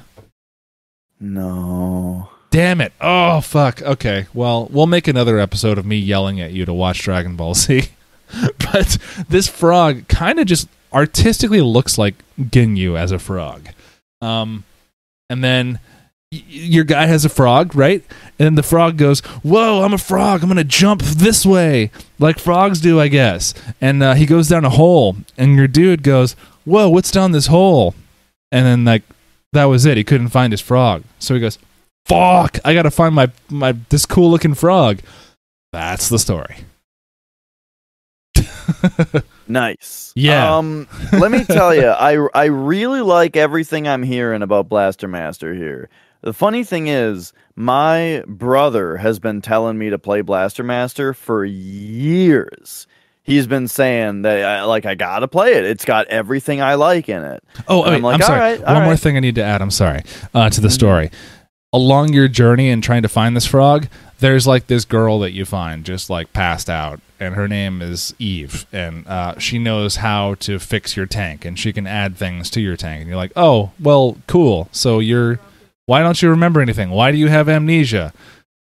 [1.18, 2.28] No.
[2.50, 2.92] Damn it.
[3.00, 3.80] Oh, fuck.
[3.80, 4.26] Okay.
[4.34, 7.88] Well, we'll make another episode of me yelling at you to watch Dragon Ball Z.
[8.58, 13.68] but this frog kind of just artistically looks like Ginyu as a frog.
[14.20, 14.64] Um,
[15.30, 15.80] and then
[16.48, 18.02] your guy has a frog, right?
[18.38, 20.42] And the frog goes, Whoa, I'm a frog.
[20.42, 23.54] I'm going to jump this way, like frogs do, I guess.
[23.80, 25.16] And uh, he goes down a hole.
[25.36, 27.94] And your dude goes, Whoa, what's down this hole?
[28.50, 29.02] And then, like,
[29.52, 29.96] that was it.
[29.96, 31.02] He couldn't find his frog.
[31.18, 31.58] So he goes,
[32.06, 34.98] fuck i gotta find my my this cool looking frog
[35.72, 36.56] that's the story
[39.46, 40.12] Nice.
[40.16, 40.56] Yeah.
[40.56, 45.54] Um, let me tell you, I I really like everything I'm hearing about Blaster Master
[45.54, 45.90] here.
[46.24, 51.44] The funny thing is, my brother has been telling me to play Blaster Master for
[51.44, 52.86] years.
[53.22, 55.64] He's been saying that I, like I gotta play it.
[55.64, 57.44] It's got everything I like in it.
[57.68, 59.42] oh wait, I'm like, i'm sorry "All right, all one more thing i need to
[59.42, 60.02] add i'm sorry
[60.34, 60.72] uh, to the Mhm.
[60.72, 61.10] story
[61.72, 63.88] along your journey and trying to find this frog
[64.20, 68.14] there's like this girl that you find just like passed out and her name is
[68.18, 72.48] eve and uh, she knows how to fix your tank and she can add things
[72.50, 75.38] to your tank and you're like oh well cool so you're
[75.86, 76.90] why don't you remember anything?
[76.90, 78.12] Why do you have amnesia?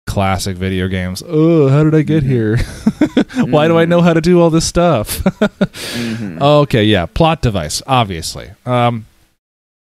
[0.06, 1.22] Classic video games.
[1.26, 2.26] Oh how did i get Mhm.
[2.28, 2.56] here?
[3.50, 5.18] Why do i know how to do all this stuff?
[5.24, 6.40] Mhm.
[6.62, 8.50] okay yeah plot device obviously.
[8.64, 9.06] Um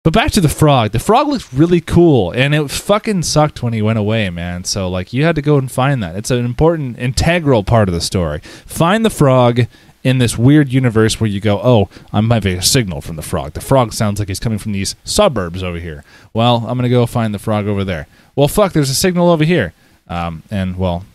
[0.03, 0.91] but back to the frog.
[0.91, 4.63] The frog looks really cool and it fucking sucked when he went away man.
[4.63, 6.15] So like you had to go and find that.
[6.15, 8.39] It's an important integral part of the story.
[8.65, 9.67] Find the frog
[10.03, 13.53] in this weird universe where you go oh i'm having a signal from the frog.
[13.53, 17.05] The frog sounds like he's coming from these suburbs over here well i'm gonna go
[17.05, 19.73] find the frog over there well fuck there's a signal over here
[20.07, 21.05] um, and well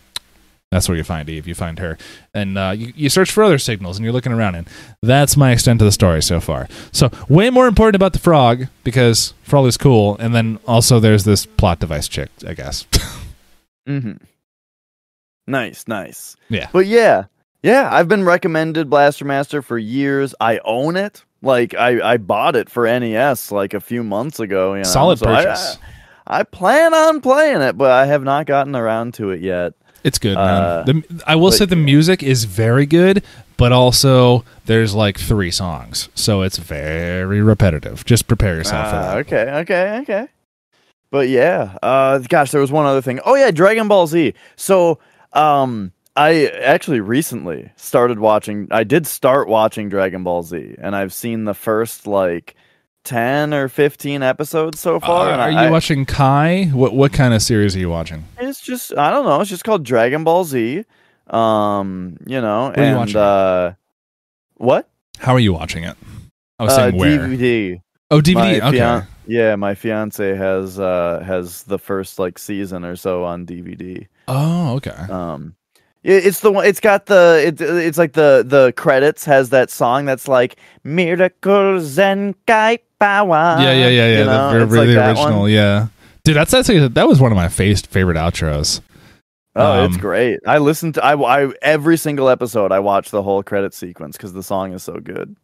[0.71, 1.99] that's where you find eve you find her
[2.35, 4.69] and uh, you, you search for other signals and you're looking around and
[5.03, 8.67] that's my extent of the story so far so way more important about the frog
[8.85, 12.87] because frog is cool and then also there's this plot device chick i guess
[13.87, 14.13] hmm
[15.47, 16.37] Nice, nice.
[16.49, 16.69] Yeah.
[16.73, 17.25] But yeah,
[17.63, 20.35] yeah, I've been recommended Blaster Master for years.
[20.41, 21.25] I own it.
[21.43, 24.73] Like I, I bought it for NES like a few months ago.
[24.75, 24.89] You know?
[24.89, 25.79] solid So I- purchase
[26.27, 29.75] I, I plan on playing it, but I have not gotten around to it yet.
[30.05, 33.23] it's good uh, man the, i will but say the music is very good
[33.57, 39.01] but also there's like three songs so it's very repetitive just prepare yourself for Ah,
[39.03, 40.27] that okay, okay, okay.
[41.11, 43.21] But yeah, uh, gosh, there was one other thing.
[43.27, 44.33] Oh yeah, Dragon Ball Z.
[44.57, 44.99] So,
[45.35, 48.69] um, I actually recently started watching.
[48.71, 52.55] I did start watching Dragon Ball Z, and I've seen the first like
[53.05, 55.31] ten or fifteen episodes so far.
[55.31, 58.61] Uh, are I, you watching kai what what kind of series are you watching It's
[58.61, 59.41] just I don't know.
[59.41, 60.85] It's just called Dragon Ball Z.
[61.29, 63.17] Um, you know, you and it?
[63.17, 63.73] uh,
[64.57, 64.89] what?
[65.19, 65.97] how are you watching it
[66.59, 67.81] i was Uh, saying where DVD.
[68.11, 72.85] oh dvd My okay fian- yeah, my fiance has uh has the first like season
[72.85, 74.09] or so on DVD.
[74.27, 75.55] oh okay Um
[76.05, 80.05] it's the one it's got the it, it's like the the credits has that song
[80.05, 83.57] that's like miracles and kai power.
[83.61, 84.19] yeah, yeah, yeah, yeah.
[84.19, 84.53] you know?
[84.53, 85.89] the, It's the, like original, yeah.
[86.25, 88.81] Dude, that's actually that was one of my face, favorite outros.
[89.55, 90.39] Oh, it's Um, great.
[90.47, 91.15] I listened to I,
[91.45, 94.95] I every single episode I watch the whole credit sequence cuz the song is so
[94.95, 95.37] good.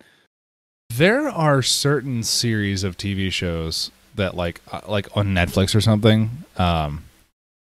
[0.91, 6.31] There are certain series of TV shows that like uh, like on Netflix or something
[6.57, 7.05] um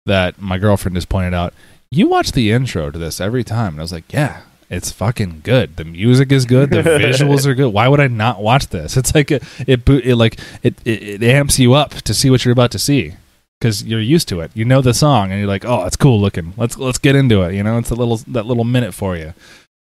[0.07, 1.53] that my girlfriend has pointed out.
[1.93, 4.43] You watch the intro to this every time, and I was like, yeah.
[4.69, 5.77] It's fucking good.
[5.77, 6.71] The music is good.
[6.71, 7.73] The visuals are good.
[7.73, 8.97] Why would I not watch this?
[8.97, 12.45] It's like a, it, it like it, it it amps you up to see what
[12.45, 13.15] you're about to see
[13.59, 14.53] because you're used to it.
[14.55, 16.55] You know the song, and you're like, oh, it's cool looking.
[16.57, 17.55] Let's let's get into it.
[17.57, 19.35] You know, it's a little that little minute for you.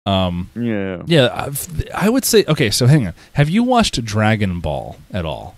[0.07, 1.03] Um, Yeah.
[1.07, 2.71] yeah, I've, I would say okay.
[2.71, 3.15] So hang on.
[3.35, 5.55] Have you watched Dragon Ball at all?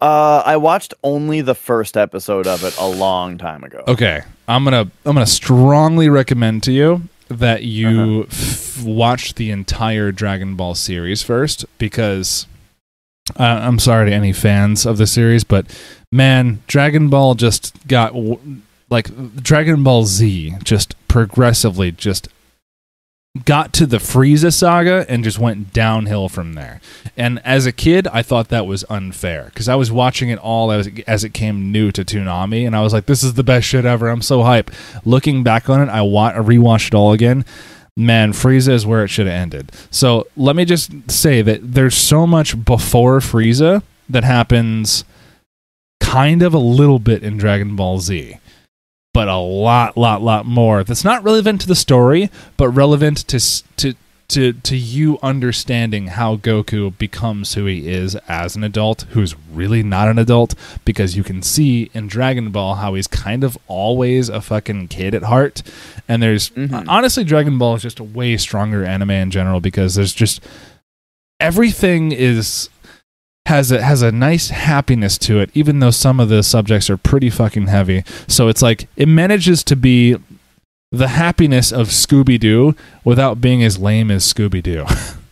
[0.00, 3.82] Uh I watched only the first episode of it a long time ago.
[3.88, 10.12] Okay, I'm gonna I'm gonna strongly recommend to you that you f- watch the entire
[10.12, 12.46] Dragon Ball series first because
[13.38, 15.66] uh, I'm sorry to any fans of the series, but
[16.12, 18.38] man, Dragon Ball just got w-
[18.88, 22.28] like Dragon Ball Z just progressively just
[23.44, 26.80] got to the Frieza saga and just went downhill from there.
[27.16, 30.72] And as a kid, I thought that was unfair because I was watching it all
[30.72, 33.44] as it, as it came new to Toonami, and I was like, "This is the
[33.44, 34.70] best shit ever." I'm so hype.
[35.04, 37.44] Looking back on it, I wa- I rewatched it all again.
[37.96, 39.72] Man, Frieza is where it should have ended.
[39.90, 45.04] So let me just say that there's so much before Frieza that happens
[46.00, 48.38] kind of a little bit in Dragon Ball Z
[49.18, 50.84] but a lot, lot, lot more.
[50.84, 53.40] That's not relevant to the story, but relevant to
[53.78, 53.94] to
[54.28, 59.82] to to you understanding how Goku becomes who he is as an adult, who's really
[59.82, 60.54] not an adult,
[60.84, 65.16] because you can see in Dragon Ball how he's kind of always a fucking kid
[65.16, 65.64] at heart.
[66.06, 66.84] And there's Mhm.
[66.86, 70.40] honestly, Dragon Ball is just a way stronger anime in general because there's just
[71.40, 72.68] everything is
[73.48, 76.98] has a has a nice happiness to it, even though some of the subjects are
[76.98, 78.04] pretty fucking heavy.
[78.26, 80.16] So it's like it manages to be
[80.92, 84.84] the happiness of Scooby Doo without being as lame as Scooby Doo.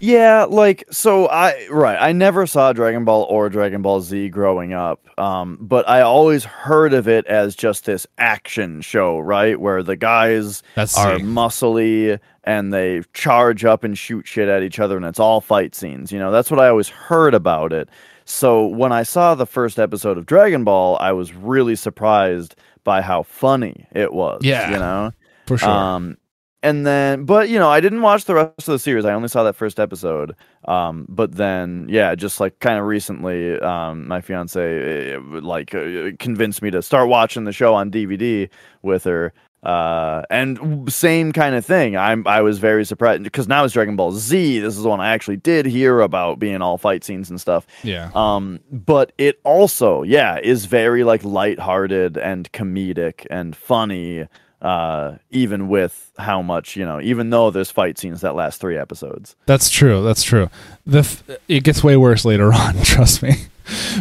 [0.00, 4.72] Yeah, like so I right, I never saw Dragon Ball or Dragon Ball Z growing
[4.72, 5.08] up.
[5.18, 9.58] Um but I always heard of it as just this action show, right?
[9.58, 11.24] Where the guys That's are Z.
[11.24, 15.74] muscly and they charge up and shoot shit at each other and it's all fight
[15.74, 16.12] scenes.
[16.12, 17.88] You know, that's what I always heard about it.
[18.26, 23.00] So when I saw the first episode of Dragon Ball, I was really surprised by
[23.00, 24.42] how funny it was.
[24.44, 24.70] Yeah.
[24.70, 25.12] You know?
[25.46, 25.68] for sure.
[25.68, 26.16] Um,
[26.64, 29.04] and then, but you know, I didn't watch the rest of the series.
[29.04, 30.34] I only saw that first episode.
[30.64, 36.12] Um, but then, yeah, just like kind of recently, um, my fiance uh, like uh,
[36.18, 38.48] convinced me to start watching the show on DVD
[38.82, 39.34] with her.
[39.62, 41.96] Uh, and same kind of thing.
[41.96, 44.58] I'm I was very surprised because now it's Dragon Ball Z.
[44.60, 47.66] This is the one I actually did hear about being all fight scenes and stuff.
[47.82, 48.10] yeah.
[48.14, 54.26] Um, but it also, yeah, is very like lighthearted and comedic and funny.
[54.64, 58.78] Uh, even with how much you know, even though there's fight scenes that last three
[58.78, 59.36] episodes.
[59.44, 60.02] That's true.
[60.02, 60.48] That's true.
[60.86, 62.74] The f- it gets way worse later on.
[62.82, 63.34] Trust me.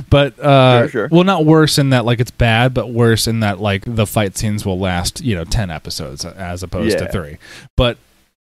[0.10, 1.08] But uh, Sure, sure.
[1.12, 4.38] well, not worse in that like it's bad, but worse in that like the fight
[4.38, 7.38] scenes will last you know ten episodes as opposed to three.
[7.76, 7.98] But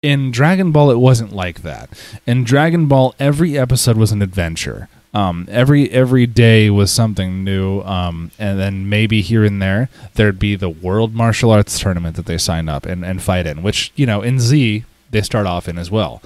[0.01, 1.89] in Dragon Ball, it wasn't like that.
[2.27, 4.89] In Dragon Ball, every episode was an adventure.
[5.15, 10.41] Um, every every day was something new, um, and then maybe here and there there'd
[10.41, 13.93] be the World Martial Arts Tournament that they sign up and, and fight in, which
[13.95, 16.21] you know in Z they start off in as well.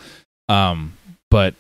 [0.48, 0.94] Um,
[1.31, 1.55] but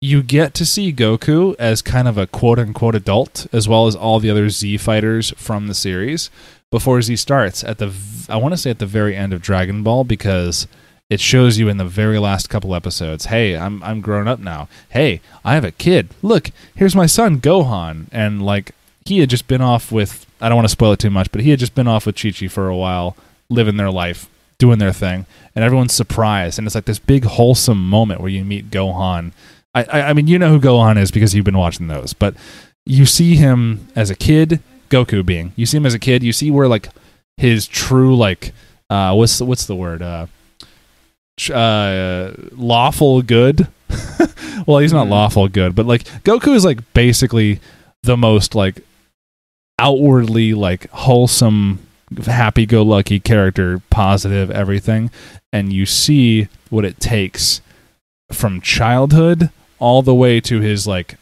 [0.00, 3.94] you get to see Goku as kind of a quote unquote adult, as well as
[3.94, 6.30] all the other Z fighters from the series
[6.70, 7.94] before Z starts at the
[8.28, 10.66] I want to say at the very end of Dragon Ball because
[11.12, 14.66] it shows you in the very last couple episodes, hey, I'm I'm grown up now.
[14.88, 16.08] Hey, I have a kid.
[16.22, 18.74] Look, here's my son Gohan and like
[19.04, 21.42] he had just been off with I don't want to spoil it too much, but
[21.42, 23.14] he had just been off with Chi Chi for a while,
[23.50, 24.26] living their life,
[24.56, 28.42] doing their thing, and everyone's surprised and it's like this big wholesome moment where you
[28.42, 29.32] meet Gohan.
[29.74, 32.34] I, I, I mean, you know who Gohan is because you've been watching those, but
[32.86, 35.52] you see him as a kid, Goku being.
[35.56, 36.22] You see him as a kid.
[36.22, 36.88] You see where like
[37.36, 38.54] his true like
[38.88, 40.26] uh, what's the, what's the word uh,
[41.50, 43.68] uh, lawful good.
[44.66, 45.10] well, he's not Mhm.
[45.10, 47.60] lawful good, but like Goku is like basically
[48.02, 48.80] the most like
[49.78, 51.78] outwardly like wholesome
[52.26, 55.10] happy-go-lucky character positive everything
[55.52, 57.62] and you see what it takes
[58.30, 59.48] from childhood
[59.78, 61.16] all the way to his like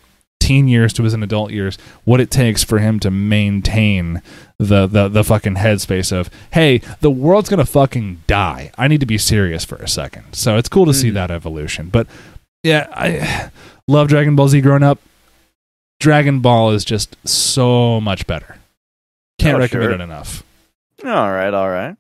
[0.51, 4.21] teen years to his adult years what it takes for him to maintain
[4.59, 9.07] the the, the fucking headspace of hey the world's gonna fucking die i need to
[9.07, 11.15] be serious for a second so it's cool to see Mhm.
[11.15, 12.07] that evolution but
[12.65, 13.51] yeah i
[13.87, 14.99] love dragon ball z growing up
[16.01, 18.57] dragon ball is just so much better
[19.39, 20.01] can't Oh, recommend sure.
[20.01, 20.43] it enough
[21.05, 21.97] All right, all right.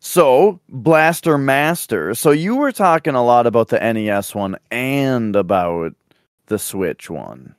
[0.00, 2.14] So, Blaster Master.
[2.14, 5.94] So you were talking a lot about the NES one and about
[6.46, 7.54] the Switch one.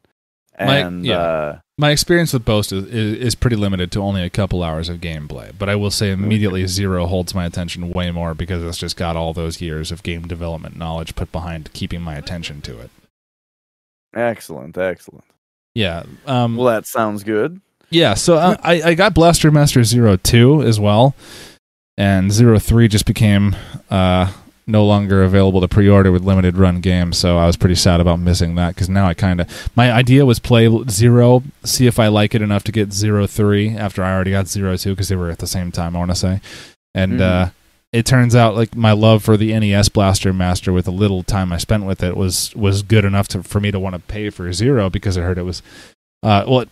[0.59, 1.17] My- And yeah.
[1.19, 4.89] uh My experience with Boast is, is, is pretty limited to only a couple hours
[4.89, 8.79] of gameplay, but I will say immediately Zero holds my attention way more because it's
[8.79, 12.79] just got all those years of game development knowledge put behind keeping my attention to
[12.79, 12.89] it.
[14.15, 15.23] excellent, excellent.
[15.75, 17.61] Yeah, um, Well, that sounds good.
[17.91, 18.15] yeah.
[18.15, 21.13] So uh, I I got Blaster Master Zero Two as well,
[21.97, 23.55] and Zero Three just became
[23.91, 24.33] uh,
[24.67, 27.17] no longer available to pre-order with limited run games.
[27.17, 30.25] So I was pretty sad about missing that because now I kind of my idea
[30.25, 34.13] was play Zero, see if I like it enough to get Zero Three after I
[34.13, 35.95] already got Zero Two because they were at the same time.
[35.95, 36.41] I want to say,
[36.93, 37.21] and Mhm.
[37.21, 37.49] uh,
[37.93, 41.53] it turns out like my love for the NES Blaster Master with the little time
[41.53, 44.29] I spent with it was was good enough to for me to want to pay
[44.29, 45.61] for Zero because I heard it was
[46.23, 46.65] uh well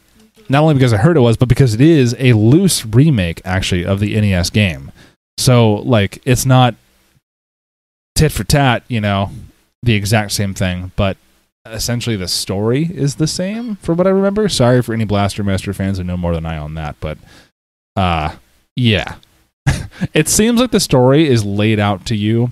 [0.50, 3.86] not only because I heard it was but because it is a loose remake actually
[3.86, 4.92] of the NES game.
[5.38, 6.76] So like it's not
[8.16, 9.32] tit for tat, you know,
[9.84, 11.18] the exact same thing, but
[11.66, 14.48] essentially the story is the same for what I remember.
[14.50, 17.18] Sorry for any Blaster Master fans who know more than I on that, but
[17.96, 18.36] uh
[18.76, 19.16] yeah.
[20.14, 22.52] it seems like the story is laid out to you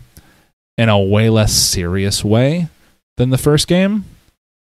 [0.78, 2.68] in a way less serious way
[3.18, 4.06] than the first game.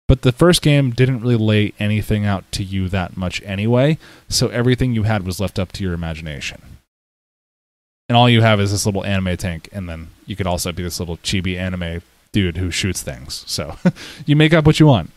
[0.09, 3.97] But the first game didn't really lay anything out to you that much anyway,
[4.29, 6.61] so everything you had was left up to your imagination.
[8.09, 10.83] And all you have is this little anime tank, and then you could also be
[10.83, 12.03] this little chibi anime
[12.33, 13.45] dude who shoots things.
[13.47, 13.77] So
[14.27, 15.11] you make up what you want.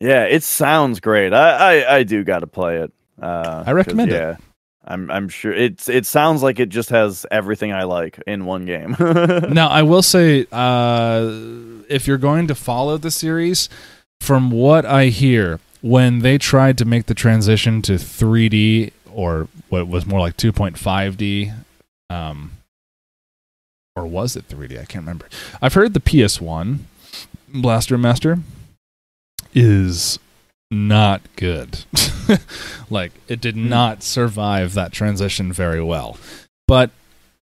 [0.00, 1.32] Yeah, it sounds great.
[1.32, 2.92] I I, I do got to play it.
[3.20, 4.20] Uh, I recommend 'cause, it.
[4.22, 4.36] Yeah,
[4.84, 8.66] I'm I'm sure it's it sounds like it just has everything I like in one
[8.66, 8.96] game.
[9.00, 11.30] now I will say, uh,
[11.88, 13.68] if you're going to follow the series,
[14.20, 19.88] from what I hear, when they tried to make the transition to 3D or what
[19.88, 21.54] was more like 2.5D,
[22.10, 22.52] um,
[23.94, 24.72] or was it 3D?
[24.80, 25.28] I can't remember.
[25.62, 26.78] I've heard the PS1
[27.48, 28.38] Blaster Master
[29.54, 30.18] is
[30.70, 31.84] not good.
[32.90, 33.68] like it did Hmm.
[33.68, 36.18] not survive that transition very well.
[36.68, 36.90] But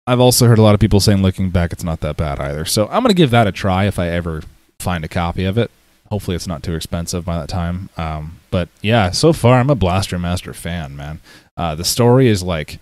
[0.06, 2.64] I've also heard a lot of people saying looking back it's not that bad either.
[2.64, 4.43] So I'm going to give that a try if I ever
[4.81, 5.70] find a copy of it.
[6.10, 7.89] Hopefully it's not too expensive by that time.
[7.97, 11.20] Um, but yeah, so far I'm a Blaster Master fan, man.
[11.56, 12.78] Uh, the story is like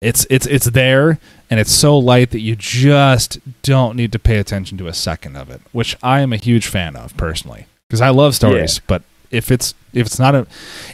[0.00, 1.18] it's it's it's there
[1.50, 5.36] and it's so light that you just don't need to pay attention to a second
[5.36, 8.80] of it, which I am a huge fan of personally because I love stories.
[8.86, 10.46] But if it's if it's not a,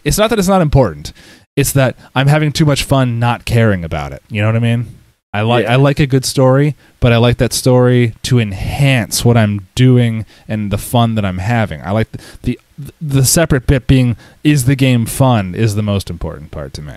[0.05, 1.13] it's not that it's not important.
[1.55, 4.23] It's that I'm having too much fun not caring about it.
[4.29, 4.87] You know what I mean?
[5.33, 5.73] I like Yeah.
[5.73, 10.27] I like a good story, but I like that story to enhance what I'm doing
[10.49, 11.81] and the fun that I'm having.
[11.83, 12.11] I like
[12.43, 16.73] the the, the separate bit being is the game fun is the most important part
[16.75, 16.95] to me.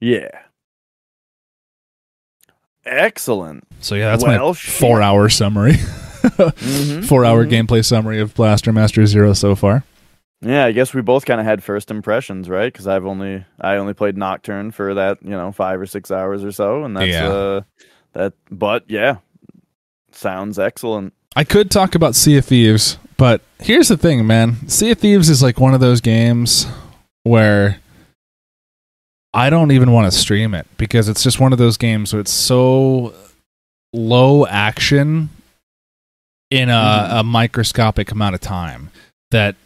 [0.00, 0.28] yeah.
[2.84, 3.66] Excellent.
[3.80, 4.72] So yeah, that's my Well, shit.
[4.74, 5.74] four hour summary.
[6.22, 7.50] Mhm, Four hour mhm.
[7.66, 9.82] gameplay summary of Blaster Master Zero so far.
[10.40, 12.72] Yeah, I guess we both kind of had first impressions, right?
[12.72, 16.44] Because I've only I only played Nocturne for that you know five or six hours
[16.44, 17.28] or so, and that's Yeah.
[17.28, 17.60] uh
[18.12, 18.34] that.
[18.52, 19.16] But yeah,
[20.12, 21.12] sounds excellent.
[21.34, 24.68] I could talk about Sea of Thieves, but here's the thing, man.
[24.68, 26.66] Sea of Thieves is like one of those games
[27.24, 27.78] where
[29.34, 32.20] I don't even want to stream it because it's just one of those games where
[32.20, 33.14] it's so
[33.92, 35.30] low action
[36.50, 37.20] in a, Mhm.
[37.20, 38.90] a microscopic amount of time
[39.30, 39.56] that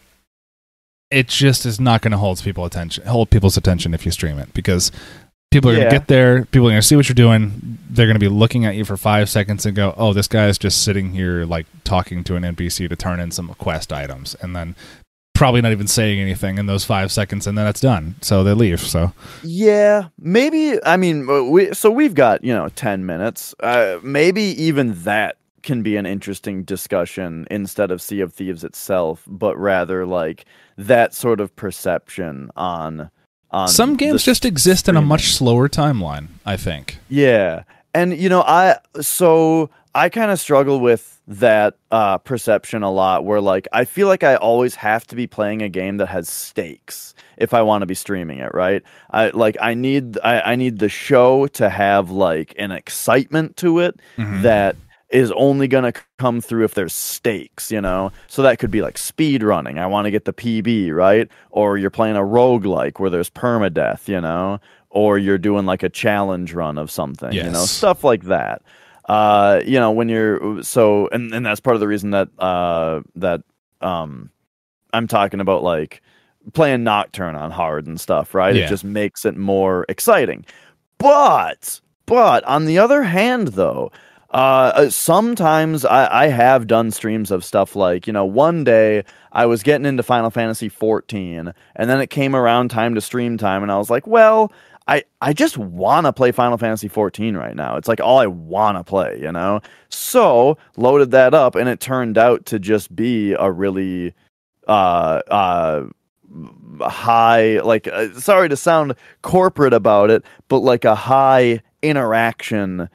[1.11, 4.39] it just is not going to hold people attention hold people's attention if you stream
[4.39, 4.91] it because
[5.53, 8.07] people are going to get there people are going to see what you're doing they're
[8.07, 10.59] going to be looking at you for five seconds and go oh this guy is
[10.59, 14.55] just sitting here like talking to an npc to turn in some quest items and
[14.57, 14.75] then
[15.37, 18.53] probably not even saying anything in those five seconds and then it's done so they
[18.53, 20.83] leave so Yeah, maybe.
[20.85, 23.55] I mean, uh, we so we've got you know ten minutes.
[23.61, 29.25] Uh, maybe even that can be an interesting discussion instead of Sea of Thieves itself,
[29.27, 30.45] but rather like
[30.79, 33.11] that sort of perception on
[33.51, 37.63] on some games just exist in a much slower timeline i think Yeah.
[37.95, 43.25] And you know, I so I kind of struggle with that uh perception a lot
[43.25, 46.29] where like I feel like I always have to be playing a game that has
[46.29, 48.83] stakes if I want to be streaming it, right?
[49.11, 53.79] I like I need I, I need the show to have like an excitement to
[53.81, 53.99] it
[54.43, 54.77] that
[55.09, 58.13] is only going to come through if there's stakes, you know?
[58.27, 59.79] So that could be like speed running.
[59.79, 61.29] I want to get the PB, right?
[61.51, 64.61] Or you're playing a roguelike where there's permadeath, you know?
[64.91, 67.45] Or you're doing like a challenge run of something, yes.
[67.45, 67.65] you know?
[67.65, 68.63] Stuff like that.
[69.07, 73.01] Uh, you know, when you're so and, and that's part of the reason that uh
[73.15, 73.43] that
[73.81, 74.31] um
[74.93, 76.03] I'm talking about like
[76.53, 78.55] playing Nocturne on hard and stuff, right?
[78.55, 78.65] Yeah.
[78.65, 80.45] It just makes it more exciting.
[80.99, 83.93] But but on the other hand though,
[84.31, 89.05] uh, uh, sometimes I, I have done streams of stuff like, you know, one day
[89.33, 93.39] I was getting into Final Fantasy 14 and then it came around time to stream
[93.39, 94.53] time and I was like, well,
[94.89, 97.77] I, I just want to play Final Fantasy 14 right now.
[97.77, 99.61] It's like all I want to play, you know?
[99.89, 104.15] So loaded that up and it turned out to just be a really
[104.69, 105.87] uh, uh,
[106.83, 112.89] high, like, uh, sorry to sound corporate about it, but like a high interaction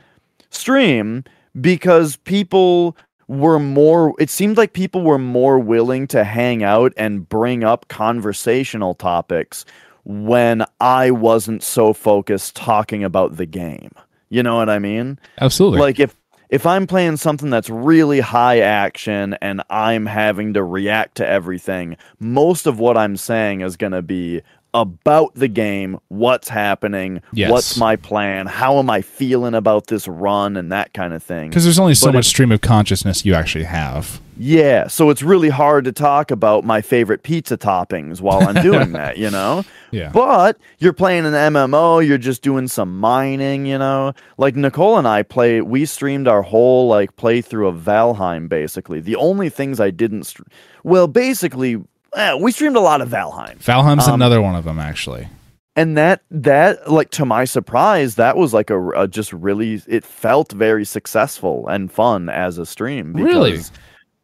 [0.49, 1.23] stream
[1.59, 2.95] because people
[3.27, 7.87] were more it seemed like people were more willing to hang out and bring up
[7.87, 9.63] conversational topics
[10.03, 13.91] when I wasn't so focused talking about the game.
[14.29, 15.19] You know what I mean?
[15.39, 15.79] Absolutely.
[15.79, 16.15] Like if
[16.49, 21.95] if I'm playing something that's really high action and I'm having to react to everything,
[22.19, 24.41] most of what I'm saying is going to be
[24.73, 27.51] about the game, what's happening, Yes.
[27.51, 31.49] what's my plan, how am I feeling about this run and that kind of thing.
[31.49, 34.21] because there's only so But much if- stream of consciousness you actually have.
[34.43, 38.91] Yeah, so it's really hard to talk about my favorite pizza toppings while I'm doing
[38.93, 39.63] that, you know?
[39.91, 40.09] Yeah.
[40.13, 44.13] But you're playing an MMO, you're just doing some mining, you know?
[44.37, 48.99] Like Nicole and I play we streamed our whole like playthrough of Valheim basically.
[49.01, 50.43] The only things I didn't str-
[50.83, 51.77] well, basically
[52.15, 53.57] eh, we streamed a lot of Valheim.
[53.59, 55.27] Valheim's Um, another one of them, actually.
[55.75, 60.03] And that that like to my surprise, that was like a, a just really it
[60.03, 63.61] felt very successful and fun as a stream because Really?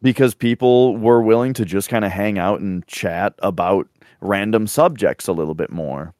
[0.02, 3.88] because people were willing to just kind of hang out and chat about
[4.20, 6.12] random subjects a little bit more.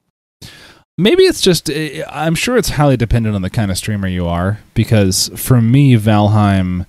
[0.97, 4.27] Maybe it's just, eh, I'm sure it's highly dependent on the kind of streamer you
[4.27, 4.59] are.
[4.74, 6.86] Because for me, Valheim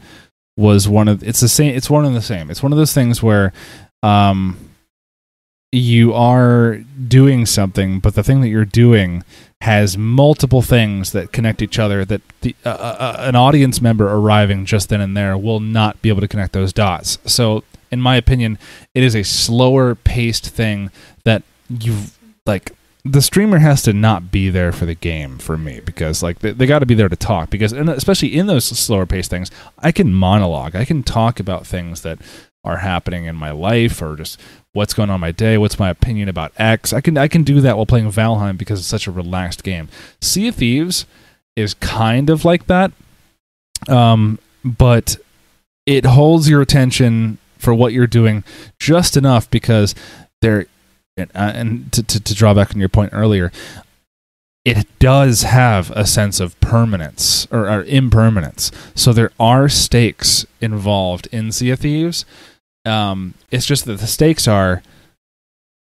[0.57, 2.49] was one of, it's the same, it's one and the same.
[2.49, 3.53] It's one of those things where,
[4.01, 4.57] um,
[5.71, 6.77] you are
[7.07, 9.23] doing something, but the thing that you're doing
[9.61, 14.65] has multiple things that connect each other that the, uh, uh, an audience member arriving
[14.65, 17.17] just then and there will not be able to connect those dots.
[17.25, 18.57] So, in my opinion,
[18.95, 20.91] it is a slower paced thing
[21.23, 21.97] that you
[22.45, 22.71] like
[23.05, 26.51] the streamer has to not be there for the game for me because like they,
[26.51, 29.49] they got to be there to talk because and especially in those slower paced things
[29.79, 32.19] i can monologue i can talk about things that
[32.63, 34.39] are happening in my life or just
[34.73, 36.93] what's going on my day what's my opinion about x.
[36.93, 39.89] I can i can do that while playing valheim because it's such a relaxed game.
[40.21, 41.05] Sea of thieves
[41.55, 42.91] is kind of like that
[43.87, 45.17] um but
[45.85, 48.43] it holds your attention for what you're doing
[48.79, 49.95] just enough because
[50.41, 50.65] there
[51.19, 53.51] and, uh, and to, to, to draw back on your point earlier,
[54.69, 58.71] it does have a sense of permanence or, or impermanence.
[58.93, 62.23] So there are stakes involved in Sea of Thieves.
[62.85, 64.83] Um, it's just that the stakes are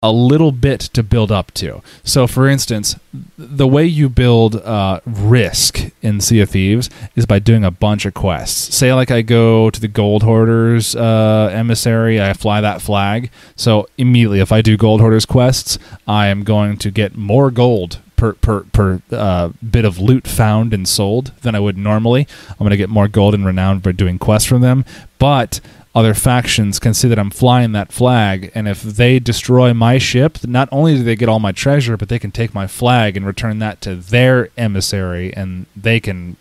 [0.02, 1.82] a little bit to build up to.
[2.04, 2.96] So, for instance,
[3.38, 8.06] the way you build uh, risk in Sea of Thieves is by doing a bunch
[8.06, 8.74] of quests.
[8.74, 13.30] Say, like, I go to the Gold Hoarders uh, emissary, I fly that flag.
[13.58, 18.00] So, immediately, if I do Gold Hoarders quests, I am going to get more gold.
[18.20, 22.28] Per, per, per uh, bit of loot found and sold than I would normally.
[22.50, 24.84] I'm going to get more gold and renown by doing quests from them.
[25.20, 25.62] But
[25.96, 30.38] other factions can see that I'm flying that flag, and if they destroy my ship,
[30.46, 33.26] not only do they get all my treasure, but they can take my flag and
[33.26, 36.36] return that to their emissary, and they can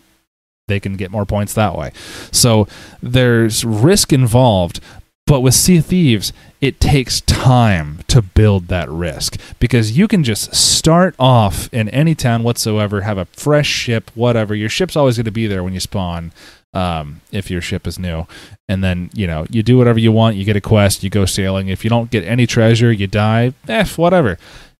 [0.67, 1.91] they can get more points that way.
[2.31, 2.67] So
[3.01, 4.79] there's risk involved,
[5.29, 10.55] but with Sea Thieves, it takes time to build that risk because you can just
[10.55, 14.55] start off in any town whatsoever, have a fresh ship, whatever.
[14.55, 16.31] Your ship's always going to be there when you spawn
[16.73, 18.25] um, if your ship is new.
[18.67, 21.25] And then, you know, you do whatever you want, you get a quest, you go
[21.25, 21.67] sailing.
[21.67, 24.39] If you don't get any treasure, you die, eh, whatever.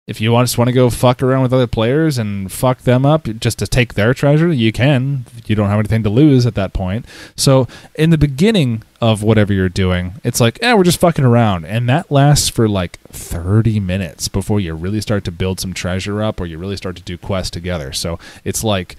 [0.10, 3.26] If you just want to go fuck around with other players and fuck them up
[3.40, 5.26] just to take their treasure, you can.
[5.45, 7.06] You don't have anything to lose at that point.
[7.36, 11.65] So, in the beginning of whatever you're doing, it's like, eh, we're just fucking around.
[11.65, 16.23] And that lasts for like 30 minutes before you really start to build some treasure
[16.23, 17.94] up or you really start to do quests together.
[17.94, 18.95] So, it's like,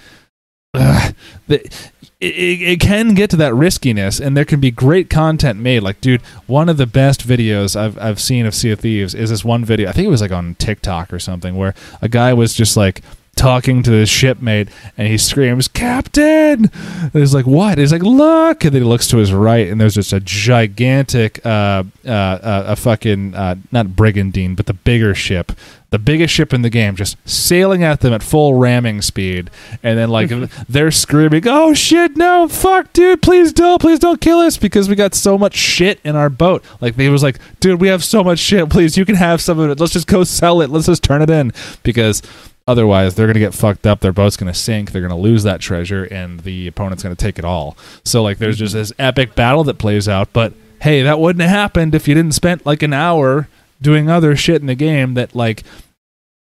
[0.73, 1.91] it,
[2.21, 5.83] it, can get to that riskiness and there can be great content made.
[5.83, 9.31] Like dude one of the best videos I've, I've seen of sea of thieves is
[9.31, 9.89] this one video.
[9.89, 13.03] I think it was like on tiktok or something where a guy was just like
[13.37, 14.69] talking to his shipmate
[14.99, 16.71] and he screams captain!
[16.73, 17.79] And he's like what?
[17.79, 18.65] He's like look!
[18.65, 22.65] And then he looks to his right and there's just a gigantic uh uh, uh
[22.69, 25.51] a fucking uh not brigantine but the bigger ship
[25.91, 29.51] the biggest ship in the game just sailing at them at full ramming speed.
[29.83, 30.31] And then like
[30.69, 34.95] they're screaming oh shit no fuck dude please don't please don't kill us because we
[34.95, 36.65] got so much shit in our boat.
[36.81, 39.59] Like they was like dude we have so much shit please you can have some
[39.59, 39.81] of it.
[39.81, 40.71] Let's just go sell it.
[40.71, 41.53] Let's just turn it in.
[41.83, 42.23] Because
[42.69, 44.01] otherwise they're going to get fucked up.
[44.01, 44.93] Their boat's going to sink.
[44.93, 47.77] They're going to lose that treasure and the opponent's going to take it all.
[48.05, 48.81] So like there's just mm-hmm.
[48.81, 50.33] this epic battle that plays out.
[50.33, 53.49] But hey that wouldn't have happened if you didn't spend like an hour
[53.81, 55.63] doing other shit in the game that like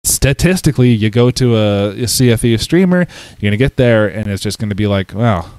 [0.05, 4.43] statistically you go to a, a CFE streamer you're going to get there and it's
[4.43, 5.51] just going to be like wow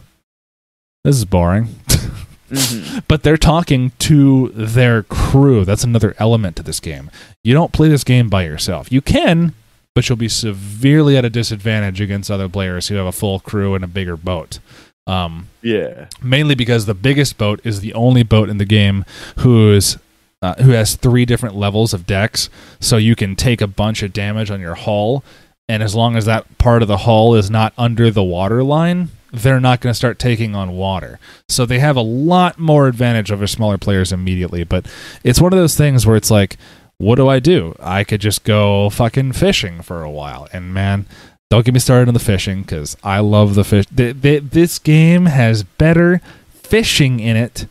[1.03, 1.65] this is boring
[2.49, 3.03] Mhm.
[3.07, 5.63] but they're talking to their crew.
[5.65, 7.11] That's another element to this game.
[7.43, 8.91] You don't play this game by yourself.
[8.91, 9.53] You can,
[9.93, 13.75] but you'll be severely at a disadvantage against other players who have a full crew
[13.75, 14.57] and a bigger boat.
[15.05, 16.07] Um, Yeah.
[16.23, 19.05] mainly because the biggest boat is the only boat in the game
[19.37, 19.99] who's
[20.41, 22.49] uh, who has three different levels of decks,
[22.79, 25.23] so you can take a bunch of damage on your hull
[25.69, 29.09] and as long as that part of the hull is not under the water line,
[29.31, 31.19] they're not going to start taking on water.
[31.47, 34.63] So they have a lot more advantage over smaller players immediately.
[34.63, 34.91] But
[35.23, 36.57] it's one of those things where it's like,
[36.97, 37.75] what do I do?
[37.79, 40.47] I could just go fucking fishing for a while.
[40.51, 41.05] And man,
[41.51, 43.85] don't get me started on the fishing because I love the fish.
[43.95, 46.19] Th- th- this game has better
[46.51, 47.67] fishing in it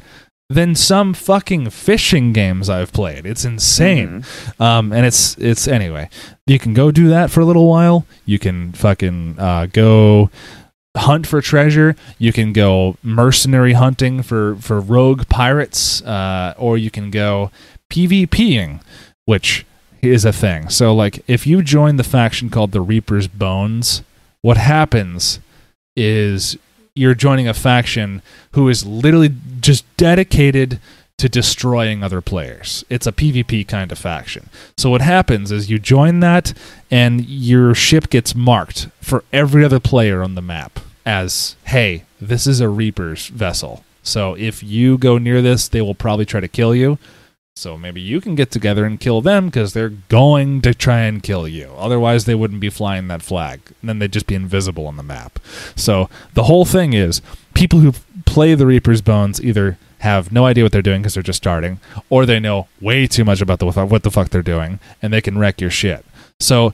[0.48, 3.26] than some fucking fishing games I've played.
[3.26, 4.24] It's insane.
[4.58, 6.08] Um, and it's it's anyway.
[6.46, 8.06] You can go do that for a little while.
[8.24, 10.30] You can fucking uh, go
[10.96, 11.96] hunt for treasure.
[12.18, 17.50] You can go mercenary hunting for for rogue pirates, uh, or you can go
[17.90, 18.80] PvPing,
[19.26, 19.66] which
[20.00, 20.70] is a thing.
[20.70, 24.02] So like if you join the faction called the Reaper's Bones,
[24.40, 25.40] what happens
[25.96, 26.56] is
[26.98, 28.20] you're joining a faction
[28.52, 30.80] who is literally just dedicated
[31.16, 32.84] to destroying other players.
[32.88, 34.50] It's a PvP kind of faction.
[34.76, 36.52] So what happens is you join that
[36.90, 42.46] and your ship gets marked for every other player on the map as, "Hey, this
[42.46, 46.48] is a Reaper's vessel." So if you go near this, they will probably try to
[46.48, 46.98] kill you.
[47.58, 51.20] So maybe you can get together and kill them because they're going to try and
[51.20, 51.72] kill you.
[51.76, 53.60] Otherwise, they wouldn't be flying that flag.
[53.82, 55.40] then they'd just be invisible on the map.
[55.74, 57.20] So the whole thing is
[57.54, 57.94] people who
[58.26, 61.80] play the Reaper's Bones either have no idea what they're doing because they're just starting,
[62.08, 65.20] or they know way too much about the, what the fuck they're doing, and they
[65.20, 66.06] can wreck your shit.
[66.38, 66.72] So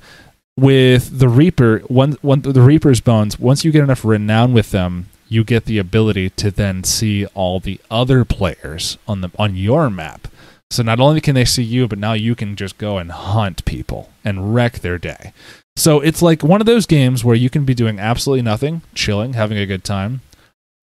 [0.55, 5.07] with the Reaper, one, one the Reaper's Bones, once you get enough renown with them,
[5.29, 9.89] you get the ability to then see all the other players on the on your
[9.89, 10.29] map.
[10.71, 13.65] So not only can they see you, but now you can just go and hunt
[13.65, 15.33] people and wreck their day.
[15.77, 19.35] So it's like one of those games where you can be doing absolutely nothing, chilling,
[19.35, 20.21] having a good time,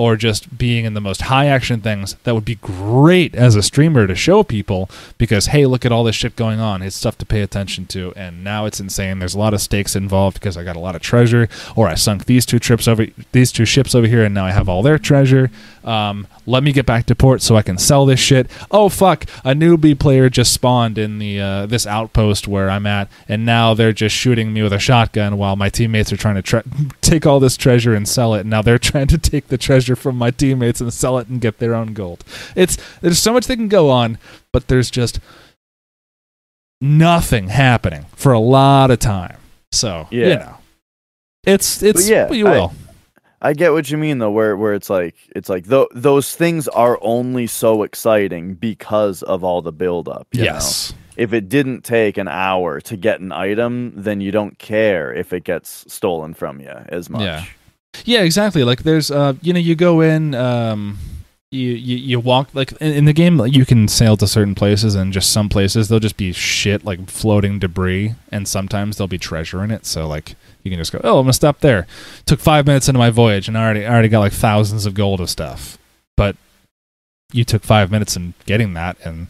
[0.02, 3.62] or just being in the most high action things that would be great as a
[3.62, 4.90] streamer to show people
[5.20, 6.82] because hey look at all this shit going on.
[6.82, 8.12] It's stuff to pay attention to.
[8.16, 9.20] And now it's insane.
[9.20, 11.94] There's a lot of stakes involved because i got a lot of treasure or i
[11.94, 14.82] sunk these two trips over these two ships over here and now i have all
[14.82, 15.52] their treasure
[15.86, 19.26] um, let me get back to port so i can sell this shit oh fuck
[19.44, 23.74] a newbie player just spawned in the uh, this outpost where i'm at and now
[23.74, 26.64] they're just shooting me with a shotgun while my teammates are trying to tre-
[27.02, 29.96] take all this treasure and sell it and now they're trying to take the treasure
[29.96, 32.24] from my teammates and sell it and get their own gold.
[32.56, 34.18] It's there's so much that can go on,
[34.52, 35.20] but there's just
[36.80, 39.38] nothing happening for a lot of time.
[39.72, 40.28] So Yeah.
[40.28, 40.58] you know,
[41.46, 42.74] it's it's yeah, what you will.
[42.74, 42.81] I
[43.54, 47.00] get what you mean though, where where it's like it's like th- those things are
[47.02, 50.28] only so exciting because of all the buildup.
[50.32, 50.46] you know?
[50.54, 55.12] yes, If it didn't take an hour to get an item, then you don't care
[55.14, 57.22] if it gets stolen from you as much.
[57.24, 57.46] Yeah.
[58.06, 58.64] yeah, exactly.
[58.64, 60.36] Like there's uh, you know, you go in.
[60.36, 60.98] Um,
[61.52, 64.56] you, you, you walk like in, in the game like, you can sail to certain
[64.56, 69.10] places and just some places they'll just be shit like floating debris and sometimes there'll
[69.10, 69.86] be treasure in it.
[69.86, 71.88] So like you can just go oh i'm gonna stop there.
[72.26, 74.94] Took five minutes into my voyage and i already I already got like thousands of
[74.94, 75.78] gold of stuff.
[76.16, 76.38] But
[77.34, 79.28] you took five minutes in getting that and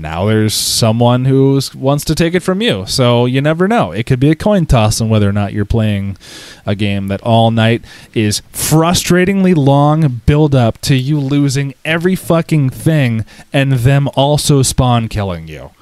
[0.00, 2.86] now there's someone who wants to take it from you.
[2.86, 3.90] So you never know.
[3.90, 6.16] It could be a coin toss on whether or not you're playing
[6.64, 7.82] a game that all night
[8.14, 15.08] is frustratingly long build up to you losing every fucking thing and them also spawn
[15.08, 15.72] killing you.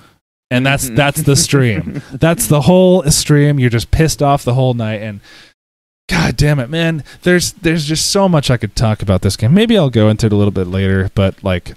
[0.50, 0.94] And that's mm-hmm.
[0.94, 2.02] that's the stream.
[2.12, 3.58] That's the whole stream.
[3.58, 5.20] You're just pissed off the whole night and
[6.08, 7.04] god damn it man.
[7.22, 9.52] There's there's just so much i could talk about this game.
[9.52, 11.74] Maybe i'll go into it a little bit later but like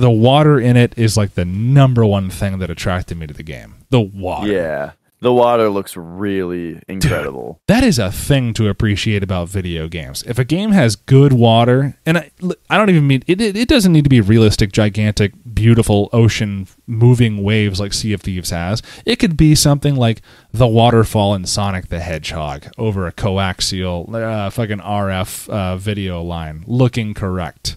[0.00, 3.42] the water in it is like the number one thing that attracted me to the
[3.42, 4.92] game the water Yeah.
[5.20, 7.60] The water looks really incredible.
[7.66, 10.22] that is a thing to appreciate about video games.
[10.22, 12.30] If a game has good water, and I,
[12.70, 16.68] I don't even mean it, it, it doesn't need to be realistic, gigantic, beautiful ocean
[16.86, 18.80] moving waves like Sea of Thieves has.
[19.04, 20.22] It could be something like
[20.52, 26.62] the waterfall in Sonic the Hedgehog over a coaxial uh, fucking RF uh, video line
[26.68, 27.76] looking correct.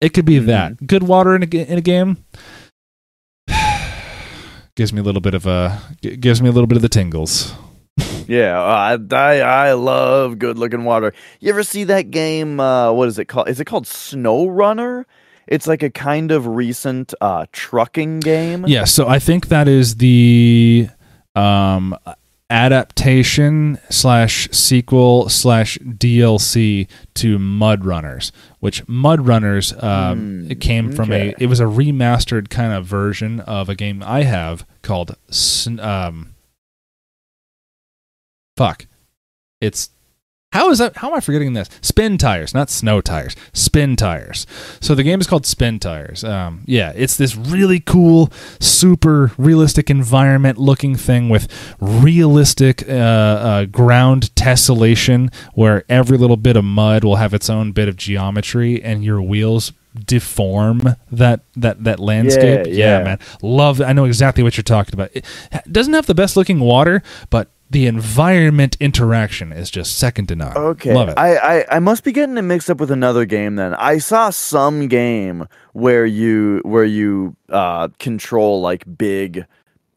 [0.00, 0.46] It could be Mhm.
[0.46, 0.86] that.
[0.86, 2.16] Good water in a, in a game
[4.76, 7.52] gives me a little bit of a gives me a little bit of the tingles.
[8.28, 11.12] Yeah, I, I I love good looking water.
[11.40, 12.60] You ever see that game?
[12.60, 13.48] Uh, what is it called?
[13.48, 15.04] Is it called SnowRunner?
[15.48, 18.66] It's like a kind of recent uh, trucking game.
[18.68, 20.88] Yeah, so I think that is the
[21.34, 21.96] um,
[22.50, 30.90] adaptation slash sequel slash DLC to Mud Runners, which Mud Runners um, Hmm, it came
[30.92, 35.16] from a it was a remastered kind of version of a game I have called
[35.30, 36.34] Sn- um,
[38.56, 38.86] fuck,
[39.60, 39.90] it's
[40.52, 40.96] How is that?
[40.96, 41.68] How am I forgetting this?
[41.80, 43.36] Spintires, not snow tires.
[43.52, 44.46] Spintires.
[44.82, 46.28] So the game is called Spintires.
[46.28, 51.46] Um, yeah, it's this really cool, super realistic environment looking thing with
[51.80, 57.70] realistic uh, uh, ground tessellation, where every little bit of mud will have its own
[57.70, 59.72] bit of geometry, and your wheels
[60.04, 62.66] deform that that that landscape.
[62.66, 63.04] Yeah, yeah.
[63.04, 63.80] man, love.
[63.80, 65.10] I know exactly what you're talking about.
[65.14, 65.24] It
[65.70, 70.56] doesn't have the best looking water, but the environment interaction is just second to none.
[70.56, 71.14] Okay, love it.
[71.16, 73.54] I, I I must be getting it mixed up with another game.
[73.56, 79.46] Then I saw some game where you where you uh, control like big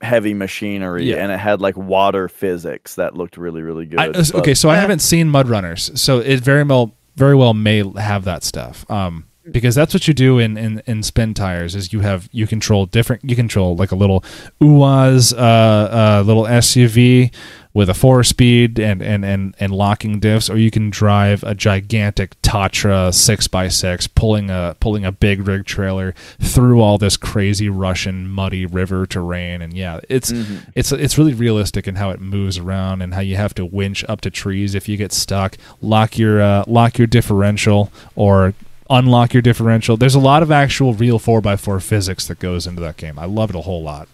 [0.01, 1.15] heavy machinery Yeah.
[1.23, 3.99] and it had like water physics that looked really really good.
[3.99, 7.35] I, but- okay, so I Eh, haven't seen Mud Runners, so it very well very
[7.35, 8.85] well may have that stuff.
[8.91, 12.85] Um, because that's what you do in, in, in Spintires is you have you control
[12.85, 14.23] different you control like a little
[14.61, 17.33] UAZ uh, uh, little SUV
[17.73, 21.55] with a four speed and, and, and, and locking diffs, or you can drive a
[21.55, 27.17] gigantic Tatra six x six pulling a pulling a big rig trailer through all this
[27.17, 29.61] crazy Russian muddy river terrain.
[29.61, 30.69] And yeah it's mhm.
[30.75, 34.05] it's it's really realistic in how it moves around and how you have to winch
[34.07, 35.57] up to trees if you get stuck.
[35.81, 38.53] Lock your uh, lock your differential or
[38.89, 39.97] unlock your differential.
[39.97, 43.17] There's a lot of actual real 4x4 physics that goes into that game.
[43.17, 44.07] I love it a whole lot.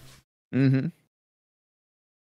[0.53, 0.87] Mm-hmm.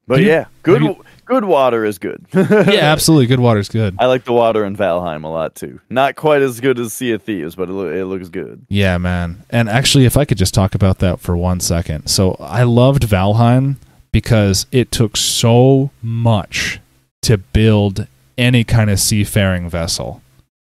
[0.06, 2.24] But you- yeah, good have good water is good.
[2.32, 5.80] yeah absolutely good water is good I like the water in Valheim a lot too.
[5.90, 8.64] Not quite as good as Sea of Thieves, but it, loo- it looks good.
[8.68, 12.36] yeah man and actually if i could just talk about that for one second so
[12.40, 13.76] i loved valheim
[14.12, 16.80] because it took so much
[17.22, 18.06] to build
[18.38, 20.21] any kind of seafaring vessel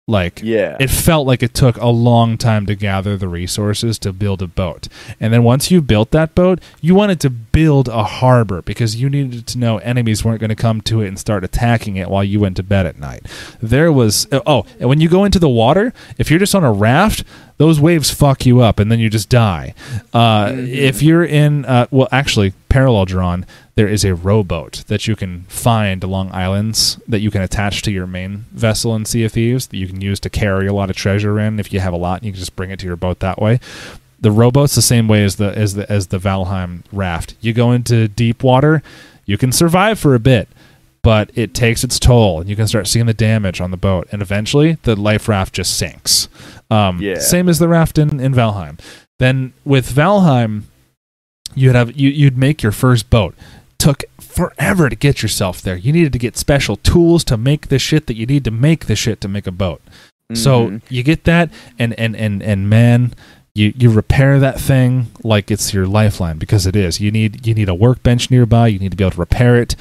[0.09, 0.77] like Yeah.
[0.79, 4.47] it felt like it took a long time to gather the resources to build a
[4.47, 4.87] boat.
[5.19, 9.09] And then once you built that boat, you wanted to build a harbor because you
[9.09, 12.23] needed to know enemies weren't going to come to it and start attacking it while
[12.23, 13.25] you went to bed at night.
[13.61, 16.71] There was oh, and when you go into the water, if you're just on a
[16.71, 17.25] raft,
[17.57, 19.73] those waves fuck you up and then you just die.
[20.13, 25.15] Uh, If you're in, uh, well, actually, parallel drawn, there is a rowboat that you
[25.15, 29.31] can find along islands that you can attach to your main vessel in Sea of
[29.33, 31.59] Thieves that you can use to carry a lot of treasure in.
[31.59, 33.59] If you have a lot, you can just bring it to your boat that way.
[34.19, 37.35] The rowboat's the same way as the as the as the Valheim raft.
[37.39, 38.81] You go into deep water,
[39.27, 40.47] you can survive for a bit,
[41.07, 44.05] but it takes its toll, and you can start seeing the damage on the boat,
[44.11, 46.27] and eventually the life raft just sinks.
[46.69, 47.19] Um, Yeah.
[47.19, 48.77] Same as the raft in, in Valheim.
[49.17, 50.63] Then with Valheim,
[51.55, 53.35] you'd have you, you'd make your first boat.
[53.79, 55.77] Took forever to get yourself there.
[55.77, 58.87] You needed to get special tools to make the shit that you need to make
[58.87, 59.81] the shit to make a boat.
[60.33, 60.81] So Mhm.
[60.89, 63.13] you get that, and and and and man,
[63.55, 66.99] you you repair that thing like it's your lifeline because it is.
[66.99, 68.67] You need you need a workbench nearby.
[68.67, 69.77] You need to be able to repair it,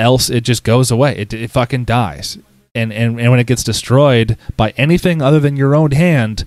[0.00, 1.16] else it just goes away.
[1.16, 2.38] It it fucking dies.
[2.74, 6.44] And and and when it gets destroyed by anything other than your own hand,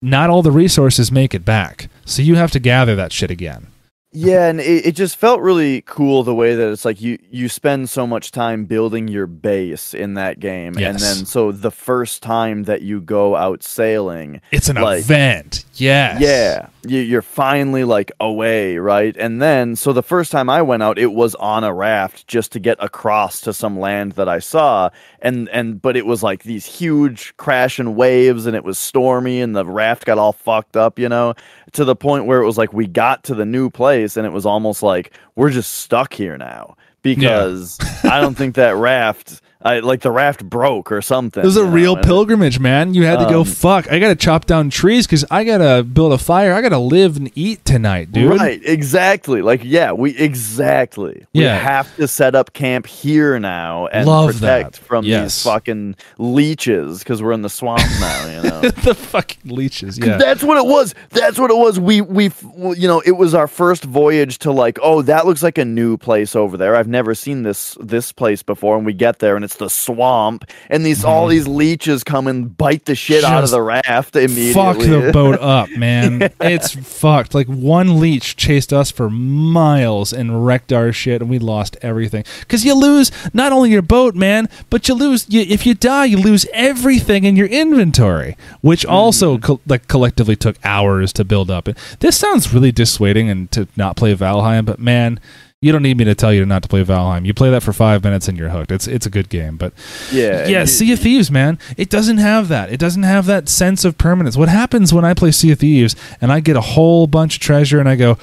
[0.00, 1.88] not all the resources make it back.
[2.04, 3.66] So you have to gather that shit again.
[4.10, 7.48] Yeah, and it, it just felt really cool the way that it's like you you
[7.50, 12.22] spend so much time building your base in that game, and then so the first
[12.22, 15.66] time that you go out sailing, It's an Like- event.
[15.74, 16.22] Yes.
[16.22, 19.16] yeah, you're finally like away, right?
[19.16, 22.52] And then so the first time I went out, it was on a raft just
[22.52, 24.90] to get across to some land that I saw,
[25.20, 29.54] and and but it was like these huge crashing waves, and it was stormy, and
[29.54, 31.34] the raft got all fucked up, you know,
[31.72, 34.32] to the point where it was like we got to the new place, and it
[34.32, 39.40] was almost like we're just stuck here now because I don't think that raft.
[39.60, 41.42] I like the raft broke or something.
[41.42, 42.94] It was a know, real pilgrimage, man.
[42.94, 43.90] You had to go Um, fuck.
[43.90, 46.54] I got to chop down trees because I got to build a fire.
[46.54, 48.30] I got to live and eat tonight, dude.
[48.38, 49.42] Right, exactly.
[49.42, 51.26] Like, yeah, we exactly.
[51.32, 51.58] Yeah.
[51.58, 54.78] We have to set up camp here now and Love protect that.
[54.78, 55.34] from Yes.
[55.34, 58.26] these fucking leeches because we're in the swamp now.
[58.26, 58.60] You know.
[58.84, 59.98] the fucking leeches.
[59.98, 60.18] Yeah.
[60.18, 60.94] That's what it was.
[61.10, 61.80] That's what it was.
[61.80, 62.30] We we
[62.76, 65.96] you know it was our first voyage to like oh that looks like a new
[65.96, 66.76] place over there.
[66.76, 70.44] I've never seen this this place before, and we get there and it's the swamp,
[70.68, 71.30] and these all mm-hmm.
[71.30, 74.52] these leeches come and bite the shit out of the raft immediately.
[74.52, 76.30] Fuck the boat up, man.
[76.38, 77.34] It's fucked.
[77.34, 82.24] Like one leech chased us for miles and wrecked our shit, and we lost everything.
[82.40, 85.26] Because you lose not only your boat, man, but you lose.
[85.30, 88.94] You, if you die, you lose everything in your inventory, which mm-hmm.
[88.94, 91.70] also co- like collectively took hours to build up.
[92.00, 95.18] This sounds really dissuading and to not play Valheim, but man.
[95.60, 97.26] You don't need me to tell you not to play Valheim.
[97.26, 98.70] You play that for five minutes and you're hooked.
[98.70, 99.72] It's it's a good game, but
[100.12, 101.58] yeah yeah, you- Sea of Thieves, man.
[101.76, 102.70] It doesn't have that.
[102.72, 104.36] It doesn't have that sense of permanence.
[104.36, 107.40] What happens when I play Sea of Thieves and I get a whole bunch of
[107.40, 108.18] treasure and I go,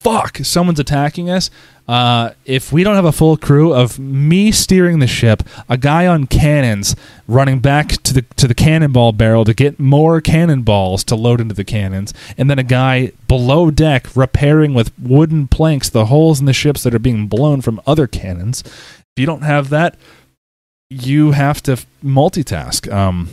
[0.00, 1.50] fuck, someone's attacking us.
[1.86, 6.06] Uh, if we don't have a full crew of me steering the ship, a guy
[6.06, 6.94] on cannons
[7.26, 11.54] running back to the to the cannonball barrel to get more cannonballs to load into
[11.54, 16.46] the cannons, and then a guy below deck repairing with wooden planks the holes in
[16.46, 18.60] the ships that are being blown from other cannons.
[18.60, 19.96] If you don't have that,
[20.90, 22.92] you have to multitask.
[22.92, 23.30] Um,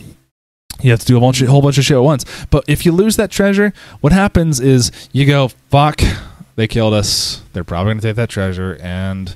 [0.81, 2.25] you have to do a bunch, a whole bunch of shit at once.
[2.49, 6.01] But if you lose that treasure, what happens is you go, "Fuck,
[6.55, 7.41] they killed us.
[7.53, 9.35] They're probably going to take that treasure." And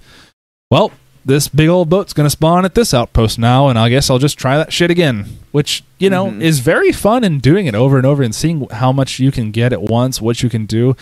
[0.72, 0.92] well,
[1.26, 4.20] this big old boat's going to spawn at this outpost now, and I guess I'll
[4.20, 5.38] just try that shit again.
[5.52, 6.42] Which you know Mhm.
[6.42, 9.52] is very fun in doing it over and over and seeing how much you can
[9.52, 10.96] get at once, what you can do.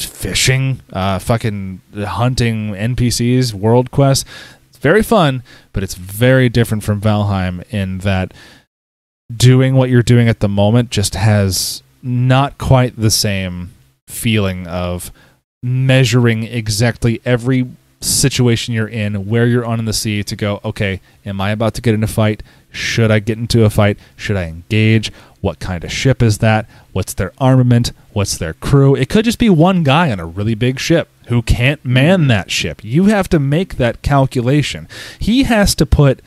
[0.00, 4.24] Fishing, uh, fucking hunting NPCs, world quests.
[4.70, 5.42] It's very fun,
[5.74, 8.32] but it's very different from Valheim in that
[9.34, 13.72] doing what you're doing at the moment just has not quite the same
[14.08, 15.12] feeling of
[15.62, 17.68] measuring exactly every
[18.00, 21.74] situation you're in, where you're on in the sea to go, okay, am I about
[21.74, 22.42] to get in a fight?
[22.70, 23.98] Should I get into a fight?
[24.16, 25.12] Should I engage?
[25.40, 26.68] What kind of ship is that?
[26.92, 27.92] What's their armament?
[28.12, 28.94] What's their crew?
[28.94, 32.50] It could just be one guy on a really big ship who can't man that
[32.50, 32.82] ship.
[32.82, 34.88] You have to make that calculation.
[35.18, 36.20] He has to put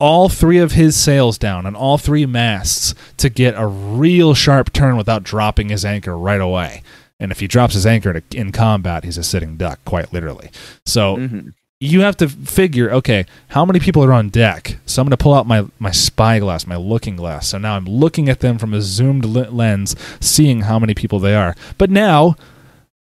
[0.00, 4.72] all three of his sails down on all three masts to get a real sharp
[4.72, 6.82] turn without dropping his anchor right away.
[7.22, 10.50] And if he drops his anchor to- in combat, he's a sitting duck, quite literally.
[10.84, 11.52] So Mhm.
[11.80, 14.76] you have to figure, okay, how many people are on deck?
[14.86, 17.48] So I'm going to pull out my, my spyglass, my looking glass.
[17.48, 21.18] So now I'm looking at them from a zoomed le- lens, seeing how many people
[21.18, 21.54] they are.
[21.78, 22.36] But now,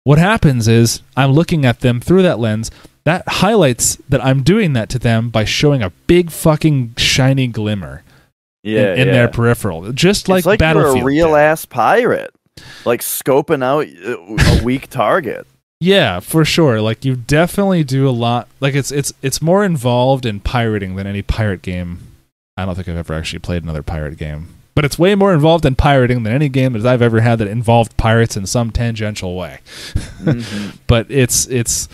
[0.05, 2.71] what happens is I'm looking at them through that lens.
[3.05, 8.03] That highlights that I'm doing that to them by showing a big fucking shiny glimmer
[8.63, 9.13] Yeah, in, in yeah.
[9.15, 10.97] their peripheral, just like, it's like Battlefield.
[10.97, 11.37] you're a real did.
[11.39, 12.35] ass pirate,
[12.85, 15.47] like scoping out uh, a weak target.
[15.81, 16.81] Yeah, for sure.
[16.81, 18.49] Like you definitely do a lot.
[18.61, 21.99] Like it's it's it's more involved in pirating than any pirate game.
[22.57, 25.67] I don't think I've ever actually played another pirate game, but it's way more involved
[25.67, 29.37] in pirating than any game that I've ever had that involved pirates in some tangential
[29.37, 29.59] way.
[30.23, 30.79] Mhm.
[30.87, 31.89] But it's it's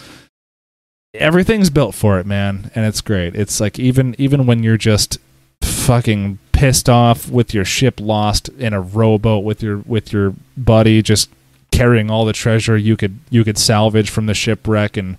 [1.15, 3.35] everything's built for it, man, and it's great.
[3.35, 5.19] It's like even even when you're just
[5.63, 11.03] fucking pissed off with your ship lost in a rowboat with your with your buddy
[11.03, 11.29] just
[11.73, 15.19] carrying all the treasure you could you could salvage from the shipwreck and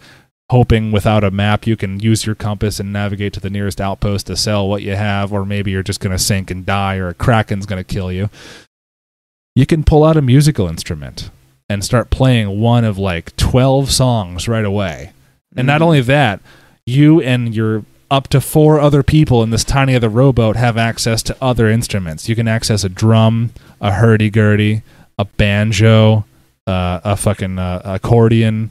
[0.50, 4.28] hoping without a map you can use your compass and navigate to the nearest outpost
[4.28, 7.10] to sell what you have or maybe you're just going to sink and die or
[7.10, 8.30] a kraken's going to kill you
[9.54, 11.30] you can pull out a musical instrument
[11.68, 15.12] and start playing one of like 12 songs right away
[15.58, 15.84] and not Mhm.
[15.86, 16.40] only that,
[16.86, 17.84] you and your
[18.14, 22.30] up to four other people in this tiny other rowboat have access to other instruments.
[22.30, 23.50] You can access a drum,
[23.82, 24.84] a hurdy-gurdy,
[25.18, 26.24] a banjo,
[26.68, 28.70] uh, a fucking uh, accordion.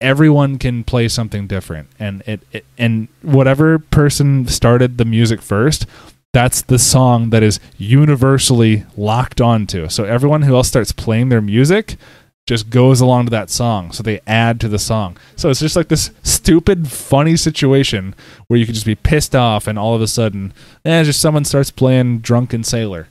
[0.00, 5.84] Everyone can play something different, and it, it and whatever person started the music first,
[6.32, 9.88] that's the song that is universally locked onto.
[9.88, 11.96] So everyone who else starts playing their music
[12.46, 13.92] just goes along to that song.
[13.92, 15.16] So they add to the song.
[15.36, 18.14] So it's just like this stupid, funny situation
[18.48, 20.52] where you could just be pissed off and all of a sudden,
[20.84, 23.06] eh, just someone starts playing Drunken Sailor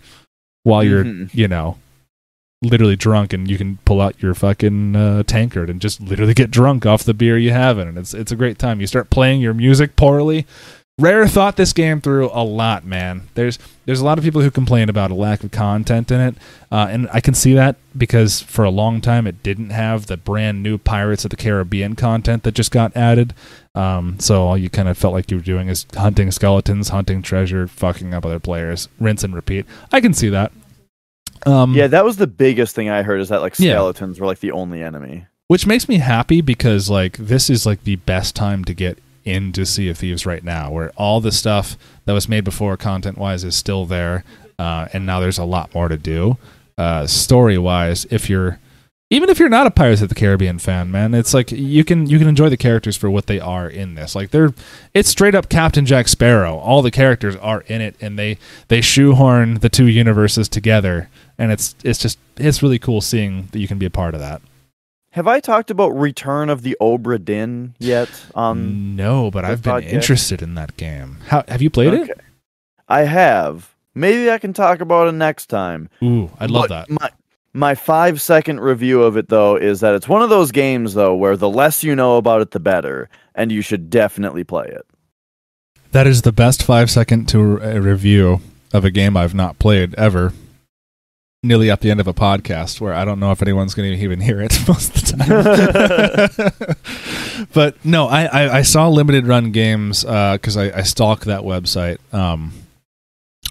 [0.64, 1.34] while you're, Mhm.
[1.34, 1.78] you know,
[2.62, 6.52] literally drunk and you can pull out your fucking uh, tankard and just literally get
[6.52, 7.88] drunk off the beer you have in.
[7.88, 8.80] and it's it's a great time.
[8.82, 10.45] You start playing your music poorly.
[10.99, 13.27] Rare thought this game through a lot, man.
[13.34, 16.35] There's there's a lot of people who complain about a lack of content in it,
[16.72, 20.18] uh, and I can see that because for a long time it didn't have the
[20.18, 23.34] brand new Pirates of the Caribbean content that just got added.
[23.73, 27.22] Um, so all you kind of felt like you were doing is hunting skeletons, hunting
[27.23, 29.65] treasure, fucking up other players, rinse and repeat.
[29.91, 30.51] I can see that.
[31.47, 33.72] Um, Yeah, that was the biggest thing I heard is that like Yeah.
[33.73, 35.26] skeletons were like the only enemy.
[35.47, 39.65] which makes me happy because like this is like the best time to get into
[39.65, 43.43] Sea of Thieves right now, where all the stuff that was made before content wise
[43.43, 44.23] is still there,
[44.60, 46.38] uh, and now there's a lot more to do.
[46.77, 48.60] Uh, story wise, if you're
[49.11, 52.07] even if you're not a Pirates of the Caribbean fan, man, it's like you can
[52.10, 54.15] you can enjoy the characters for what they are in this.
[54.15, 54.53] Like they're
[54.93, 56.56] it's straight up Captain Jack Sparrow.
[56.56, 58.38] All the characters are in it, and they
[58.69, 63.60] they shoehorn the two universes together, and it's it's just it's really cool seeing that
[63.60, 64.41] you can be a part of that.
[65.12, 68.10] Have I talked about Return of the Obra Dinn yet?
[68.34, 69.90] Um, no, but I've been podcast?
[69.90, 71.18] interested in that game.
[71.28, 72.14] How have you played okay.
[72.88, 73.76] I have.
[73.94, 75.90] Maybe I can talk about it next time.
[76.02, 76.90] Ooh, I'd love But that.
[76.90, 77.10] My
[77.54, 81.14] my five second review of it though is that it's one of those games though
[81.16, 84.86] where the less you know about it, the better, and you should definitely play it.
[85.92, 88.40] That is the best five second to a review
[88.74, 90.32] of a game I've not played ever.
[91.43, 93.97] Nearly at the end of a podcast where I don't know if anyone's going to
[93.97, 96.45] even hear it most of the
[97.38, 97.47] time.
[97.53, 101.97] but no, I, I, I saw limited run games because I, I stalk that website.
[102.13, 102.53] Um,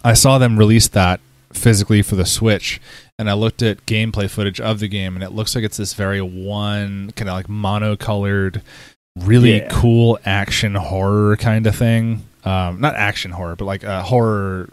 [0.04, 1.20] I saw them release that
[1.52, 2.80] physically for the Switch,
[3.18, 5.94] and I looked at gameplay footage of the game, and it looks like it's this
[5.94, 8.62] very one kind of like monocolored,
[9.18, 9.68] really Yeah.
[9.68, 12.24] cool action horror kind of thing.
[12.44, 14.70] Um, not action horror, but like a horror.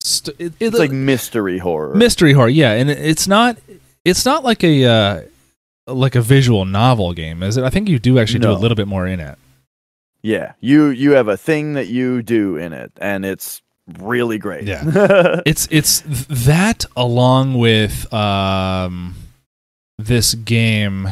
[0.00, 1.94] St- it, it, It's like mystery horror.
[1.94, 3.58] mystery horror, yeah, and it- it's not
[4.04, 5.22] it's not like a uh,
[5.86, 7.64] like a visual novel game, is it?
[7.64, 9.38] I think you do actually do a little bit more in it.
[10.22, 13.60] yeah, you you have a thing that you do in it, and it's
[13.98, 14.64] really great.
[14.64, 15.40] Yeah.
[15.46, 19.14] It's it's that along with um
[19.98, 21.08] this game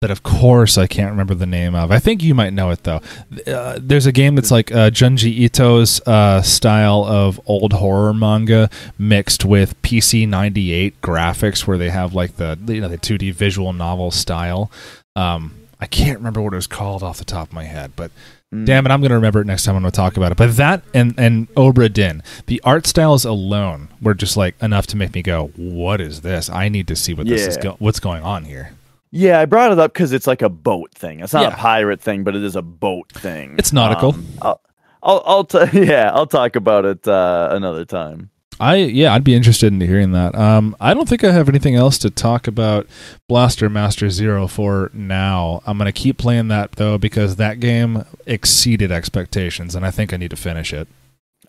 [0.00, 1.90] that of course I can't remember the name of.
[1.90, 3.00] I think you might know it though.
[3.46, 8.70] Uh, there's a game that's like uh, Junji Ito's uh, style of old horror manga
[8.98, 13.72] mixed with PC 98 graphics where they have like the you know the 2D visual
[13.72, 14.70] novel style.
[15.16, 18.10] Um I can't remember what it was called off the top of my head, but
[18.52, 18.66] Mm.
[18.66, 20.36] Damn it, I'm going to remember it next time I'm going to talk about it.
[20.36, 24.96] But that and and Obra Dinn, the art styles alone were just like enough to
[24.96, 26.50] make me go, "What is this?
[26.50, 27.62] I need to see what this is Yeah.
[27.62, 28.72] go- what's going on here."
[29.12, 31.20] Yeah, I brought it up because it's like a boat thing.
[31.20, 31.54] It's not Yeah.
[31.54, 33.56] a pirate thing, but it is a boat thing.
[33.58, 34.14] It's nautical.
[34.14, 34.60] Um, I'll,
[35.02, 38.30] I'll, I'll t- yeah, I'll talk about it uh, another time.
[38.60, 40.34] I yeah, I'd be interested in hearing that.
[40.34, 42.86] Um, I don't think I have anything else to talk about
[43.26, 45.62] Blaster Master Zero for now.
[45.66, 50.18] I'm gonna keep playing that though because that game exceeded expectations, and I think I
[50.18, 50.88] need to finish it.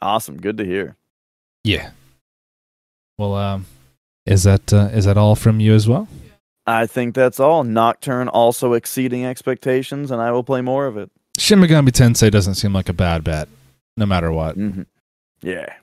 [0.02, 0.96] Awesome, good to hear.
[1.66, 1.90] Yeah.
[3.18, 3.66] Well, um,
[4.26, 6.08] is that uh, is that all from you as well?
[6.68, 7.64] I think that's all.
[7.64, 11.10] Nocturne also exceeding expectations, and I will play more of it.
[11.38, 13.48] Shin Megami Tensei doesn't seem like a bad bet,
[13.98, 14.56] no matter what.
[14.56, 14.84] hmm
[15.42, 15.74] Yeah.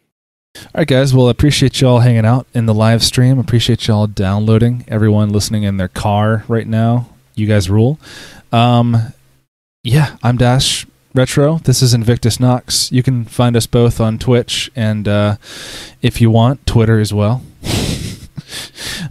[0.57, 1.15] All right, guys.
[1.15, 3.39] Well, appreciate y'all hanging out in the live stream.
[3.39, 4.85] Appreciate y'all downloading.
[4.89, 7.09] Everyone listening in their car right now.
[7.35, 7.99] You guys rule.
[8.51, 9.13] Um,
[9.85, 11.59] yeah, I'm Dash Retro.
[11.59, 12.91] This is Invictus Knox.
[12.91, 15.37] You can find us both on Twitch and, uh,
[16.03, 17.43] if you want, Twitter as well.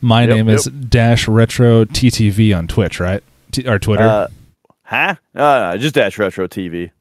[0.02, 3.24] My Yep, name is Dash Retro TTV on Twitch, right?
[3.52, 4.04] T- or Twitter.
[4.04, 4.28] Uh,
[4.84, 5.16] huh?
[5.36, 6.92] Uh, no, just Dash Retro TV.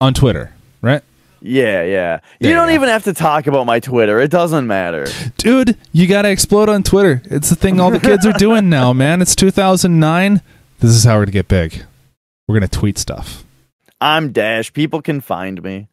[0.00, 0.52] on Twitter,
[0.82, 1.02] right?
[1.42, 2.20] Yeah, yeah.
[2.38, 2.74] You Yeah, don't yeah.
[2.74, 4.20] even have to talk about my Twitter.
[4.20, 5.06] It doesn't matter.
[5.38, 7.22] Dude, you gotta explode on Twitter.
[7.24, 9.22] It's the thing all the kids are doing now, man.
[9.22, 10.42] It's 2009.
[10.80, 11.84] This is how we're gonna get big.
[12.46, 13.44] We're gonna tweet stuff.
[14.02, 14.72] I'm Dash.
[14.72, 15.88] People can find me.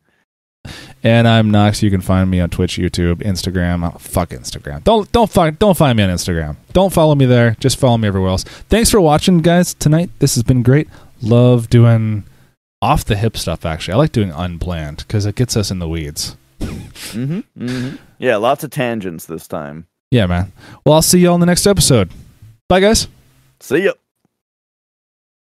[1.03, 1.81] And I'm Knox.
[1.83, 3.87] You can find me on Twitch, YouTube, Instagram.
[3.93, 4.83] Oh, fuck Instagram.
[4.83, 6.57] Don't don't find don't find me on Instagram.
[6.73, 7.55] Don't follow me there.
[7.59, 8.43] Just follow me everywhere else.
[8.43, 9.73] Thanks for watching, guys.
[9.73, 10.87] Tonight this has been great.
[11.21, 12.23] Love doing
[12.81, 13.65] off the hip stuff.
[13.65, 16.35] Actually, I like doing unplanned because it gets us in the weeds.
[16.61, 17.89] hmm hmm
[18.19, 19.87] Yeah, lots of tangents this time.
[20.11, 20.51] Yeah, man.
[20.85, 22.11] Well, I'll see you all in the next episode.
[22.69, 23.07] Bye, guys.
[23.59, 23.91] See ya.